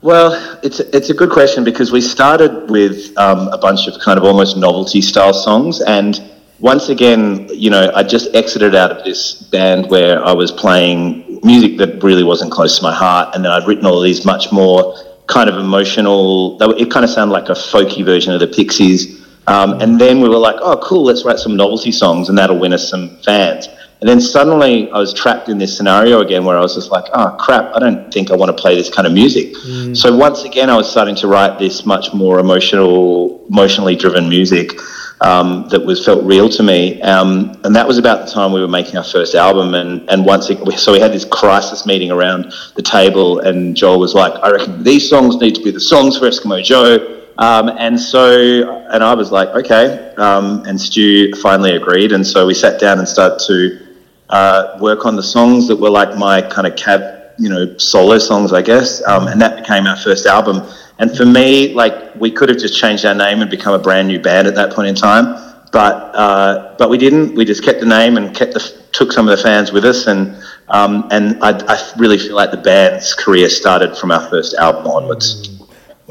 Well, 0.02 0.60
it's 0.62 0.80
it's 0.80 1.10
a 1.10 1.14
good 1.14 1.32
question 1.32 1.64
because 1.64 1.92
we 1.92 2.02
started 2.02 2.70
with 2.70 3.18
um, 3.18 3.48
a 3.48 3.58
bunch 3.58 3.88
of 3.88 4.00
kind 4.00 4.20
of 4.20 4.24
almost 4.24 4.56
novelty 4.56 5.02
style 5.02 5.34
songs, 5.34 5.82
and 5.82 6.22
once 6.60 6.90
again, 6.90 7.50
you 7.52 7.72
know, 7.72 7.92
I 7.96 8.04
just 8.04 8.34
exited 8.36 8.76
out 8.76 8.92
of 8.92 9.04
this 9.04 9.34
band 9.34 9.90
where 9.90 10.24
I 10.24 10.34
was 10.34 10.52
playing 10.52 11.40
music 11.44 11.78
that 11.78 12.04
really 12.04 12.24
wasn't 12.24 12.52
close 12.52 12.78
to 12.78 12.84
my 12.84 12.94
heart, 12.94 13.34
and 13.34 13.44
then 13.44 13.52
I'd 13.52 13.68
written 13.68 13.88
all 13.88 14.00
these 14.00 14.24
much 14.24 14.52
more 14.52 14.96
kind 15.26 15.50
of 15.50 15.58
emotional. 15.58 16.62
It 16.74 16.92
kind 16.92 17.04
of 17.04 17.10
sounded 17.10 17.34
like 17.34 17.50
a 17.50 17.54
folky 17.54 18.06
version 18.06 18.34
of 18.34 18.40
the 18.40 18.48
Pixies, 18.48 19.27
um, 19.48 19.82
and 19.82 20.00
then 20.00 20.22
we 20.22 20.30
were 20.30 20.38
like, 20.38 20.58
oh, 20.60 20.80
cool, 20.84 21.04
let's 21.04 21.26
write 21.26 21.40
some 21.40 21.56
novelty 21.56 21.92
songs, 21.92 22.30
and 22.30 22.38
that'll 22.38 22.60
win 22.60 22.74
us 22.74 22.90
some 22.90 23.18
fans. 23.18 23.68
And 24.00 24.08
then 24.08 24.22
suddenly 24.22 24.92
I 24.92 25.00
was 25.00 25.12
trapped 25.12 25.50
in 25.50 25.58
this 25.58 25.76
scenario 25.76 26.22
again 26.22 26.46
where 26.46 26.56
I 26.56 26.62
was 26.62 26.76
just 26.76 26.92
like, 26.92 27.06
oh 27.14 27.36
crap, 27.40 27.74
I 27.74 27.80
don't 27.80 28.14
think 28.14 28.30
I 28.30 28.36
want 28.36 28.56
to 28.56 28.62
play 28.62 28.76
this 28.76 28.94
kind 28.94 29.08
of 29.08 29.14
music. 29.14 29.56
Mm. 29.66 29.98
So 29.98 30.16
once 30.16 30.44
again, 30.44 30.70
I 30.70 30.78
was 30.78 30.90
starting 30.90 31.16
to 31.16 31.28
write 31.28 31.58
this 31.58 31.84
much 31.84 32.14
more 32.14 32.38
emotional, 32.38 33.44
emotionally 33.50 33.96
driven 33.96 34.30
music 34.30 34.74
um, 35.22 35.68
that 35.70 35.84
was 35.84 36.06
felt 36.06 36.24
real 36.24 36.48
to 36.50 36.62
me. 36.62 37.02
Um, 37.02 37.60
and 37.64 37.76
that 37.76 37.88
was 37.88 37.98
about 37.98 38.24
the 38.24 38.32
time 38.32 38.52
we 38.52 38.62
were 38.62 38.68
making 38.68 38.98
our 38.98 39.04
first 39.04 39.34
album. 39.34 39.74
And, 39.74 40.08
and 40.12 40.24
once 40.24 40.52
it, 40.52 40.60
so 40.78 40.92
we 40.92 41.00
had 41.00 41.12
this 41.12 41.26
crisis 41.26 41.88
meeting 41.88 42.12
around 42.12 42.54
the 42.76 42.84
table, 42.84 43.40
and 43.40 43.76
Joel 43.76 44.00
was 44.00 44.14
like, 44.14 44.34
I 44.44 44.52
reckon 44.52 44.84
these 44.84 45.10
songs 45.10 45.38
need 45.38 45.56
to 45.56 45.64
be 45.64 45.72
the 45.72 45.80
songs 45.80 46.20
for 46.20 46.26
Eskimo 46.26 46.64
Joe. 46.64 47.16
Um, 47.40 47.70
and 47.70 48.00
so, 48.00 48.86
and 48.90 49.04
I 49.04 49.14
was 49.14 49.32
like, 49.32 49.50
okay. 49.50 50.14
Um, 50.18 50.64
and 50.66 50.80
Stu 50.80 51.34
finally 51.36 51.76
agreed. 51.76 52.12
And 52.12 52.26
so 52.26 52.48
we 52.48 52.54
sat 52.54 52.80
down 52.80 53.00
and 53.00 53.08
started 53.08 53.40
to 53.48 53.88
uh, 54.30 54.78
work 54.82 55.06
on 55.06 55.16
the 55.16 55.24
songs 55.24 55.68
that 55.68 55.76
were 55.76 55.90
like 55.90 56.18
my 56.18 56.42
kind 56.42 56.68
of 56.68 56.76
Kav, 56.76 57.34
you 57.38 57.50
know, 57.50 57.78
solo 57.78 58.18
songs, 58.18 58.54
I 58.54 58.62
guess. 58.62 59.04
Um, 59.06 59.28
and 59.28 59.40
that 59.42 59.58
became 59.58 59.86
our 59.86 59.98
first 59.98 60.26
album. 60.26 60.68
And 61.00 61.16
for 61.16 61.26
me, 61.26 61.74
like 61.74 62.16
we 62.16 62.32
could 62.32 62.50
have 62.50 62.58
just 62.58 62.78
changed 62.78 63.06
our 63.06 63.14
name 63.14 63.42
and 63.42 63.52
become 63.52 63.74
a 63.74 63.80
brand 63.80 64.08
new 64.08 64.20
band 64.20 64.48
at 64.48 64.56
that 64.56 64.74
point 64.74 64.88
in 64.88 64.96
time, 64.96 65.26
but 65.72 66.16
uh, 66.16 66.76
but 66.80 66.90
we 66.90 66.98
didn't. 66.98 67.36
We 67.36 67.46
just 67.46 67.64
kept 67.64 67.80
the 67.80 67.86
name 67.86 68.18
and 68.18 68.36
kept 68.36 68.54
the 68.54 68.74
took 68.94 69.12
some 69.12 69.30
of 69.30 69.38
the 69.38 69.44
fans 69.44 69.72
with 69.72 69.86
us, 69.86 70.08
and 70.08 70.36
um, 70.70 71.08
and 71.12 71.38
I, 71.44 71.52
I 71.68 71.94
really 71.98 72.18
feel 72.18 72.36
like 72.36 72.50
the 72.50 72.58
band's 72.58 73.14
career 73.14 73.48
started 73.48 73.96
from 73.96 74.12
our 74.12 74.28
first 74.28 74.56
album 74.56 74.88
onwards. 74.88 75.62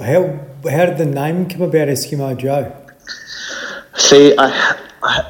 How 0.01 0.46
how 0.67 0.87
did 0.87 0.99
the 0.99 1.07
name 1.07 1.49
come 1.49 1.63
about, 1.63 1.89
Eskimo 1.89 2.37
Joe? 2.37 2.75
See, 3.97 4.35
I 4.37 4.77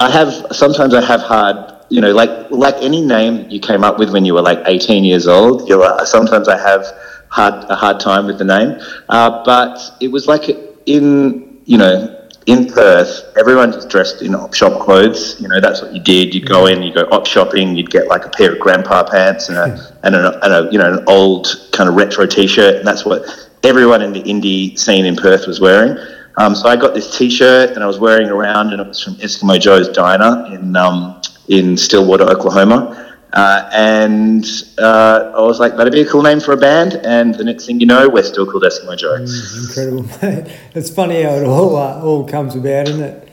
I 0.00 0.10
have 0.10 0.56
sometimes 0.56 0.94
I 0.94 1.04
have 1.04 1.20
hard 1.20 1.76
you 1.88 2.00
know, 2.00 2.12
like 2.12 2.50
like 2.50 2.74
any 2.76 3.00
name 3.00 3.48
you 3.48 3.60
came 3.60 3.84
up 3.84 3.98
with 3.98 4.10
when 4.10 4.24
you 4.24 4.34
were 4.34 4.42
like 4.42 4.60
18 4.66 5.04
years 5.04 5.26
old. 5.26 5.68
You 5.68 5.78
know, 5.78 5.98
sometimes 6.04 6.48
I 6.48 6.58
have 6.58 6.84
hard 7.28 7.64
a 7.70 7.76
hard 7.76 8.00
time 8.00 8.26
with 8.26 8.38
the 8.38 8.44
name, 8.44 8.80
uh, 9.08 9.44
but 9.44 9.78
it 10.00 10.08
was 10.08 10.26
like 10.26 10.48
in 10.86 11.60
you 11.64 11.78
know 11.78 12.12
in 12.46 12.66
Perth, 12.66 13.32
everyone 13.36 13.72
just 13.72 13.88
dressed 13.88 14.22
in 14.22 14.34
op 14.34 14.54
shop 14.54 14.80
clothes. 14.84 15.40
You 15.40 15.48
know, 15.48 15.60
that's 15.60 15.82
what 15.82 15.92
you 15.92 16.00
did. 16.00 16.34
You'd 16.34 16.48
go 16.48 16.66
in, 16.66 16.82
you 16.82 16.92
go 16.92 17.02
op 17.10 17.26
shopping, 17.26 17.76
you'd 17.76 17.90
get 17.90 18.08
like 18.08 18.24
a 18.24 18.30
pair 18.30 18.52
of 18.52 18.60
grandpa 18.60 19.08
pants 19.08 19.48
and 19.48 19.58
a 19.58 19.94
and 20.02 20.14
a, 20.14 20.44
and 20.44 20.52
a 20.52 20.72
you 20.72 20.78
know 20.78 20.98
an 20.98 21.04
old 21.06 21.48
kind 21.72 21.88
of 21.88 21.94
retro 21.94 22.26
t-shirt, 22.26 22.76
and 22.76 22.86
that's 22.86 23.04
what 23.04 23.45
everyone 23.66 24.00
in 24.00 24.12
the 24.12 24.22
indie 24.22 24.78
scene 24.78 25.04
in 25.04 25.16
Perth 25.16 25.46
was 25.46 25.60
wearing. 25.60 25.98
Um, 26.38 26.54
so 26.54 26.68
I 26.68 26.76
got 26.76 26.94
this 26.94 27.16
T-shirt 27.16 27.70
and 27.70 27.82
I 27.82 27.86
was 27.86 27.98
wearing 27.98 28.28
around, 28.28 28.72
and 28.72 28.80
it 28.80 28.86
was 28.86 29.02
from 29.02 29.14
Eskimo 29.14 29.60
Joe's 29.60 29.88
Diner 29.88 30.46
in 30.54 30.76
um, 30.76 31.20
in 31.48 31.76
Stillwater, 31.76 32.24
Oklahoma. 32.24 33.02
Uh, 33.32 33.68
and 33.72 34.46
uh, 34.78 35.32
I 35.36 35.42
was 35.42 35.60
like, 35.60 35.76
that'd 35.76 35.92
be 35.92 36.00
a 36.00 36.08
cool 36.08 36.22
name 36.22 36.40
for 36.40 36.52
a 36.52 36.56
band. 36.56 36.94
And 37.04 37.34
the 37.34 37.44
next 37.44 37.66
thing 37.66 37.80
you 37.80 37.86
know, 37.86 38.08
we're 38.08 38.22
still 38.22 38.46
called 38.46 38.62
Eskimo 38.62 38.96
Joe. 38.96 39.18
Mm, 39.18 39.68
incredible, 39.68 40.02
mate. 40.22 40.56
It's 40.74 40.90
funny 40.90 41.22
how 41.22 41.34
it 41.34 41.44
all 41.44 41.76
uh, 41.76 42.00
all 42.02 42.26
comes 42.26 42.54
about, 42.54 42.88
isn't 42.88 43.02
it? 43.02 43.28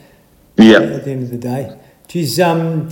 Yeah. 0.56 0.80
At 0.80 1.04
the 1.04 1.10
end 1.10 1.24
of 1.24 1.30
the 1.30 1.38
day, 1.38 1.78
geez, 2.08 2.38
um, 2.40 2.90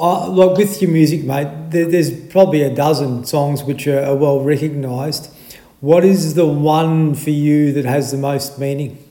I, 0.00 0.26
like 0.26 0.56
with 0.56 0.82
your 0.82 0.90
music, 0.90 1.24
mate, 1.24 1.70
there, 1.70 1.88
there's 1.88 2.10
probably 2.26 2.62
a 2.62 2.74
dozen 2.74 3.24
songs 3.24 3.62
which 3.64 3.86
are, 3.86 4.02
are 4.02 4.16
well 4.16 4.40
recognised. 4.40 5.34
What 5.80 6.04
is 6.04 6.34
the 6.34 6.46
one 6.46 7.14
for 7.14 7.30
you 7.30 7.72
that 7.72 7.86
has 7.86 8.10
the 8.10 8.18
most 8.18 8.58
meaning? 8.58 9.02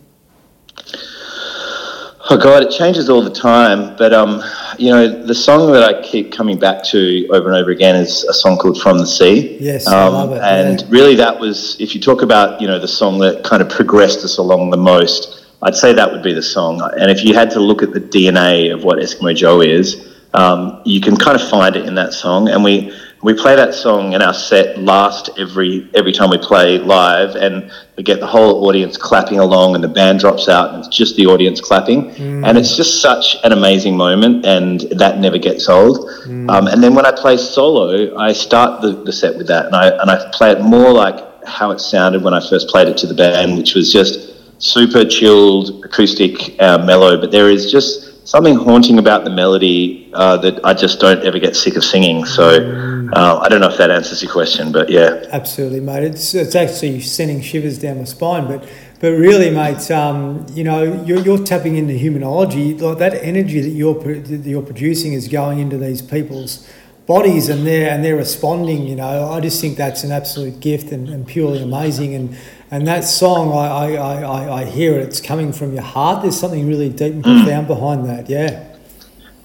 Oh 2.31 2.37
God, 2.37 2.61
it 2.61 2.69
changes 2.69 3.09
all 3.09 3.23
the 3.23 3.33
time. 3.33 3.95
But 3.97 4.13
um, 4.13 4.43
you 4.77 4.91
know, 4.91 5.25
the 5.25 5.33
song 5.33 5.71
that 5.71 5.81
I 5.83 5.99
keep 6.03 6.31
coming 6.31 6.59
back 6.59 6.83
to 6.85 7.27
over 7.29 7.47
and 7.47 7.57
over 7.57 7.71
again 7.71 7.95
is 7.95 8.23
a 8.25 8.35
song 8.35 8.59
called 8.59 8.79
"From 8.79 8.99
the 8.99 9.07
Sea." 9.07 9.57
Yes, 9.59 9.87
um, 9.87 9.95
I 9.95 10.07
love 10.09 10.31
it. 10.33 10.41
And 10.43 10.81
yeah. 10.81 10.87
really, 10.91 11.15
that 11.15 11.39
was 11.39 11.75
if 11.81 11.95
you 11.95 12.01
talk 12.01 12.21
about 12.21 12.61
you 12.61 12.67
know 12.67 12.77
the 12.77 12.87
song 12.87 13.17
that 13.19 13.43
kind 13.43 13.63
of 13.63 13.69
progressed 13.69 14.23
us 14.23 14.37
along 14.37 14.69
the 14.69 14.77
most. 14.77 15.47
I'd 15.63 15.75
say 15.75 15.91
that 15.91 16.09
would 16.09 16.23
be 16.23 16.33
the 16.33 16.43
song. 16.43 16.81
And 16.99 17.11
if 17.11 17.25
you 17.25 17.33
had 17.33 17.49
to 17.51 17.59
look 17.59 17.83
at 17.83 17.91
the 17.91 17.99
DNA 17.99 18.73
of 18.73 18.85
what 18.85 18.99
Eskimo 18.99 19.35
Joe 19.35 19.59
is, 19.59 20.15
um, 20.33 20.81
you 20.85 21.01
can 21.01 21.17
kind 21.17 21.35
of 21.35 21.49
find 21.49 21.75
it 21.75 21.85
in 21.85 21.95
that 21.95 22.13
song. 22.13 22.47
And 22.47 22.63
we 22.63 22.93
we 23.21 23.33
play 23.33 23.55
that 23.55 23.73
song 23.73 24.13
in 24.13 24.21
our 24.21 24.33
set 24.33 24.79
last 24.79 25.29
every 25.37 25.89
every 25.93 26.13
time 26.13 26.29
we 26.29 26.37
play 26.37 26.77
live, 26.77 27.35
and 27.35 27.71
we 27.97 28.03
get 28.03 28.19
the 28.19 28.27
whole 28.27 28.65
audience 28.65 28.95
clapping 28.95 29.39
along, 29.39 29.75
and 29.75 29.83
the 29.83 29.89
band 29.89 30.19
drops 30.19 30.47
out, 30.47 30.73
and 30.73 30.79
it's 30.79 30.95
just 30.95 31.15
the 31.17 31.25
audience 31.25 31.59
clapping, 31.59 32.11
mm. 32.11 32.47
and 32.47 32.57
it's 32.57 32.77
just 32.77 33.01
such 33.01 33.35
an 33.43 33.51
amazing 33.51 33.97
moment, 33.97 34.45
and 34.45 34.81
that 34.91 35.19
never 35.19 35.37
gets 35.37 35.67
old. 35.67 35.97
Mm. 36.25 36.49
Um, 36.49 36.67
and 36.67 36.81
then 36.81 36.95
when 36.95 37.05
I 37.05 37.11
play 37.11 37.35
solo, 37.35 38.17
I 38.17 38.31
start 38.31 38.81
the, 38.81 39.03
the 39.03 39.11
set 39.11 39.35
with 39.37 39.47
that, 39.47 39.65
and 39.65 39.75
I 39.75 39.89
and 39.89 40.09
I 40.09 40.29
play 40.31 40.51
it 40.51 40.61
more 40.61 40.91
like 40.93 41.25
how 41.45 41.71
it 41.71 41.79
sounded 41.79 42.23
when 42.23 42.33
I 42.33 42.39
first 42.47 42.69
played 42.69 42.87
it 42.87 42.97
to 42.97 43.07
the 43.07 43.13
band, 43.13 43.57
which 43.57 43.75
was 43.75 43.91
just 43.91 44.61
super 44.61 45.03
chilled, 45.03 45.83
acoustic, 45.83 46.55
uh, 46.61 46.77
mellow, 46.77 47.19
but 47.19 47.31
there 47.31 47.49
is 47.49 47.71
just 47.71 48.08
something 48.29 48.55
haunting 48.55 48.99
about 48.99 49.23
the 49.23 49.29
melody 49.31 50.07
uh, 50.13 50.37
that 50.37 50.63
I 50.63 50.75
just 50.75 50.99
don't 50.99 51.23
ever 51.25 51.39
get 51.39 51.55
sick 51.55 51.75
of 51.75 51.83
singing. 51.83 52.25
So 52.25 52.59
mm. 52.59 53.09
uh, 53.11 53.39
I 53.39 53.49
don't 53.49 53.59
know 53.59 53.69
if 53.69 53.77
that 53.77 53.89
answers 53.89 54.21
your 54.21 54.31
question, 54.31 54.71
but 54.71 54.87
yeah. 54.87 55.25
Absolutely, 55.31 55.79
mate. 55.79 56.03
It's, 56.03 56.35
it's 56.35 56.53
actually 56.53 57.01
sending 57.01 57.41
shivers 57.41 57.79
down 57.79 57.97
my 57.97 58.03
spine, 58.03 58.45
but 58.47 58.69
but 58.99 59.11
really, 59.13 59.49
mate, 59.49 59.89
um, 59.91 60.45
you 60.51 60.65
know, 60.65 61.03
you're, 61.05 61.19
you're 61.19 61.43
tapping 61.43 61.77
into 61.77 61.93
humanology. 61.93 62.79
Like 62.79 62.97
that 62.97 63.13
energy 63.23 63.61
that 63.61 63.69
you're 63.69 63.93
that 63.93 64.45
you're 64.45 64.61
producing 64.61 65.13
is 65.13 65.29
going 65.29 65.59
into 65.59 65.77
these 65.77 66.01
people's 66.01 66.69
bodies, 67.07 67.47
and 67.47 67.65
they're 67.65 67.89
and 67.89 68.03
they're 68.03 68.17
responding. 68.17 68.85
You 68.85 68.97
know, 68.97 69.31
I 69.31 69.39
just 69.39 69.61
think 69.61 69.77
that's 69.77 70.03
an 70.03 70.11
absolute 70.11 70.59
gift 70.59 70.91
and, 70.91 71.07
and 71.07 71.25
purely 71.25 71.63
amazing. 71.63 72.13
And 72.13 72.37
and 72.71 72.87
that 72.87 73.03
song, 73.03 73.51
I, 73.51 73.95
I, 73.95 74.21
I, 74.21 74.61
I 74.61 74.65
hear 74.65 74.99
it, 74.99 75.07
it's 75.07 75.21
coming 75.21 75.51
from 75.51 75.73
your 75.73 75.83
heart. 75.83 76.21
There's 76.21 76.39
something 76.39 76.67
really 76.67 76.89
deep 76.89 77.13
and 77.13 77.25
hmm. 77.25 77.43
profound 77.43 77.67
behind 77.67 78.05
that, 78.05 78.29
yeah. 78.29 78.65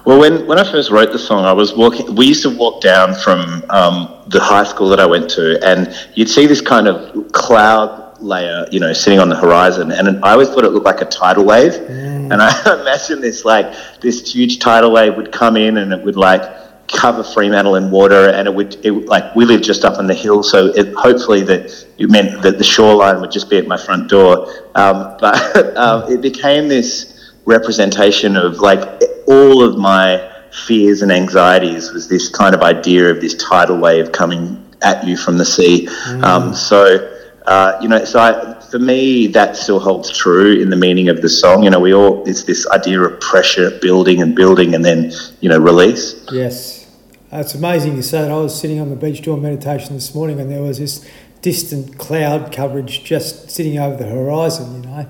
Well, 0.04 0.20
when, 0.20 0.46
when 0.46 0.58
I 0.58 0.70
first 0.70 0.90
wrote 0.90 1.12
the 1.12 1.18
song, 1.18 1.46
I 1.46 1.52
was 1.52 1.74
walking. 1.74 2.14
We 2.14 2.26
used 2.26 2.42
to 2.42 2.50
walk 2.50 2.82
down 2.82 3.14
from 3.14 3.64
um, 3.70 4.22
the 4.26 4.38
high 4.38 4.64
school 4.64 4.90
that 4.90 5.00
I 5.00 5.06
went 5.06 5.30
to, 5.30 5.58
and 5.66 5.96
you'd 6.14 6.28
see 6.28 6.46
this 6.46 6.60
kind 6.60 6.87
of 6.87 7.32
cloud 7.32 8.20
layer, 8.20 8.66
you 8.70 8.80
know, 8.80 8.92
sitting 8.92 9.18
on 9.18 9.30
the 9.30 9.37
horizon. 9.37 9.92
And 9.92 10.22
I 10.22 10.32
always 10.32 10.50
thought 10.50 10.64
it 10.64 10.70
looked 10.70 10.84
like 10.84 11.00
a 11.00 11.06
tidal 11.06 11.46
wave. 11.46 11.72
Mm. 11.72 12.32
And 12.32 12.42
I 12.42 12.80
imagine 12.80 13.22
this 13.22 13.46
like 13.46 13.74
this 14.00 14.30
huge 14.30 14.58
tidal 14.58 14.92
wave 14.92 15.16
would 15.16 15.32
come 15.32 15.56
in, 15.56 15.78
and 15.78 15.90
it 15.90 16.04
would 16.04 16.16
like 16.16 16.42
cover 16.88 17.23
Fremantle 17.23 17.77
in 17.77 17.90
water, 17.90 18.31
and 18.31 18.47
it 18.47 18.55
would, 18.55 18.85
it, 18.85 18.92
like 19.07 19.35
we 19.35 19.44
live 19.44 19.62
just 19.62 19.85
up 19.85 19.99
on 19.99 20.07
the 20.07 20.14
hill, 20.14 20.42
so 20.42 20.66
it, 20.66 20.92
hopefully 20.94 21.42
that 21.42 21.87
it 21.99 22.11
meant 22.11 22.42
that 22.42 22.59
the 22.59 22.64
shoreline 22.64 23.20
would 23.20 23.31
just 23.31 23.49
be 23.51 23.59
at 23.59 23.66
my 23.66 23.77
front 23.77 24.09
door. 24.09 24.49
Um, 24.75 25.16
but 25.20 25.77
um, 25.77 26.11
it 26.12 26.20
became 26.20 26.68
this 26.68 27.33
representation 27.47 28.37
of 28.37 28.59
like 28.59 29.03
all 29.27 29.62
of 29.62 29.79
my 29.79 30.31
fears 30.66 31.03
and 31.03 31.11
anxieties 31.11 31.90
was 31.92 32.09
this 32.09 32.29
kind 32.29 32.55
of 32.55 32.62
idea 32.62 33.11
of 33.11 33.20
this 33.20 33.35
tidal 33.35 33.79
wave 33.79 34.12
coming 34.12 34.64
at 34.83 35.05
you 35.07 35.16
from 35.16 35.38
the 35.38 35.44
sea. 35.44 35.87
Mm. 35.88 36.25
Um, 36.25 36.55
so. 36.55 37.11
Uh, 37.47 37.79
you 37.83 37.88
know, 37.88 38.03
so 38.07 38.18
I, 38.18 38.53
for 38.74 38.80
me, 38.80 39.28
that 39.28 39.56
still 39.56 39.78
holds 39.78 40.10
true 40.10 40.60
in 40.60 40.68
the 40.68 40.74
meaning 40.74 41.08
of 41.08 41.22
the 41.22 41.28
song. 41.28 41.62
You 41.62 41.70
know, 41.70 41.78
we 41.78 41.94
all 41.94 42.28
it's 42.28 42.42
this 42.42 42.66
idea 42.70 43.00
of 43.02 43.20
pressure 43.20 43.70
building 43.78 44.20
and 44.20 44.34
building, 44.34 44.74
and 44.74 44.84
then 44.84 45.12
you 45.38 45.48
know, 45.48 45.58
release. 45.58 46.26
Yes, 46.32 46.90
it's 47.30 47.54
amazing 47.54 47.94
you 47.94 48.02
say 48.02 48.22
that. 48.22 48.32
I 48.32 48.37
was 48.37 48.58
sitting 48.60 48.80
on 48.80 48.90
the 48.90 48.96
beach 48.96 49.22
doing 49.22 49.42
meditation 49.42 49.94
this 49.94 50.12
morning, 50.12 50.40
and 50.40 50.50
there 50.50 50.60
was 50.60 50.80
this 50.80 51.08
distant 51.40 51.98
cloud 51.98 52.50
coverage 52.52 53.04
just 53.04 53.48
sitting 53.48 53.78
over 53.78 53.96
the 53.96 54.08
horizon, 54.08 54.82
you 54.82 54.88
know. 54.88 55.06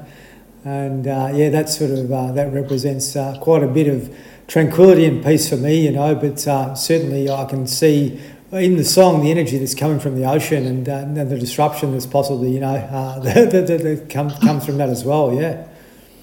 And 0.66 1.06
uh, 1.06 1.30
yeah, 1.32 1.48
that 1.48 1.70
sort 1.70 1.90
of 1.90 2.12
uh, 2.12 2.32
that 2.32 2.52
represents 2.52 3.16
uh, 3.16 3.38
quite 3.40 3.62
a 3.62 3.68
bit 3.68 3.88
of 3.88 4.14
tranquility 4.46 5.06
and 5.06 5.24
peace 5.24 5.48
for 5.48 5.56
me, 5.56 5.86
you 5.86 5.92
know. 5.92 6.14
But 6.14 6.46
uh, 6.46 6.74
certainly, 6.74 7.30
I 7.30 7.46
can 7.46 7.66
see 7.66 8.20
in 8.54 8.76
the 8.76 8.84
song 8.84 9.22
the 9.22 9.30
energy 9.30 9.58
that's 9.58 9.74
coming 9.74 9.98
from 9.98 10.16
the 10.16 10.24
ocean 10.24 10.66
and, 10.66 10.88
uh, 10.88 10.92
and 10.92 11.16
the 11.16 11.38
disruption 11.38 11.92
that's 11.92 12.06
possibly, 12.06 12.52
you 12.52 12.60
know, 12.60 12.74
that, 13.24 13.50
that, 13.50 13.66
that 13.66 14.10
comes 14.10 14.38
comes 14.38 14.64
from 14.64 14.78
that 14.78 14.88
as 14.88 15.04
well. 15.04 15.34
Yeah. 15.34 15.66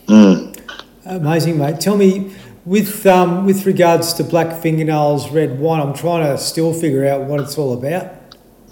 Mm. 0.08 0.58
Amazing, 1.06 1.58
mate. 1.58 1.80
Tell 1.80 1.98
me 1.98 2.34
with 2.65 3.06
um, 3.08 3.46
with 3.46 3.65
regards 3.65 4.13
to 4.13 4.24
black 4.24 4.62
fingernails, 4.62 5.30
red 5.32 5.60
wine, 5.60 5.82
I'm 5.82 5.94
trying 5.94 6.26
to 6.26 6.38
still 6.38 6.74
figure 6.74 7.08
out 7.08 7.22
what 7.24 7.39
it's 7.39 7.58
all 7.58 7.74
about. 7.74 8.13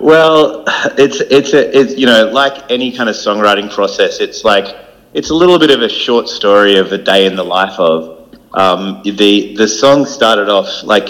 well, 0.00 0.64
it's 0.98 1.20
it's 1.20 1.52
a 1.52 1.78
it's 1.78 1.94
you 1.96 2.06
know 2.06 2.30
like 2.30 2.70
any 2.70 2.90
kind 2.94 3.08
of 3.08 3.14
songwriting 3.14 3.72
process, 3.72 4.20
it's 4.20 4.44
like 4.44 4.76
it's 5.14 5.30
a 5.30 5.34
little 5.34 5.58
bit 5.58 5.70
of 5.70 5.82
a 5.82 5.88
short 5.88 6.28
story 6.28 6.76
of 6.76 6.92
a 6.92 6.98
day 6.98 7.26
in 7.26 7.36
the 7.36 7.44
life 7.44 7.78
of. 7.78 8.15
Um, 8.56 9.02
the 9.04 9.54
the 9.54 9.68
song 9.68 10.06
started 10.06 10.48
off 10.48 10.82
like 10.82 11.08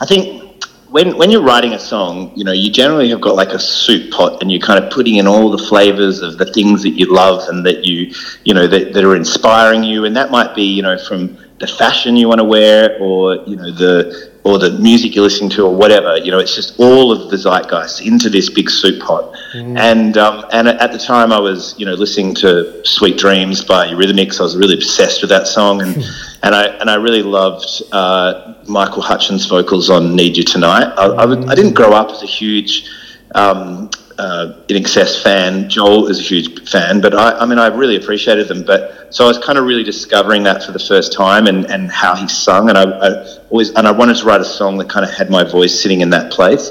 I 0.00 0.06
think 0.06 0.64
when 0.90 1.16
when 1.16 1.30
you're 1.30 1.42
writing 1.42 1.74
a 1.74 1.78
song, 1.78 2.32
you 2.34 2.44
know, 2.44 2.52
you 2.52 2.70
generally 2.70 3.08
have 3.10 3.20
got 3.20 3.36
like 3.36 3.50
a 3.50 3.58
soup 3.58 4.10
pot, 4.10 4.42
and 4.42 4.50
you're 4.50 4.60
kind 4.60 4.82
of 4.82 4.90
putting 4.90 5.16
in 5.16 5.26
all 5.26 5.50
the 5.50 5.64
flavors 5.66 6.20
of 6.20 6.36
the 6.36 6.46
things 6.52 6.82
that 6.82 6.90
you 6.90 7.06
love 7.06 7.48
and 7.48 7.64
that 7.64 7.84
you, 7.84 8.12
you 8.44 8.54
know, 8.54 8.66
that, 8.66 8.92
that 8.92 9.04
are 9.04 9.14
inspiring 9.14 9.84
you, 9.84 10.04
and 10.04 10.16
that 10.16 10.32
might 10.32 10.54
be, 10.54 10.64
you 10.64 10.82
know, 10.82 10.98
from 10.98 11.38
the 11.60 11.66
fashion 11.66 12.16
you 12.16 12.26
want 12.26 12.40
to 12.40 12.44
wear, 12.44 12.98
or 13.00 13.36
you 13.46 13.54
know, 13.54 13.70
the 13.70 14.30
or 14.44 14.58
the 14.58 14.70
music 14.78 15.14
you're 15.14 15.24
listening 15.24 15.50
to, 15.50 15.66
or 15.66 15.76
whatever. 15.76 16.16
You 16.16 16.30
know, 16.30 16.38
it's 16.38 16.54
just 16.54 16.80
all 16.80 17.12
of 17.12 17.30
the 17.30 17.36
zeitgeist 17.36 18.04
into 18.04 18.30
this 18.30 18.48
big 18.48 18.70
soup 18.70 19.00
pot. 19.02 19.34
Mm. 19.52 19.78
And 19.78 20.16
um, 20.16 20.46
and 20.52 20.68
at 20.68 20.90
the 20.90 20.98
time, 20.98 21.32
I 21.32 21.38
was, 21.38 21.74
you 21.78 21.84
know, 21.84 21.92
listening 21.92 22.34
to 22.36 22.84
"Sweet 22.84 23.18
Dreams" 23.18 23.62
by 23.62 23.88
Eurythmics. 23.88 24.40
I 24.40 24.42
was 24.42 24.56
really 24.56 24.74
obsessed 24.74 25.20
with 25.20 25.28
that 25.30 25.46
song, 25.46 25.82
and 25.82 25.96
and 26.42 26.54
I 26.54 26.64
and 26.80 26.88
I 26.88 26.94
really 26.94 27.22
loved 27.22 27.82
uh, 27.92 28.54
Michael 28.66 29.02
Hutchence 29.02 29.44
vocals 29.44 29.90
on 29.90 30.16
"Need 30.16 30.38
You 30.38 30.44
Tonight." 30.44 30.92
I, 30.96 31.06
I, 31.08 31.50
I 31.50 31.54
didn't 31.54 31.74
grow 31.74 31.92
up 31.92 32.10
as 32.10 32.22
a 32.22 32.26
huge 32.26 32.88
um, 33.34 33.90
uh, 34.18 34.54
INXS 34.68 35.22
fan. 35.22 35.68
Joel 35.68 36.08
is 36.08 36.18
a 36.18 36.22
huge 36.22 36.68
fan, 36.68 37.00
but 37.00 37.14
I, 37.14 37.38
I 37.38 37.46
mean, 37.46 37.58
I 37.58 37.68
really 37.68 37.96
appreciated 37.96 38.48
them. 38.48 38.64
But 38.64 39.14
so 39.14 39.24
I 39.24 39.28
was 39.28 39.38
kind 39.38 39.58
of 39.58 39.64
really 39.64 39.82
discovering 39.82 40.42
that 40.44 40.62
for 40.62 40.72
the 40.72 40.78
first 40.78 41.12
time, 41.12 41.46
and, 41.46 41.70
and 41.70 41.90
how 41.90 42.14
he 42.14 42.28
sung, 42.28 42.68
and 42.68 42.76
I, 42.76 42.84
I 42.84 43.38
always 43.48 43.70
and 43.70 43.86
I 43.86 43.92
wanted 43.92 44.16
to 44.18 44.24
write 44.26 44.40
a 44.40 44.44
song 44.44 44.76
that 44.78 44.88
kind 44.88 45.04
of 45.04 45.12
had 45.12 45.30
my 45.30 45.44
voice 45.44 45.80
sitting 45.80 46.02
in 46.02 46.10
that 46.10 46.30
place. 46.30 46.70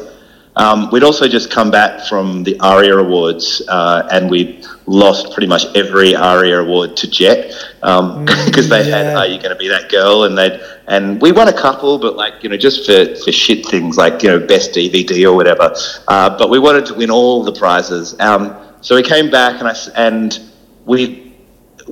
Um, 0.60 0.90
we'd 0.92 1.04
also 1.04 1.26
just 1.26 1.50
come 1.50 1.72
back 1.72 2.06
from 2.06 2.44
the 2.44 2.60
ARIA 2.60 2.98
Awards, 2.98 3.62
uh, 3.70 4.06
and 4.12 4.30
we 4.30 4.62
lost 4.88 5.32
pretty 5.32 5.48
much 5.48 5.64
every 5.74 6.14
ARIA 6.14 6.60
award 6.60 6.98
to 6.98 7.10
Jet 7.10 7.48
because 7.80 8.06
um, 8.08 8.26
they 8.70 8.90
yeah. 8.90 8.98
had 8.98 9.16
"Are 9.16 9.26
You 9.26 9.38
Going 9.38 9.52
to 9.52 9.56
Be 9.56 9.70
That 9.70 9.90
Girl?" 9.90 10.26
and 10.26 10.38
they 10.38 10.60
and 10.88 11.22
we 11.22 11.32
won 11.32 11.48
a 11.48 11.54
couple, 11.54 11.98
but 11.98 12.18
like 12.18 12.44
you 12.44 12.50
know, 12.50 12.58
just 12.58 12.86
for, 12.86 13.16
for 13.24 13.32
shit 13.32 13.66
things 13.68 13.96
like 13.96 14.22
you 14.22 14.32
know, 14.32 14.46
best 14.46 14.74
DVD 14.74 15.32
or 15.32 15.34
whatever. 15.34 15.74
Uh, 16.10 16.38
but 16.38 16.50
we 16.50 16.60
wanted 16.60 16.86
to 16.88 16.94
win 16.94 17.10
all 17.10 17.42
the 17.42 17.54
prizes. 17.54 18.20
Um, 18.20 18.54
so 18.82 18.96
we 18.96 19.04
came 19.04 19.32
back 19.32 19.62
and 19.62 19.70
I 19.70 19.76
and 19.96 20.38
we 20.86 21.29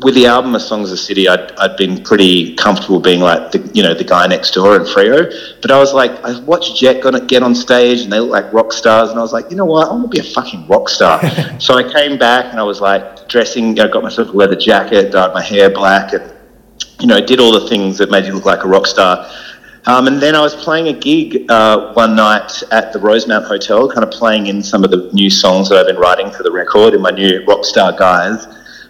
with 0.04 0.14
the 0.14 0.28
album 0.28 0.54
of 0.54 0.62
Songs 0.62 0.86
of 0.86 0.92
the 0.92 0.98
City, 0.98 1.28
I'd, 1.28 1.52
I'd 1.54 1.76
been 1.76 2.04
pretty 2.04 2.56
comfortable 2.56 3.00
being 3.00 3.20
like 3.20 3.52
the 3.52 3.60
you 3.74 3.82
know 3.82 3.94
the 3.94 4.04
guy 4.04 4.28
next 4.28 4.52
door 4.52 4.76
in 4.76 4.84
Freo. 4.84 5.32
But 5.62 5.72
I 5.72 5.80
was 5.80 5.94
like, 5.94 6.12
I 6.24 6.40
watched 6.42 6.76
Jet 6.78 7.02
get 7.28 7.44
on 7.44 7.56
stage 7.56 8.02
and 8.02 8.12
they 8.12 8.20
look 8.20 8.32
like 8.32 8.54
rock 8.54 8.74
stars, 8.74 9.10
and 9.10 9.18
I 9.18 9.22
was 9.22 9.34
like, 9.34 9.50
you 9.50 9.58
know 9.58 9.66
what, 9.66 9.88
I 9.88 9.92
want 9.92 10.04
to 10.04 10.10
be 10.10 10.20
a 10.20 10.32
fucking 10.32 10.68
rock 10.68 10.90
star. 10.90 11.20
so 11.60 11.76
I 11.76 11.92
came 11.92 12.18
back 12.18 12.52
and 12.52 12.60
I 12.60 12.64
was 12.64 12.80
like 12.80 13.28
dressing, 13.28 13.80
I 13.80 13.88
got 13.88 14.04
myself 14.04 14.30
a 14.30 14.32
leather 14.32 14.56
jacket, 14.56 15.12
dyed 15.12 15.34
my 15.34 15.42
hair 15.42 15.70
black, 15.70 16.14
and 16.14 16.32
you 17.00 17.08
know 17.08 17.20
did 17.20 17.40
all 17.40 17.52
the 17.52 17.68
things 17.68 17.98
that 17.98 18.12
made 18.12 18.26
you 18.26 18.34
look 18.34 18.46
like 18.46 18.64
a 18.64 18.68
rock 18.68 18.86
star. 18.86 19.30
Um, 19.88 20.08
and 20.08 20.22
then 20.22 20.36
I 20.36 20.42
was 20.42 20.54
playing 20.54 20.90
a 20.90 21.00
gig 21.00 21.50
uh, 21.50 21.94
one 21.94 22.14
night 22.14 22.62
at 22.72 22.92
the 22.92 23.00
Rosemount 23.00 23.46
Hotel, 23.46 23.90
kind 23.90 24.04
of 24.04 24.12
playing 24.12 24.48
in 24.48 24.62
some 24.62 24.84
of 24.84 24.92
the 24.92 25.10
new 25.14 25.30
songs 25.30 25.70
that 25.70 25.78
I've 25.78 25.88
been 25.88 25.96
writing 25.96 26.30
for 26.30 26.44
the 26.44 26.52
record 26.52 26.94
in 26.94 27.02
my 27.02 27.12
new 27.12 27.40
Rockstar 27.46 27.98
Guise 27.98 28.48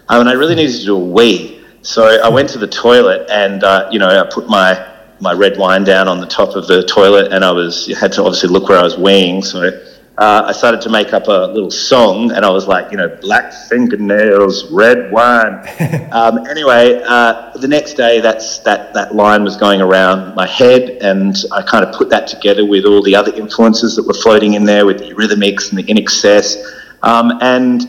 um, 0.08 0.20
and 0.20 0.28
I 0.28 0.32
really 0.32 0.54
needed 0.54 0.78
to 0.78 0.84
do 0.84 0.96
a 0.96 0.98
wee. 0.98 1.64
So 1.82 2.20
I 2.22 2.28
went 2.28 2.48
to 2.50 2.58
the 2.58 2.66
toilet 2.66 3.28
and, 3.30 3.62
uh, 3.62 3.88
you 3.92 3.98
know, 3.98 4.08
I 4.08 4.28
put 4.32 4.48
my, 4.48 4.94
my 5.20 5.32
red 5.32 5.58
wine 5.58 5.84
down 5.84 6.08
on 6.08 6.20
the 6.20 6.26
top 6.26 6.56
of 6.56 6.66
the 6.66 6.82
toilet 6.84 7.32
and 7.32 7.44
I 7.44 7.50
was 7.50 7.86
had 7.98 8.12
to 8.12 8.24
obviously 8.24 8.48
look 8.48 8.68
where 8.68 8.78
I 8.78 8.82
was 8.82 8.96
weeing. 8.96 9.44
So 9.44 9.70
uh, 10.18 10.44
I 10.46 10.52
started 10.52 10.80
to 10.80 10.90
make 10.90 11.12
up 11.12 11.28
a 11.28 11.52
little 11.52 11.70
song 11.70 12.32
and 12.32 12.44
I 12.44 12.50
was 12.50 12.66
like, 12.66 12.90
you 12.90 12.96
know, 12.96 13.08
black 13.20 13.52
fingernails, 13.68 14.70
red 14.72 15.12
wine. 15.12 15.64
um, 16.12 16.46
anyway, 16.46 17.00
uh, 17.06 17.52
the 17.56 17.68
next 17.68 17.94
day 17.94 18.20
that's, 18.20 18.58
that, 18.60 18.92
that 18.94 19.14
line 19.14 19.44
was 19.44 19.56
going 19.56 19.80
around 19.80 20.34
my 20.34 20.46
head 20.46 20.98
and 21.02 21.36
I 21.52 21.62
kind 21.62 21.84
of 21.84 21.94
put 21.94 22.08
that 22.10 22.26
together 22.26 22.66
with 22.66 22.84
all 22.84 23.02
the 23.02 23.14
other 23.14 23.32
influences 23.34 23.94
that 23.96 24.06
were 24.06 24.14
floating 24.14 24.54
in 24.54 24.64
there 24.64 24.84
with 24.84 24.98
the 24.98 25.10
Eurythmics 25.10 25.70
and 25.70 25.78
the 25.78 25.84
INXS. 25.84 26.56
Um, 27.02 27.38
and 27.40 27.82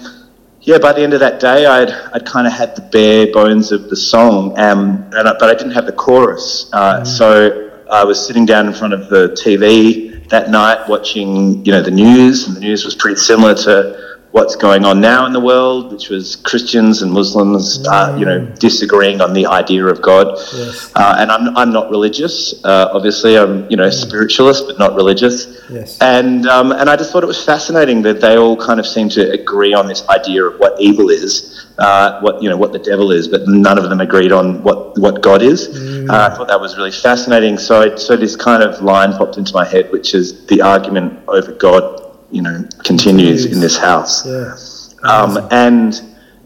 yeah, 0.62 0.78
by 0.78 0.94
the 0.94 1.02
end 1.02 1.14
of 1.14 1.20
that 1.22 1.40
day, 1.40 1.66
I'd, 1.66 1.92
I'd 2.14 2.26
kind 2.26 2.46
of 2.46 2.54
had 2.54 2.76
the 2.76 2.82
bare 2.82 3.32
bones 3.32 3.72
of 3.72 3.90
the 3.90 3.96
song, 3.96 4.58
um, 4.60 5.10
and 5.14 5.28
I, 5.28 5.34
but 5.40 5.50
I 5.50 5.54
didn't 5.54 5.72
have 5.72 5.86
the 5.86 5.94
chorus. 5.94 6.70
Uh, 6.74 7.02
mm. 7.02 7.08
So 7.08 7.72
I 7.90 8.04
was 8.04 8.26
sitting 8.26 8.46
down 8.46 8.68
in 8.68 8.74
front 8.74 8.94
of 8.94 9.10
the 9.10 9.30
TV 9.30 10.28
that 10.30 10.50
night 10.50 10.88
watching, 10.88 11.66
you 11.66 11.72
know, 11.72 11.82
the 11.82 11.92
news, 11.92 12.48
and 12.48 12.56
the 12.56 12.62
news 12.62 12.86
was 12.86 12.96
pretty 12.96 13.20
similar 13.20 13.56
to 13.56 14.19
what's 14.32 14.56
going 14.56 14.86
on 14.86 15.02
now 15.02 15.26
in 15.26 15.34
the 15.34 15.40
world, 15.40 15.92
which 15.92 16.10
was 16.10 16.36
Christians 16.36 17.02
and 17.02 17.12
Muslims, 17.12 17.86
uh, 17.88 18.16
you 18.18 18.26
know, 18.26 18.42
mm. 18.42 18.60
disagreeing 18.60 19.22
on 19.22 19.34
the 19.34 19.48
idea 19.48 19.86
of 19.86 20.02
God. 20.02 20.28
Yes. 20.54 20.92
Uh, 20.96 21.16
and 21.20 21.32
I'm, 21.32 21.58
I'm 21.58 21.72
not 21.72 21.90
religious, 21.90 22.64
uh, 22.64 22.90
obviously. 22.94 23.38
I'm, 23.38 23.70
you 23.72 23.78
know, 23.78 23.88
mm. 23.88 23.94
spiritualist, 23.94 24.66
but 24.68 24.78
not 24.78 24.94
religious. 24.94 25.60
Yes. 25.70 25.98
And, 26.00 26.46
um, 26.48 26.72
and 26.72 26.90
I 26.90 26.96
just 26.96 27.12
thought 27.12 27.24
it 27.24 27.28
was 27.28 27.44
fascinating 27.44 28.04
that 28.04 28.22
they 28.22 28.38
all 28.38 28.56
kind 28.56 28.80
of 28.80 28.86
seem 28.86 29.10
to 29.10 29.32
agree 29.32 29.74
on 29.74 29.88
this 29.88 30.08
idea 30.10 30.44
of 30.46 30.60
what 30.60 30.80
evil 30.80 31.10
is, 31.10 31.66
uh, 31.80 32.20
what, 32.22 32.42
you 32.44 32.50
know, 32.50 32.58
what 32.58 32.72
the 32.72 32.80
devil 32.80 33.12
is, 33.12 33.28
but 33.28 33.48
none 33.48 33.80
of 33.80 33.90
them 33.90 34.00
agreed 34.00 34.32
on 34.32 34.62
what, 34.62 34.96
what 35.00 35.24
God 35.24 35.42
is. 35.42 35.70
Mm. 35.70 36.10
Uh, 36.10 36.30
I 36.32 36.36
thought 36.36 36.48
that 36.50 36.62
was 36.62 36.78
really 36.78 36.92
fascinating. 36.92 37.58
So, 37.58 37.96
so 37.96 38.16
this 38.16 38.36
kind 38.36 38.62
of 38.62 38.80
line 38.84 39.12
popped 39.14 39.38
into 39.38 39.54
my 39.54 39.66
head, 39.66 39.92
which 39.92 40.14
is 40.14 40.46
the 40.46 40.62
argument 40.62 41.20
over 41.28 41.52
God 41.52 41.99
you 42.32 42.42
know 42.42 42.68
continues 42.84 43.46
in 43.46 43.60
this 43.60 43.78
house. 43.78 44.26
Yeah. 44.26 44.56
Um, 45.04 45.48
and 45.52 46.02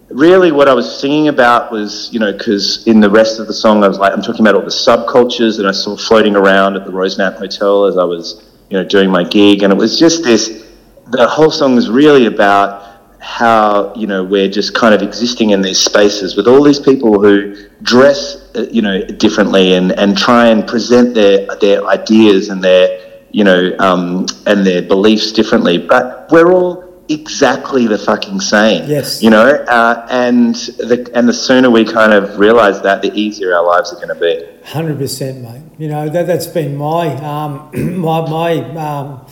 really, 0.10 0.52
what 0.52 0.68
I 0.68 0.74
was 0.74 1.00
singing 1.00 1.28
about 1.28 1.72
was 1.72 2.10
you 2.14 2.20
know 2.20 2.32
because 2.32 2.86
in 2.88 3.00
the 3.00 3.10
rest 3.10 3.40
of 3.40 3.48
the 3.48 3.54
song 3.54 3.84
I 3.84 3.88
was 3.88 4.00
like 4.00 4.14
I'm 4.14 4.22
talking 4.22 4.42
about 4.42 4.56
all 4.56 4.62
the 4.62 4.68
subcultures 4.68 5.58
that 5.58 5.66
I 5.66 5.72
saw 5.72 5.98
floating 5.98 6.36
around 6.36 6.76
at 6.76 6.86
the 6.86 6.92
Rosemount 6.92 7.38
Hotel 7.38 7.86
as 7.86 7.98
I 7.98 8.04
was 8.04 8.44
you 8.70 8.78
know 8.78 8.88
doing 8.88 9.10
my 9.10 9.24
gig, 9.24 9.64
and 9.64 9.74
it 9.74 9.78
was 9.78 10.00
just 10.00 10.24
this. 10.24 10.70
The 11.08 11.28
whole 11.28 11.52
song 11.52 11.78
is 11.78 11.90
really 11.90 12.28
about 12.28 12.84
how 13.20 13.94
you 13.96 14.06
know 14.06 14.24
we're 14.24 14.50
just 14.50 14.74
kind 14.74 14.94
of 14.94 15.02
existing 15.02 15.52
in 15.52 15.62
these 15.62 15.80
spaces 15.80 16.36
with 16.36 16.48
all 16.48 16.62
these 16.62 16.80
people 16.80 17.22
who 17.22 17.56
dress 17.82 18.50
uh, 18.56 18.66
you 18.70 18.82
know 18.82 19.02
differently 19.06 19.76
and 19.76 19.94
and 19.94 20.18
try 20.18 20.48
and 20.48 20.68
present 20.68 21.14
their 21.14 21.48
their 21.62 21.86
ideas 21.88 22.50
and 22.50 22.62
their 22.62 23.03
you 23.34 23.44
know, 23.44 23.76
um, 23.80 24.26
and 24.48 24.66
their 24.66 24.82
beliefs 24.82 25.32
differently, 25.34 25.78
but 25.78 26.28
we're 26.32 26.54
all 26.54 26.84
exactly 27.10 27.88
the 27.88 27.98
fucking 27.98 28.40
same. 28.40 28.90
Yes. 28.90 29.22
You 29.22 29.32
know, 29.32 29.46
uh, 29.46 30.08
and 30.10 30.56
the 30.56 31.12
and 31.14 31.28
the 31.28 31.34
sooner 31.34 31.70
we 31.70 31.84
kind 31.84 32.14
of 32.14 32.40
realise 32.40 32.80
that, 32.80 33.02
the 33.02 33.14
easier 33.14 33.54
our 33.54 33.66
lives 33.66 33.92
are 33.92 33.96
going 33.96 34.08
to 34.08 34.16
be. 34.16 34.48
Hundred 34.70 34.98
percent, 34.98 35.42
mate. 35.42 35.64
You 35.78 35.90
know 35.90 36.08
that 36.10 36.28
that's 36.28 36.48
been 36.48 36.78
my 36.78 37.14
um, 37.18 37.70
my 38.00 38.22
my. 38.30 38.54
Um, 38.76 39.26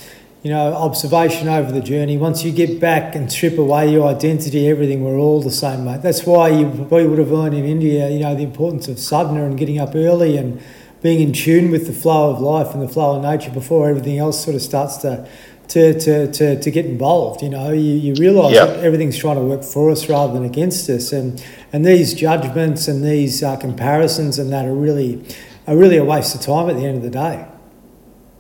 you 0.43 0.49
know, 0.49 0.73
observation 0.73 1.47
over 1.47 1.71
the 1.71 1.81
journey. 1.81 2.17
Once 2.17 2.43
you 2.43 2.51
get 2.51 2.79
back 2.79 3.13
and 3.13 3.31
strip 3.31 3.59
away 3.59 3.91
your 3.91 4.07
identity, 4.07 4.67
everything, 4.67 5.03
we're 5.03 5.19
all 5.19 5.39
the 5.39 5.51
same, 5.51 5.85
mate. 5.85 6.01
That's 6.01 6.25
why 6.25 6.49
you 6.49 6.67
probably 6.67 7.05
would 7.05 7.19
have 7.19 7.29
learned 7.29 7.53
in 7.53 7.63
India, 7.63 8.09
you 8.09 8.17
know, 8.17 8.33
the 8.33 8.41
importance 8.41 8.87
of 8.87 8.97
sadhana 8.97 9.45
and 9.45 9.55
getting 9.55 9.77
up 9.77 9.93
early 9.93 10.37
and 10.37 10.59
being 11.01 11.19
in 11.19 11.33
tune 11.33 11.71
with 11.71 11.87
the 11.87 11.93
flow 11.93 12.29
of 12.31 12.39
life 12.39 12.73
and 12.73 12.81
the 12.81 12.87
flow 12.87 13.15
of 13.15 13.23
nature 13.23 13.51
before 13.51 13.89
everything 13.89 14.17
else 14.17 14.43
sort 14.43 14.55
of 14.55 14.61
starts 14.61 14.97
to 14.97 15.27
to, 15.71 15.97
to, 15.97 16.29
to, 16.33 16.59
to 16.59 16.71
get 16.71 16.85
involved. 16.85 17.41
You 17.41 17.49
know, 17.49 17.71
you, 17.71 17.93
you 17.93 18.13
realise 18.15 18.53
yep. 18.53 18.67
that 18.67 18.79
everything's 18.83 19.17
trying 19.17 19.37
to 19.37 19.41
work 19.41 19.63
for 19.63 19.89
us 19.89 20.09
rather 20.09 20.33
than 20.33 20.43
against 20.43 20.89
us, 20.89 21.13
and 21.13 21.43
and 21.71 21.85
these 21.85 22.13
judgments 22.13 22.87
and 22.87 23.03
these 23.03 23.41
uh, 23.41 23.55
comparisons 23.55 24.37
and 24.37 24.51
that 24.51 24.65
are 24.65 24.75
really 24.75 25.23
are 25.67 25.77
really 25.77 25.97
a 25.97 26.03
waste 26.03 26.35
of 26.35 26.41
time 26.41 26.69
at 26.69 26.75
the 26.75 26.85
end 26.85 26.97
of 26.97 27.03
the 27.03 27.09
day. 27.09 27.45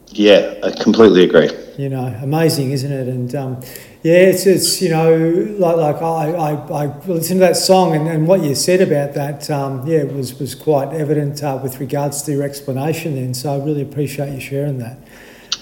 Yeah, 0.07 0.55
I 0.61 0.71
completely 0.71 1.23
agree. 1.23 1.49
You 1.77 1.87
know, 1.87 2.07
amazing, 2.21 2.71
isn't 2.71 2.91
it? 2.91 3.07
And 3.07 3.33
um, 3.33 3.61
yeah, 4.03 4.13
it's, 4.13 4.47
it's 4.47 4.81
you 4.81 4.89
know 4.89 5.15
like 5.59 5.77
like 5.77 6.01
I, 6.01 6.31
I, 6.31 6.85
I 6.85 6.97
listened 7.05 7.39
to 7.39 7.45
that 7.45 7.55
song 7.55 7.95
and, 7.95 8.07
and 8.07 8.27
what 8.27 8.41
you 8.41 8.55
said 8.55 8.81
about 8.81 9.13
that 9.13 9.49
um, 9.51 9.85
yeah 9.85 10.03
was 10.05 10.39
was 10.39 10.55
quite 10.55 10.91
evident 10.91 11.43
uh, 11.43 11.59
with 11.61 11.79
regards 11.79 12.23
to 12.23 12.31
your 12.31 12.43
explanation 12.43 13.15
then. 13.15 13.35
So 13.35 13.53
I 13.53 13.63
really 13.63 13.83
appreciate 13.83 14.33
you 14.33 14.39
sharing 14.39 14.79
that. 14.79 14.97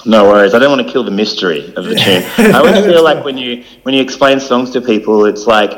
No 0.05 0.23
worries. 0.23 0.53
I 0.53 0.59
don't 0.59 0.71
want 0.71 0.87
to 0.87 0.91
kill 0.91 1.03
the 1.03 1.11
mystery 1.11 1.73
of 1.75 1.83
the 1.83 1.95
tune. 1.95 2.23
I 2.53 2.59
always 2.59 2.85
feel 2.85 3.03
like 3.03 3.25
when 3.25 3.37
you 3.37 3.65
when 3.83 3.93
you 3.93 4.01
explain 4.01 4.39
songs 4.39 4.71
to 4.71 4.79
people, 4.79 5.25
it's 5.25 5.45
like 5.45 5.71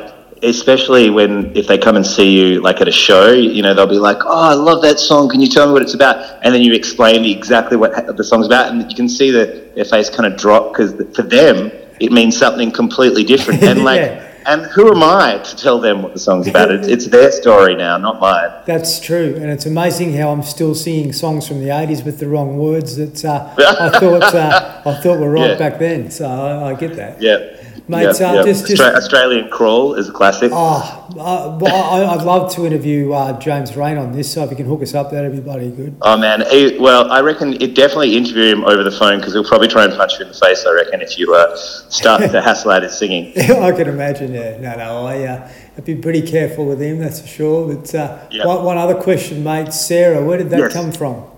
especially 0.44 1.10
when 1.10 1.56
if 1.56 1.66
they 1.66 1.78
come 1.78 1.96
and 1.96 2.06
see 2.06 2.30
you 2.30 2.60
like 2.60 2.80
at 2.80 2.86
a 2.86 2.92
show, 2.92 3.32
you 3.32 3.62
know, 3.62 3.74
they'll 3.74 3.88
be 3.88 3.98
like, 3.98 4.18
"Oh, 4.24 4.50
I 4.50 4.54
love 4.54 4.82
that 4.82 5.00
song. 5.00 5.28
Can 5.28 5.40
you 5.40 5.48
tell 5.48 5.66
me 5.66 5.72
what 5.72 5.82
it's 5.82 5.94
about?" 5.94 6.38
And 6.44 6.54
then 6.54 6.62
you 6.62 6.74
explain 6.74 7.24
exactly 7.24 7.76
what 7.76 8.16
the 8.16 8.22
song's 8.22 8.46
about, 8.46 8.70
and 8.70 8.88
you 8.88 8.96
can 8.96 9.08
see 9.08 9.32
that 9.32 9.74
their 9.74 9.84
face 9.84 10.08
kind 10.08 10.32
of 10.32 10.38
drop 10.38 10.72
because 10.72 10.92
for 11.16 11.22
them 11.22 11.72
it 12.02 12.10
means 12.10 12.36
something 12.36 12.72
completely 12.72 13.22
different. 13.22 13.62
And 13.62 13.84
like, 13.90 14.00
yeah. 14.00 14.34
and 14.46 14.62
who 14.66 14.90
am 14.90 15.02
I 15.02 15.38
to 15.38 15.56
tell 15.56 15.78
them 15.78 16.02
what 16.02 16.12
the 16.12 16.18
song's 16.18 16.48
about? 16.48 16.72
It's, 16.72 16.88
it's 16.88 17.06
their 17.06 17.30
story 17.30 17.76
now, 17.76 17.96
not 17.96 18.20
mine. 18.20 18.50
That's 18.66 18.98
true, 18.98 19.36
and 19.36 19.46
it's 19.46 19.66
amazing 19.66 20.14
how 20.14 20.30
I'm 20.30 20.42
still 20.42 20.74
singing 20.74 21.12
songs 21.12 21.46
from 21.46 21.60
the 21.60 21.68
'80s 21.68 22.04
with 22.04 22.18
the 22.18 22.28
wrong 22.28 22.58
words 22.58 22.96
that 22.96 23.24
uh, 23.24 23.54
I 23.56 23.98
thought 24.00 24.34
uh, 24.34 24.82
I 24.84 24.94
thought 25.00 25.20
were 25.20 25.30
right 25.30 25.50
yeah. 25.50 25.58
back 25.58 25.78
then. 25.78 26.10
So 26.10 26.28
I, 26.28 26.70
I 26.70 26.74
get 26.74 26.96
that. 26.96 27.22
Yeah. 27.22 27.61
Mate, 27.88 28.02
yep, 28.02 28.20
uh, 28.20 28.34
yep. 28.34 28.44
Just, 28.46 28.66
just, 28.68 28.80
Australian 28.80 29.50
Crawl 29.50 29.94
is 29.94 30.08
a 30.08 30.12
classic. 30.12 30.52
Oh, 30.54 31.08
uh, 31.18 31.58
well, 31.60 32.10
I, 32.10 32.16
would 32.16 32.24
love 32.24 32.54
to 32.54 32.64
interview 32.64 33.12
uh, 33.12 33.38
James 33.40 33.76
Reyne 33.76 33.98
on 33.98 34.12
this, 34.12 34.32
so 34.32 34.44
if 34.44 34.50
you 34.50 34.56
can 34.56 34.66
hook 34.66 34.82
us 34.82 34.94
up, 34.94 35.10
that'd 35.10 35.32
be 35.32 35.40
bloody 35.40 35.70
good. 35.70 35.96
Oh, 36.00 36.16
man. 36.16 36.44
He, 36.48 36.78
well, 36.78 37.10
I 37.10 37.20
reckon 37.20 37.60
it 37.60 37.74
definitely 37.74 38.16
interview 38.16 38.44
him 38.44 38.64
over 38.64 38.84
the 38.84 38.92
phone 38.92 39.18
because 39.18 39.32
he'll 39.32 39.44
probably 39.44 39.68
try 39.68 39.84
and 39.84 39.92
punch 39.94 40.18
you 40.18 40.26
in 40.26 40.28
the 40.28 40.38
face, 40.38 40.64
I 40.64 40.72
reckon, 40.72 41.00
if 41.00 41.18
you 41.18 41.34
uh, 41.34 41.56
start 41.56 42.22
to 42.22 42.42
hassle 42.42 42.70
at 42.70 42.84
his 42.84 42.96
singing. 42.96 43.32
I 43.36 43.72
can 43.72 43.88
imagine, 43.88 44.32
yeah. 44.32 44.58
No, 44.58 44.76
no, 44.76 45.06
I, 45.06 45.24
uh, 45.24 45.52
I'd 45.76 45.84
be 45.84 45.96
pretty 45.96 46.22
careful 46.22 46.66
with 46.66 46.80
him, 46.80 46.98
that's 46.98 47.20
for 47.20 47.26
sure. 47.26 47.74
But 47.74 47.92
uh, 47.94 48.18
yep. 48.30 48.46
one, 48.46 48.64
one, 48.64 48.78
other 48.78 48.94
question, 48.94 49.42
mate. 49.42 49.72
Sarah, 49.72 50.24
where 50.24 50.38
did 50.38 50.50
that 50.50 50.60
yes. 50.60 50.72
come 50.72 50.92
from? 50.92 51.31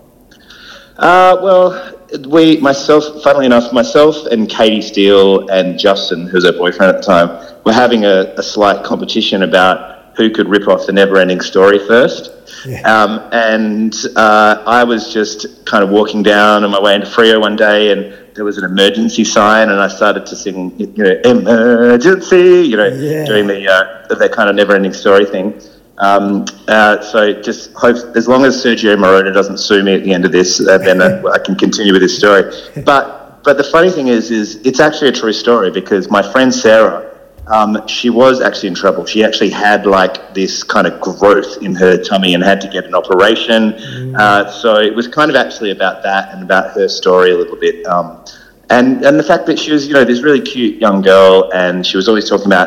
Uh, 0.97 1.37
well, 1.41 1.97
we, 2.27 2.57
myself, 2.57 3.21
funnily 3.23 3.45
enough, 3.45 3.73
myself 3.73 4.25
and 4.27 4.49
Katie 4.49 4.81
Steele 4.81 5.49
and 5.49 5.77
Justin, 5.77 6.27
who's 6.27 6.45
her 6.45 6.53
boyfriend 6.53 6.95
at 6.95 7.01
the 7.01 7.05
time, 7.05 7.57
were 7.65 7.73
having 7.73 8.05
a, 8.05 8.33
a 8.37 8.43
slight 8.43 8.83
competition 8.85 9.43
about 9.43 10.15
who 10.15 10.29
could 10.29 10.47
rip 10.47 10.67
off 10.67 10.85
the 10.85 10.93
never-ending 10.93 11.41
story 11.41 11.79
first. 11.79 12.31
Yeah. 12.65 12.81
Um, 12.81 13.27
and 13.33 13.93
uh, 14.15 14.63
I 14.65 14.83
was 14.83 15.13
just 15.13 15.65
kind 15.65 15.83
of 15.83 15.89
walking 15.89 16.23
down 16.23 16.63
on 16.63 16.71
my 16.71 16.81
way 16.81 16.95
into 16.95 17.07
Freo 17.07 17.41
one 17.41 17.57
day, 17.57 17.91
and 17.91 18.17
there 18.33 18.45
was 18.45 18.57
an 18.57 18.63
emergency 18.63 19.25
sign, 19.25 19.69
and 19.69 19.79
I 19.79 19.89
started 19.89 20.25
to 20.27 20.35
sing, 20.35 20.79
you 20.79 21.03
know, 21.03 21.21
emergency, 21.25 22.61
you 22.61 22.77
know, 22.77 22.87
yeah. 22.87 23.25
doing 23.25 23.47
the 23.47 23.67
uh, 23.67 24.15
the 24.15 24.29
kind 24.29 24.49
of 24.49 24.55
never-ending 24.55 24.93
story 24.93 25.25
thing. 25.25 25.59
Um, 25.97 26.45
uh, 26.67 27.01
so 27.01 27.41
just 27.41 27.73
hope, 27.73 27.95
as 28.15 28.27
long 28.27 28.43
as 28.45 28.61
Giorgio 28.61 28.95
Moroder 28.97 29.33
doesn't 29.33 29.59
sue 29.59 29.81
me 29.83 29.95
at 29.95 30.03
the 30.03 30.13
end 30.13 30.25
of 30.25 30.31
this, 30.31 30.59
uh, 30.59 30.77
then 30.77 31.01
uh, 31.01 31.21
I 31.33 31.39
can 31.39 31.55
continue 31.55 31.93
with 31.93 32.01
this 32.01 32.17
story. 32.17 32.51
But 32.83 33.25
but 33.43 33.57
the 33.57 33.63
funny 33.63 33.91
thing 33.91 34.07
is, 34.07 34.31
is 34.31 34.55
it's 34.65 34.79
actually 34.79 35.09
a 35.09 35.11
true 35.11 35.31
story 35.31 35.69
because 35.69 36.09
my 36.09 36.23
friend 36.31 36.53
Sarah, 36.53 37.15
um, 37.47 37.87
she 37.87 38.09
was 38.09 38.41
actually 38.41 38.69
in 38.69 38.75
trouble. 38.75 39.05
She 39.05 39.23
actually 39.23 39.51
had 39.51 39.85
like 39.85 40.33
this 40.33 40.63
kind 40.63 40.87
of 40.87 40.99
growth 40.99 41.61
in 41.61 41.75
her 41.75 42.03
tummy 42.03 42.33
and 42.33 42.43
had 42.43 42.59
to 42.61 42.67
get 42.67 42.85
an 42.85 42.95
operation. 42.95 43.73
Mm. 43.73 44.17
Uh, 44.17 44.49
so 44.49 44.77
it 44.77 44.95
was 44.95 45.07
kind 45.07 45.29
of 45.29 45.35
actually 45.35 45.69
about 45.69 46.01
that 46.01 46.33
and 46.33 46.41
about 46.41 46.71
her 46.71 46.87
story 46.87 47.31
a 47.31 47.37
little 47.37 47.55
bit. 47.55 47.85
Um, 47.85 48.25
and 48.71 49.05
and 49.05 49.19
the 49.19 49.23
fact 49.23 49.45
that 49.45 49.59
she 49.59 49.71
was, 49.71 49.87
you 49.87 49.93
know, 49.93 50.03
this 50.03 50.23
really 50.23 50.41
cute 50.41 50.81
young 50.81 51.03
girl, 51.03 51.51
and 51.53 51.85
she 51.85 51.97
was 51.97 52.09
always 52.09 52.27
talking 52.27 52.47
about 52.47 52.64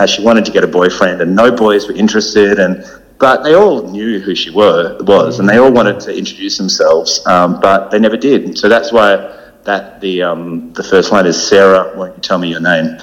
how 0.00 0.06
she 0.06 0.22
wanted 0.22 0.46
to 0.46 0.50
get 0.50 0.64
a 0.64 0.66
boyfriend, 0.66 1.20
and 1.20 1.36
no 1.36 1.54
boys 1.54 1.86
were 1.86 1.94
interested, 1.94 2.58
and 2.58 2.82
but 3.18 3.42
they 3.42 3.54
all 3.54 3.86
knew 3.90 4.18
who 4.18 4.34
she 4.34 4.48
were 4.48 4.96
was, 5.02 5.38
and 5.38 5.46
they 5.46 5.58
all 5.58 5.70
wanted 5.70 6.00
to 6.00 6.16
introduce 6.16 6.56
themselves, 6.56 7.24
um, 7.26 7.60
but 7.60 7.90
they 7.90 7.98
never 7.98 8.16
did. 8.16 8.56
So 8.56 8.66
that's 8.66 8.92
why 8.92 9.16
that 9.64 10.00
the 10.00 10.22
um, 10.22 10.72
the 10.72 10.82
first 10.82 11.12
line 11.12 11.26
is 11.26 11.36
Sarah. 11.48 11.92
Won't 11.98 12.16
you 12.16 12.22
tell 12.22 12.38
me 12.38 12.48
your 12.48 12.62
name? 12.62 12.96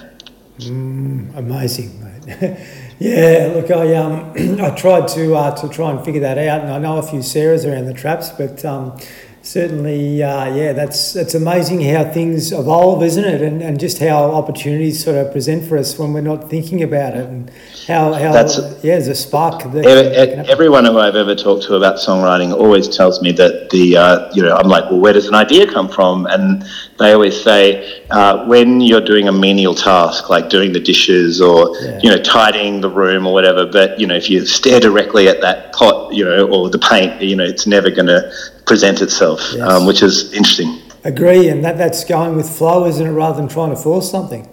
Mm, 0.57 1.37
amazing, 1.37 1.91
mate. 2.03 2.57
yeah, 2.99 3.51
look, 3.53 3.69
I 3.69 3.93
um, 3.93 4.33
I 4.59 4.71
tried 4.71 5.07
to 5.09 5.35
uh, 5.35 5.55
to 5.61 5.69
try 5.69 5.91
and 5.91 6.03
figure 6.03 6.21
that 6.21 6.39
out, 6.39 6.61
and 6.61 6.71
I 6.73 6.79
know 6.79 6.97
a 6.97 7.03
few 7.03 7.19
Sarahs 7.19 7.71
around 7.71 7.85
the 7.85 7.93
traps, 7.93 8.31
but 8.31 8.65
um, 8.65 8.99
certainly, 9.47 10.21
uh, 10.21 10.53
yeah, 10.53 10.73
that's 10.73 11.13
that's 11.13 11.33
amazing 11.33 11.81
how 11.81 12.03
things 12.11 12.51
evolve, 12.51 13.01
isn't 13.01 13.23
it? 13.23 13.41
And, 13.41 13.61
and 13.61 13.79
just 13.79 13.99
how 13.99 14.31
opportunities 14.31 15.03
sort 15.03 15.15
of 15.15 15.31
present 15.31 15.63
for 15.65 15.77
us 15.77 15.97
when 15.97 16.11
we're 16.11 16.21
not 16.21 16.49
thinking 16.49 16.83
about 16.83 17.15
it, 17.15 17.25
and 17.25 17.49
how, 17.87 18.11
how 18.11 18.33
that's, 18.33 18.57
yeah, 18.83 18.95
there's 18.95 19.07
a 19.07 19.15
spark. 19.15 19.63
everyone 19.65 20.83
who 20.83 20.99
I've 20.99 21.15
ever 21.15 21.33
talked 21.33 21.63
to 21.63 21.75
about 21.75 21.95
songwriting 21.95 22.53
always 22.53 22.89
tells 22.89 23.21
me 23.21 23.31
that 23.33 23.69
the 23.69 23.95
uh, 23.95 24.31
you 24.33 24.43
know 24.43 24.53
I'm 24.53 24.67
like, 24.67 24.91
well, 24.91 24.99
where 24.99 25.13
does 25.13 25.27
an 25.27 25.35
idea 25.35 25.71
come 25.71 25.87
from? 25.87 26.25
And 26.25 26.65
they 26.99 27.13
always 27.13 27.41
say 27.41 28.03
uh, 28.09 28.45
when 28.47 28.81
you're 28.81 29.01
doing 29.01 29.29
a 29.29 29.31
menial 29.31 29.75
task 29.75 30.29
like 30.29 30.49
doing 30.49 30.73
the 30.73 30.81
dishes 30.81 31.39
or 31.39 31.73
yeah. 31.77 31.99
you 32.03 32.09
know 32.09 32.21
tidying 32.21 32.81
the 32.81 32.89
room 32.89 33.25
or 33.25 33.33
whatever, 33.33 33.65
but 33.65 33.97
you 33.97 34.07
know 34.07 34.15
if 34.15 34.29
you 34.29 34.45
stare 34.45 34.81
directly 34.81 35.29
at 35.29 35.39
that 35.39 35.71
pot, 35.73 36.13
you 36.13 36.25
know, 36.25 36.49
or 36.49 36.69
the 36.69 36.79
paint, 36.79 37.21
you 37.21 37.37
know, 37.37 37.45
it's 37.45 37.65
never 37.65 37.89
going 37.89 38.07
to 38.07 38.29
present 38.67 39.01
itself, 39.01 39.39
yes. 39.53 39.61
um, 39.61 39.85
which 39.85 40.03
is 40.03 40.31
interesting. 40.33 40.79
Agree, 41.03 41.49
and 41.49 41.63
that, 41.63 41.77
that's 41.77 42.03
going 42.03 42.35
with 42.35 42.49
flow, 42.49 42.85
isn't 42.85 43.05
it, 43.05 43.11
rather 43.11 43.37
than 43.37 43.47
trying 43.47 43.69
to 43.69 43.75
force 43.75 44.11
something? 44.11 44.47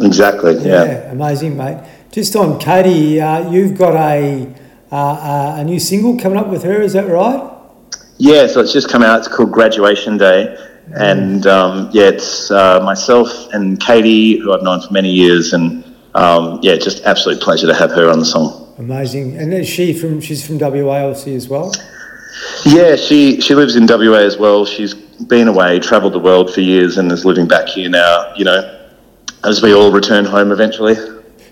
Exactly, 0.00 0.54
yeah. 0.54 0.84
yeah 0.84 1.12
amazing, 1.12 1.56
mate. 1.56 1.84
Just 2.10 2.34
on 2.34 2.58
Katie, 2.58 3.20
uh, 3.20 3.50
you've 3.50 3.76
got 3.76 3.94
a, 3.94 4.52
uh, 4.90 4.96
uh, 4.96 5.56
a 5.58 5.64
new 5.64 5.78
single 5.78 6.18
coming 6.18 6.38
up 6.38 6.48
with 6.48 6.62
her, 6.62 6.80
is 6.80 6.94
that 6.94 7.08
right? 7.08 7.50
Yeah, 8.18 8.46
so 8.46 8.60
it's 8.60 8.72
just 8.72 8.88
come 8.88 9.02
out. 9.02 9.18
It's 9.18 9.28
called 9.28 9.52
Graduation 9.52 10.16
Day. 10.16 10.56
Mm. 10.88 11.00
And 11.00 11.46
um, 11.46 11.90
yeah, 11.92 12.08
it's 12.08 12.50
uh, 12.50 12.80
myself 12.80 13.52
and 13.52 13.80
Katie, 13.80 14.38
who 14.38 14.52
I've 14.54 14.62
known 14.62 14.80
for 14.80 14.92
many 14.92 15.10
years. 15.10 15.52
And 15.52 15.84
um, 16.14 16.60
yeah, 16.62 16.76
just 16.76 17.04
absolute 17.04 17.40
pleasure 17.40 17.66
to 17.66 17.74
have 17.74 17.90
her 17.92 18.10
on 18.10 18.18
the 18.20 18.24
song. 18.24 18.74
Amazing. 18.78 19.36
And 19.36 19.52
is 19.52 19.68
she 19.68 19.92
from, 19.92 20.20
she's 20.20 20.46
from 20.46 20.58
WA, 20.58 21.08
as 21.08 21.48
well? 21.48 21.72
Yeah, 22.64 22.96
she 22.96 23.40
she 23.40 23.54
lives 23.54 23.76
in 23.76 23.86
WA 23.86 24.18
as 24.18 24.36
well. 24.36 24.64
She's 24.64 24.94
been 24.94 25.48
away, 25.48 25.78
travelled 25.78 26.12
the 26.12 26.18
world 26.18 26.52
for 26.52 26.60
years, 26.60 26.98
and 26.98 27.10
is 27.12 27.24
living 27.24 27.46
back 27.46 27.68
here 27.68 27.88
now. 27.88 28.32
You 28.36 28.44
know, 28.44 28.88
as 29.44 29.62
we 29.62 29.74
all 29.74 29.92
return 29.92 30.24
home 30.24 30.52
eventually. 30.52 30.96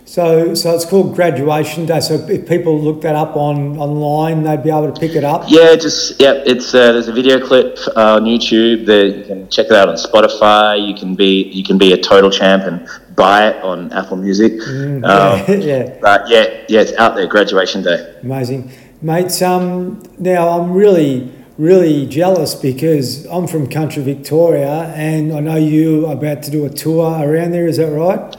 So, 0.05 0.55
so 0.55 0.75
it's 0.75 0.85
called 0.85 1.15
Graduation 1.15 1.87
Day. 1.87 2.01
So, 2.01 2.15
if 2.15 2.47
people 2.47 2.79
look 2.79 3.01
that 3.01 3.15
up 3.15 3.35
on 3.35 3.79
online, 3.79 4.43
they'd 4.43 4.63
be 4.63 4.69
able 4.69 4.93
to 4.93 5.01
pick 5.01 5.13
it 5.13 5.25
up. 5.25 5.45
Yeah, 5.49 5.75
just 5.75 6.21
yeah. 6.21 6.43
It's 6.45 6.75
uh, 6.75 6.93
there's 6.93 7.09
a 7.09 7.15
video 7.15 7.41
clip 7.41 7.79
uh, 7.97 8.17
on 8.17 8.25
YouTube. 8.25 8.85
There 8.85 9.07
you 9.07 9.25
can 9.25 9.49
check 9.49 9.67
it 9.67 9.73
out 9.73 9.89
on 9.89 9.95
Spotify. 9.95 10.87
You 10.87 10.95
can 10.95 11.15
be 11.15 11.45
you 11.45 11.65
can 11.65 11.79
be 11.79 11.93
a 11.93 11.97
total 11.97 12.31
champ 12.31 12.65
and 12.65 12.87
buy 13.17 13.49
it 13.49 13.63
on 13.63 13.91
Apple 13.93 14.19
Music. 14.19 14.53
Mm, 14.53 15.05
um, 15.05 15.61
yeah, 15.63 15.97
But 16.03 16.29
yeah, 16.29 16.65
yeah, 16.69 16.81
it's 16.81 16.93
out 16.95 17.15
there. 17.15 17.27
Graduation 17.27 17.83
Day. 17.83 18.15
Amazing. 18.23 18.71
Mates, 19.03 19.43
um, 19.43 20.01
now 20.21 20.49
I'm 20.49 20.73
really, 20.73 21.33
really 21.59 22.07
jealous 22.07 22.55
because 22.55 23.27
I'm 23.27 23.49
from 23.49 23.69
country 23.69 24.01
Victoria 24.01 24.93
and 24.95 25.33
I 25.33 25.41
know 25.41 25.57
you 25.57 26.07
are 26.07 26.13
about 26.13 26.45
to 26.45 26.53
do 26.53 26.65
a 26.67 26.71
tour 26.71 27.11
around 27.21 27.51
there, 27.51 27.67
is 27.67 27.79
that 27.79 27.91
right? 27.91 28.37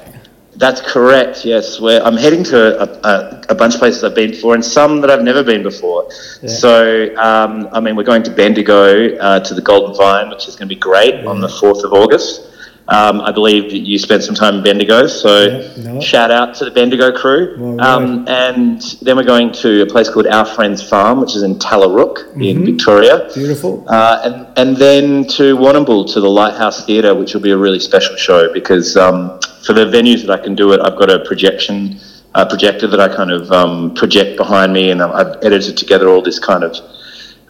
That's 0.55 0.79
correct, 0.79 1.43
yes. 1.43 1.81
Where 1.81 2.01
I'm 2.01 2.15
heading 2.15 2.45
to 2.45 2.79
a, 2.81 2.85
a, 2.85 3.41
a, 3.49 3.55
bunch 3.55 3.73
of 3.73 3.81
places 3.81 4.05
I've 4.05 4.15
been 4.15 4.31
before 4.31 4.53
and 4.53 4.63
some 4.63 5.01
that 5.01 5.09
I've 5.09 5.23
never 5.23 5.43
been 5.43 5.63
before. 5.63 6.07
Yeah. 6.41 6.49
So, 6.49 7.13
um, 7.17 7.67
I 7.73 7.81
mean, 7.81 7.97
we're 7.97 8.03
going 8.03 8.23
to 8.23 8.31
Bendigo 8.31 9.17
uh, 9.17 9.39
to 9.41 9.53
the 9.53 9.61
Golden 9.61 9.97
Vine, 9.97 10.29
which 10.29 10.47
is 10.47 10.55
going 10.55 10.69
to 10.69 10.75
be 10.75 10.79
great 10.79 11.15
yeah. 11.15 11.29
on 11.29 11.41
the 11.41 11.47
4th 11.47 11.83
of 11.83 11.91
August. 11.91 12.52
Um, 12.89 13.21
I 13.21 13.31
believe 13.31 13.71
you 13.71 13.97
spent 13.97 14.23
some 14.23 14.35
time 14.35 14.55
in 14.55 14.63
Bendigo, 14.63 15.07
so 15.07 15.45
yeah, 15.45 15.93
no. 15.93 16.01
shout 16.01 16.31
out 16.31 16.53
to 16.55 16.65
the 16.65 16.71
Bendigo 16.71 17.17
crew. 17.17 17.79
Um, 17.79 18.27
and 18.27 18.81
then 19.01 19.15
we're 19.15 19.23
going 19.23 19.53
to 19.53 19.83
a 19.83 19.85
place 19.85 20.09
called 20.09 20.27
Our 20.27 20.45
Friends 20.45 20.87
Farm, 20.87 21.21
which 21.21 21.33
is 21.33 21.43
in 21.43 21.55
Tallarook 21.59 22.17
mm-hmm. 22.17 22.41
in 22.41 22.65
Victoria. 22.65 23.29
Beautiful. 23.33 23.85
Uh, 23.87 24.21
and, 24.25 24.57
and 24.57 24.77
then 24.77 25.25
to 25.27 25.55
Warrnambool 25.55 26.11
to 26.13 26.19
the 26.19 26.29
Lighthouse 26.29 26.85
Theatre, 26.85 27.15
which 27.15 27.33
will 27.33 27.41
be 27.41 27.51
a 27.51 27.57
really 27.57 27.79
special 27.79 28.17
show 28.17 28.51
because 28.51 28.97
um, 28.97 29.39
for 29.65 29.71
the 29.71 29.85
venues 29.85 30.25
that 30.25 30.37
I 30.37 30.43
can 30.43 30.53
do 30.53 30.73
it, 30.73 30.81
I've 30.81 30.97
got 30.97 31.09
a 31.09 31.19
projection 31.19 31.97
uh, 32.35 32.45
projector 32.45 32.87
that 32.87 32.99
I 32.99 33.13
kind 33.13 33.31
of 33.31 33.49
um, 33.51 33.93
project 33.93 34.37
behind 34.37 34.73
me, 34.73 34.91
and 34.91 35.01
I've 35.01 35.37
edited 35.41 35.77
together 35.77 36.09
all 36.09 36.21
this 36.21 36.39
kind 36.39 36.63
of 36.63 36.75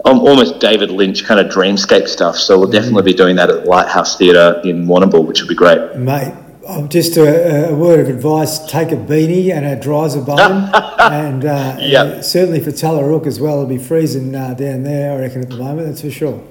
almost 0.04 0.60
David 0.60 0.92
Lynch 0.92 1.24
kind 1.24 1.40
of 1.40 1.52
dreamscape 1.52 2.08
stuff. 2.08 2.36
So 2.36 2.60
we'll 2.60 2.70
definitely 2.70 3.04
be 3.04 3.14
doing 3.14 3.36
that 3.38 3.50
at 3.50 3.66
Lighthouse 3.66 4.18
Theatre 4.18 4.62
in 4.64 4.86
Warrnambool, 4.86 5.26
which 5.26 5.42
would 5.42 5.50
be 5.50 5.56
great. 5.56 5.96
Mate, 5.96 6.34
oh, 6.68 6.88
just 6.88 7.18
a, 7.18 7.70
a, 7.70 7.76
word 7.76 8.00
of 8.00 8.10
advice: 8.10 8.60
take 8.70 8.92
a 8.92 8.96
beanie 8.96 9.52
and 9.54 9.66
a 9.66 9.78
Driza-Bone, 9.78 10.72
and, 11.00 11.46
uh, 11.46 11.78
yep. 11.80 12.24
certainly 12.24 12.60
for 12.60 12.72
Tallarook 12.72 13.26
as 13.26 13.40
well. 13.40 13.56
It'll 13.56 13.66
be 13.66 13.78
freezing 13.78 14.36
uh, 14.36 14.54
down 14.54 14.84
there, 14.84 15.14
I 15.14 15.20
reckon, 15.22 15.42
at 15.42 15.50
the 15.50 15.58
moment. 15.58 15.88
That's 15.88 16.02
for 16.02 16.12
sure. 16.12 16.44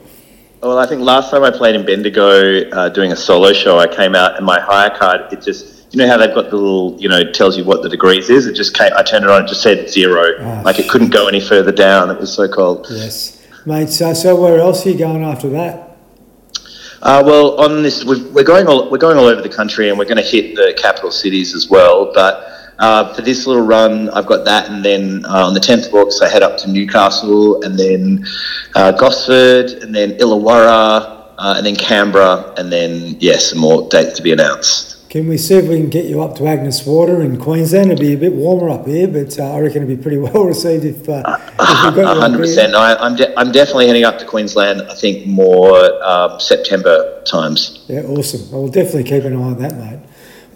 Well, 0.62 0.78
I 0.78 0.86
think 0.86 1.02
last 1.02 1.30
time 1.30 1.42
I 1.42 1.50
played 1.50 1.74
in 1.74 1.84
Bendigo 1.84 2.70
uh, 2.70 2.88
doing 2.88 3.10
a 3.10 3.16
solo 3.16 3.52
show, 3.52 3.78
I 3.78 3.88
came 3.88 4.14
out 4.14 4.36
and 4.36 4.46
my 4.46 4.60
hire 4.60 4.96
card 4.96 5.32
it 5.32 5.42
just 5.42 5.92
you 5.92 5.98
know 5.98 6.06
how 6.06 6.16
they've 6.16 6.34
got 6.34 6.50
the 6.50 6.56
little, 6.56 6.96
you 6.98 7.08
know, 7.08 7.30
tells 7.32 7.58
you 7.58 7.64
what 7.64 7.82
the 7.82 7.88
degrees 7.88 8.30
is. 8.30 8.46
It 8.46 8.54
just 8.54 8.74
came. 8.74 8.92
I 8.96 9.02
turned 9.02 9.24
it 9.24 9.30
on. 9.30 9.44
It 9.44 9.48
just 9.48 9.60
said 9.60 9.90
zero. 9.90 10.36
Oh, 10.38 10.62
like 10.64 10.78
it 10.78 10.88
couldn't 10.88 11.10
go 11.10 11.26
any 11.26 11.40
further 11.40 11.72
down. 11.72 12.10
It 12.10 12.18
was 12.18 12.32
so 12.32 12.48
cold. 12.48 12.86
Yes 12.88 13.41
mate. 13.66 13.88
So, 13.90 14.14
so 14.14 14.40
where 14.40 14.58
else 14.58 14.86
are 14.86 14.90
you 14.90 14.98
going 14.98 15.22
after 15.22 15.48
that? 15.50 15.96
Uh, 17.02 17.22
well, 17.26 17.60
on 17.60 17.82
this, 17.82 18.04
we 18.04 18.40
are 18.40 18.44
going 18.44 18.68
all 18.68 18.88
we're 18.90 18.98
going 18.98 19.18
all 19.18 19.26
over 19.26 19.42
the 19.42 19.48
country, 19.48 19.88
and 19.88 19.98
we're 19.98 20.04
going 20.04 20.16
to 20.16 20.22
hit 20.22 20.54
the 20.54 20.72
capital 20.78 21.10
cities 21.10 21.54
as 21.54 21.68
well. 21.68 22.12
But 22.14 22.74
uh, 22.78 23.12
for 23.12 23.22
this 23.22 23.46
little 23.46 23.64
run, 23.64 24.08
I've 24.10 24.26
got 24.26 24.44
that, 24.44 24.70
and 24.70 24.84
then 24.84 25.24
uh, 25.26 25.46
on 25.46 25.54
the 25.54 25.60
10th 25.60 25.88
of 25.88 25.94
August, 25.94 26.22
I 26.22 26.28
head 26.28 26.42
up 26.42 26.56
to 26.58 26.70
Newcastle, 26.70 27.62
and 27.62 27.78
then 27.78 28.24
uh, 28.74 28.92
Gosford, 28.92 29.82
and 29.82 29.94
then 29.94 30.12
Illawarra, 30.18 31.32
uh, 31.38 31.54
and 31.56 31.66
then 31.66 31.76
Canberra, 31.76 32.54
and 32.56 32.72
then 32.72 33.16
yes, 33.18 33.20
yeah, 33.20 33.38
some 33.38 33.58
more 33.58 33.88
dates 33.88 34.16
to 34.16 34.22
be 34.22 34.32
announced. 34.32 34.91
Can 35.12 35.28
we 35.28 35.36
see 35.36 35.56
if 35.56 35.68
we 35.68 35.76
can 35.76 35.90
get 35.90 36.06
you 36.06 36.22
up 36.22 36.36
to 36.36 36.46
Agnes 36.46 36.86
Water 36.86 37.20
in 37.20 37.38
Queensland? 37.38 37.92
It'll 37.92 38.00
be 38.00 38.14
a 38.14 38.16
bit 38.16 38.32
warmer 38.32 38.70
up 38.70 38.86
here, 38.86 39.06
but 39.06 39.38
uh, 39.38 39.52
I 39.52 39.60
reckon 39.60 39.82
it'll 39.82 39.94
be 39.94 40.02
pretty 40.02 40.16
well 40.26 40.44
received 40.46 40.86
if, 40.86 41.06
uh, 41.06 41.22
if 41.60 41.94
we 41.94 42.02
got 42.02 42.16
you 42.16 42.38
100%. 42.38 42.72
I, 42.72 42.94
I'm, 42.94 43.14
de- 43.16 43.38
I'm 43.38 43.52
definitely 43.52 43.88
heading 43.88 44.04
up 44.04 44.18
to 44.20 44.24
Queensland, 44.24 44.80
I 44.90 44.94
think 44.94 45.26
more 45.26 46.02
um, 46.02 46.40
September 46.40 47.22
times. 47.24 47.84
Yeah, 47.88 48.04
awesome. 48.04 48.54
I 48.54 48.56
will 48.56 48.70
definitely 48.70 49.04
keep 49.04 49.24
an 49.24 49.36
eye 49.36 49.42
on 49.42 49.58
that, 49.58 49.76
mate. 49.76 49.98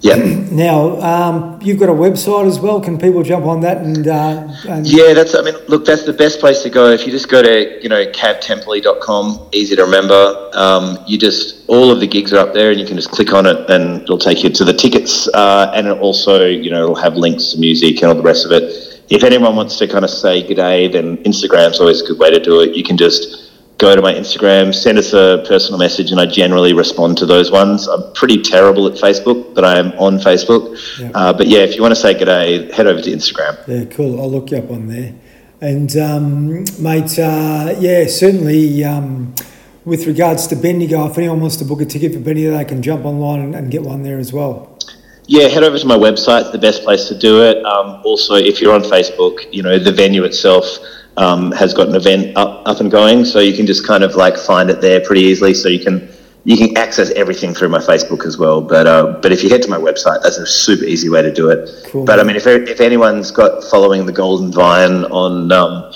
Yeah. 0.06 0.14
now, 0.52 1.00
um, 1.00 1.58
you've 1.60 1.80
got 1.80 1.88
a 1.88 1.92
website 1.92 2.46
as 2.46 2.60
well. 2.60 2.80
Can 2.80 2.96
people 2.96 3.24
jump 3.24 3.44
on 3.44 3.60
that 3.62 3.78
and, 3.78 4.06
uh, 4.06 4.46
and, 4.68 4.86
Yeah, 4.86 5.14
that's. 5.14 5.34
I 5.34 5.42
mean, 5.42 5.56
look, 5.66 5.84
that's 5.84 6.04
the 6.04 6.12
best 6.12 6.38
place 6.38 6.62
to 6.62 6.70
go. 6.70 6.90
If 6.90 7.06
you 7.06 7.10
just 7.10 7.28
go 7.28 7.42
to 7.42 7.82
you 7.82 7.88
know 7.88 8.06
kavtemperley.com, 8.12 9.48
easy 9.52 9.74
to 9.74 9.82
remember. 9.82 10.50
Um, 10.54 10.98
you 11.08 11.18
just 11.18 11.68
all 11.68 11.90
of 11.90 11.98
the 11.98 12.06
gigs 12.06 12.32
are 12.32 12.38
up 12.38 12.54
there, 12.54 12.70
and 12.70 12.78
you 12.78 12.86
can 12.86 12.96
just 12.96 13.10
click 13.10 13.32
on 13.32 13.46
it, 13.46 13.68
and 13.68 14.02
it'll 14.02 14.16
take 14.16 14.44
you 14.44 14.50
to 14.50 14.64
the 14.64 14.72
tickets, 14.72 15.28
uh, 15.34 15.72
and 15.74 15.88
it 15.88 15.98
also 15.98 16.46
you 16.46 16.70
know 16.70 16.84
it'll 16.84 16.94
have 16.94 17.16
links 17.16 17.52
to 17.52 17.58
music 17.58 18.00
and 18.02 18.04
all 18.10 18.14
the 18.14 18.22
rest 18.22 18.46
of 18.46 18.52
it. 18.52 18.62
If 19.08 19.24
anyone 19.24 19.56
wants 19.56 19.76
to 19.78 19.88
kind 19.88 20.04
of 20.04 20.10
say 20.10 20.46
good 20.46 20.56
day, 20.56 20.88
then 20.88 21.16
Instagram's 21.18 21.80
always 21.80 22.02
a 22.02 22.06
good 22.06 22.18
way 22.18 22.30
to 22.30 22.40
do 22.40 22.60
it. 22.60 22.76
You 22.76 22.84
can 22.84 22.96
just 22.96 23.45
go 23.78 23.94
to 23.94 24.00
my 24.00 24.14
Instagram, 24.14 24.74
send 24.74 24.98
us 24.98 25.12
a 25.12 25.44
personal 25.46 25.78
message, 25.78 26.10
and 26.10 26.20
I 26.20 26.26
generally 26.26 26.72
respond 26.72 27.18
to 27.18 27.26
those 27.26 27.50
ones. 27.50 27.86
I'm 27.86 28.12
pretty 28.14 28.40
terrible 28.40 28.86
at 28.86 28.94
Facebook, 28.94 29.54
but 29.54 29.64
I 29.64 29.78
am 29.78 29.92
on 29.92 30.18
Facebook. 30.18 30.78
Yeah. 30.98 31.10
Uh, 31.14 31.32
but 31.32 31.46
yeah, 31.46 31.60
if 31.60 31.76
you 31.76 31.82
want 31.82 31.92
to 31.92 32.00
say 32.00 32.14
g'day, 32.14 32.72
head 32.72 32.86
over 32.86 33.00
to 33.02 33.10
Instagram. 33.10 33.56
Yeah, 33.68 33.84
cool. 33.94 34.20
I'll 34.20 34.30
look 34.30 34.50
you 34.50 34.58
up 34.58 34.70
on 34.70 34.88
there. 34.88 35.14
And 35.60 35.96
um, 35.96 36.64
mate, 36.78 37.18
uh, 37.18 37.74
yeah, 37.78 38.06
certainly. 38.06 38.84
Um, 38.84 39.34
with 39.86 40.06
regards 40.06 40.48
to 40.48 40.56
Bendigo, 40.56 41.08
if 41.08 41.16
anyone 41.16 41.40
wants 41.40 41.56
to 41.58 41.64
book 41.64 41.80
a 41.80 41.84
ticket 41.86 42.12
for 42.12 42.18
Bendigo, 42.18 42.56
they 42.56 42.64
can 42.64 42.82
jump 42.82 43.04
online 43.04 43.40
and, 43.40 43.54
and 43.54 43.70
get 43.70 43.82
one 43.82 44.02
there 44.02 44.18
as 44.18 44.32
well. 44.32 44.76
Yeah, 45.26 45.46
head 45.48 45.62
over 45.62 45.78
to 45.78 45.86
my 45.86 45.96
website. 45.96 46.42
It's 46.42 46.50
the 46.50 46.58
best 46.58 46.82
place 46.82 47.06
to 47.08 47.16
do 47.16 47.42
it. 47.42 47.64
Um, 47.64 48.02
also, 48.04 48.34
if 48.34 48.60
you're 48.60 48.74
on 48.74 48.82
Facebook, 48.82 49.46
you 49.52 49.62
know 49.62 49.78
the 49.78 49.92
venue 49.92 50.24
itself 50.24 50.66
um, 51.16 51.52
has 51.52 51.72
got 51.72 51.88
an 51.88 51.94
event 51.94 52.36
up, 52.36 52.62
up 52.66 52.80
and 52.80 52.90
going, 52.90 53.24
so 53.24 53.40
you 53.40 53.56
can 53.56 53.66
just 53.66 53.86
kind 53.86 54.04
of 54.04 54.14
like 54.14 54.36
find 54.36 54.70
it 54.70 54.80
there 54.80 55.00
pretty 55.00 55.22
easily. 55.22 55.54
So 55.54 55.68
you 55.68 55.82
can 55.82 56.08
you 56.44 56.56
can 56.56 56.76
access 56.76 57.10
everything 57.10 57.52
through 57.54 57.70
my 57.70 57.80
Facebook 57.80 58.24
as 58.24 58.38
well. 58.38 58.60
But 58.60 58.86
uh, 58.86 59.18
but 59.20 59.32
if 59.32 59.42
you 59.42 59.50
head 59.50 59.62
to 59.62 59.68
my 59.68 59.78
website, 59.78 60.22
that's 60.22 60.38
a 60.38 60.46
super 60.46 60.84
easy 60.84 61.08
way 61.08 61.22
to 61.22 61.32
do 61.32 61.50
it. 61.50 61.68
Cool. 61.86 62.04
But 62.04 62.20
I 62.20 62.22
mean, 62.22 62.36
if 62.36 62.46
if 62.46 62.80
anyone's 62.80 63.30
got 63.30 63.64
following 63.64 64.06
the 64.06 64.12
Golden 64.12 64.52
Vine 64.52 65.04
on 65.06 65.50
um, 65.52 65.92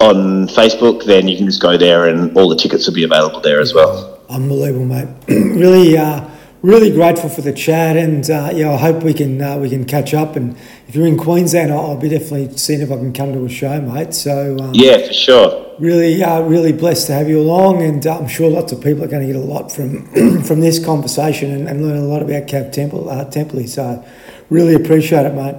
on 0.00 0.48
Facebook, 0.48 1.04
then 1.04 1.28
you 1.28 1.36
can 1.36 1.46
just 1.46 1.62
go 1.62 1.78
there, 1.78 2.08
and 2.08 2.36
all 2.36 2.48
the 2.48 2.56
tickets 2.56 2.86
will 2.86 2.94
be 2.94 3.04
available 3.04 3.40
there 3.40 3.60
as 3.60 3.72
well. 3.72 4.20
Unbelievable, 4.28 4.84
mate. 4.84 5.08
really, 5.28 5.96
uh, 5.96 6.28
really 6.62 6.90
grateful 6.90 7.28
for 7.28 7.42
the 7.42 7.52
chat, 7.52 7.96
and 7.96 8.28
uh, 8.30 8.50
yeah, 8.54 8.70
I 8.72 8.76
hope 8.76 9.02
we 9.02 9.14
can 9.14 9.40
uh, 9.40 9.58
we 9.58 9.68
can 9.70 9.84
catch 9.84 10.14
up. 10.14 10.36
And 10.36 10.56
if 10.88 10.94
you're 10.94 11.06
in 11.06 11.16
Queensland, 11.18 11.72
I'll, 11.72 11.80
I'll 11.90 11.96
be 11.96 12.08
definitely 12.08 12.56
seeing 12.56 12.80
if 12.80 12.90
I 12.90 12.96
can 12.96 13.12
come 13.12 13.32
to 13.32 13.44
a 13.44 13.48
show, 13.48 13.80
mate. 13.80 14.14
So 14.14 14.56
um, 14.60 14.72
Yeah, 14.74 15.06
for 15.06 15.12
sure. 15.12 15.66
really, 15.78 16.22
uh, 16.22 16.40
really 16.42 16.72
blessed 16.72 17.06
to 17.08 17.12
have 17.14 17.28
you 17.28 17.40
along, 17.40 17.82
and 17.82 18.06
uh, 18.06 18.18
I'm 18.18 18.28
sure 18.28 18.50
lots 18.50 18.72
of 18.72 18.80
people 18.82 19.04
are 19.04 19.08
going 19.08 19.26
to 19.26 19.32
get 19.32 19.36
a 19.36 19.44
lot 19.44 19.70
from 19.72 20.42
from 20.42 20.60
this 20.60 20.84
conversation 20.84 21.50
and, 21.52 21.68
and 21.68 21.84
learn 21.86 21.98
a 21.98 22.06
lot 22.06 22.22
about 22.22 22.46
Kav 22.46 22.72
Temple 22.72 23.08
uh, 23.10 23.24
Templey. 23.26 23.68
So, 23.68 24.04
really 24.50 24.74
appreciate 24.74 25.26
it, 25.26 25.34
mate. 25.34 25.56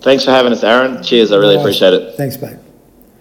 Thanks 0.00 0.24
for 0.24 0.32
having 0.32 0.52
us, 0.52 0.64
Aaron. 0.64 1.02
Cheers. 1.02 1.30
I 1.30 1.36
really 1.36 1.54
Nice. 1.56 1.62
appreciate 1.64 1.94
it. 1.94 2.16
Thanks, 2.16 2.40
mate. 2.42 2.56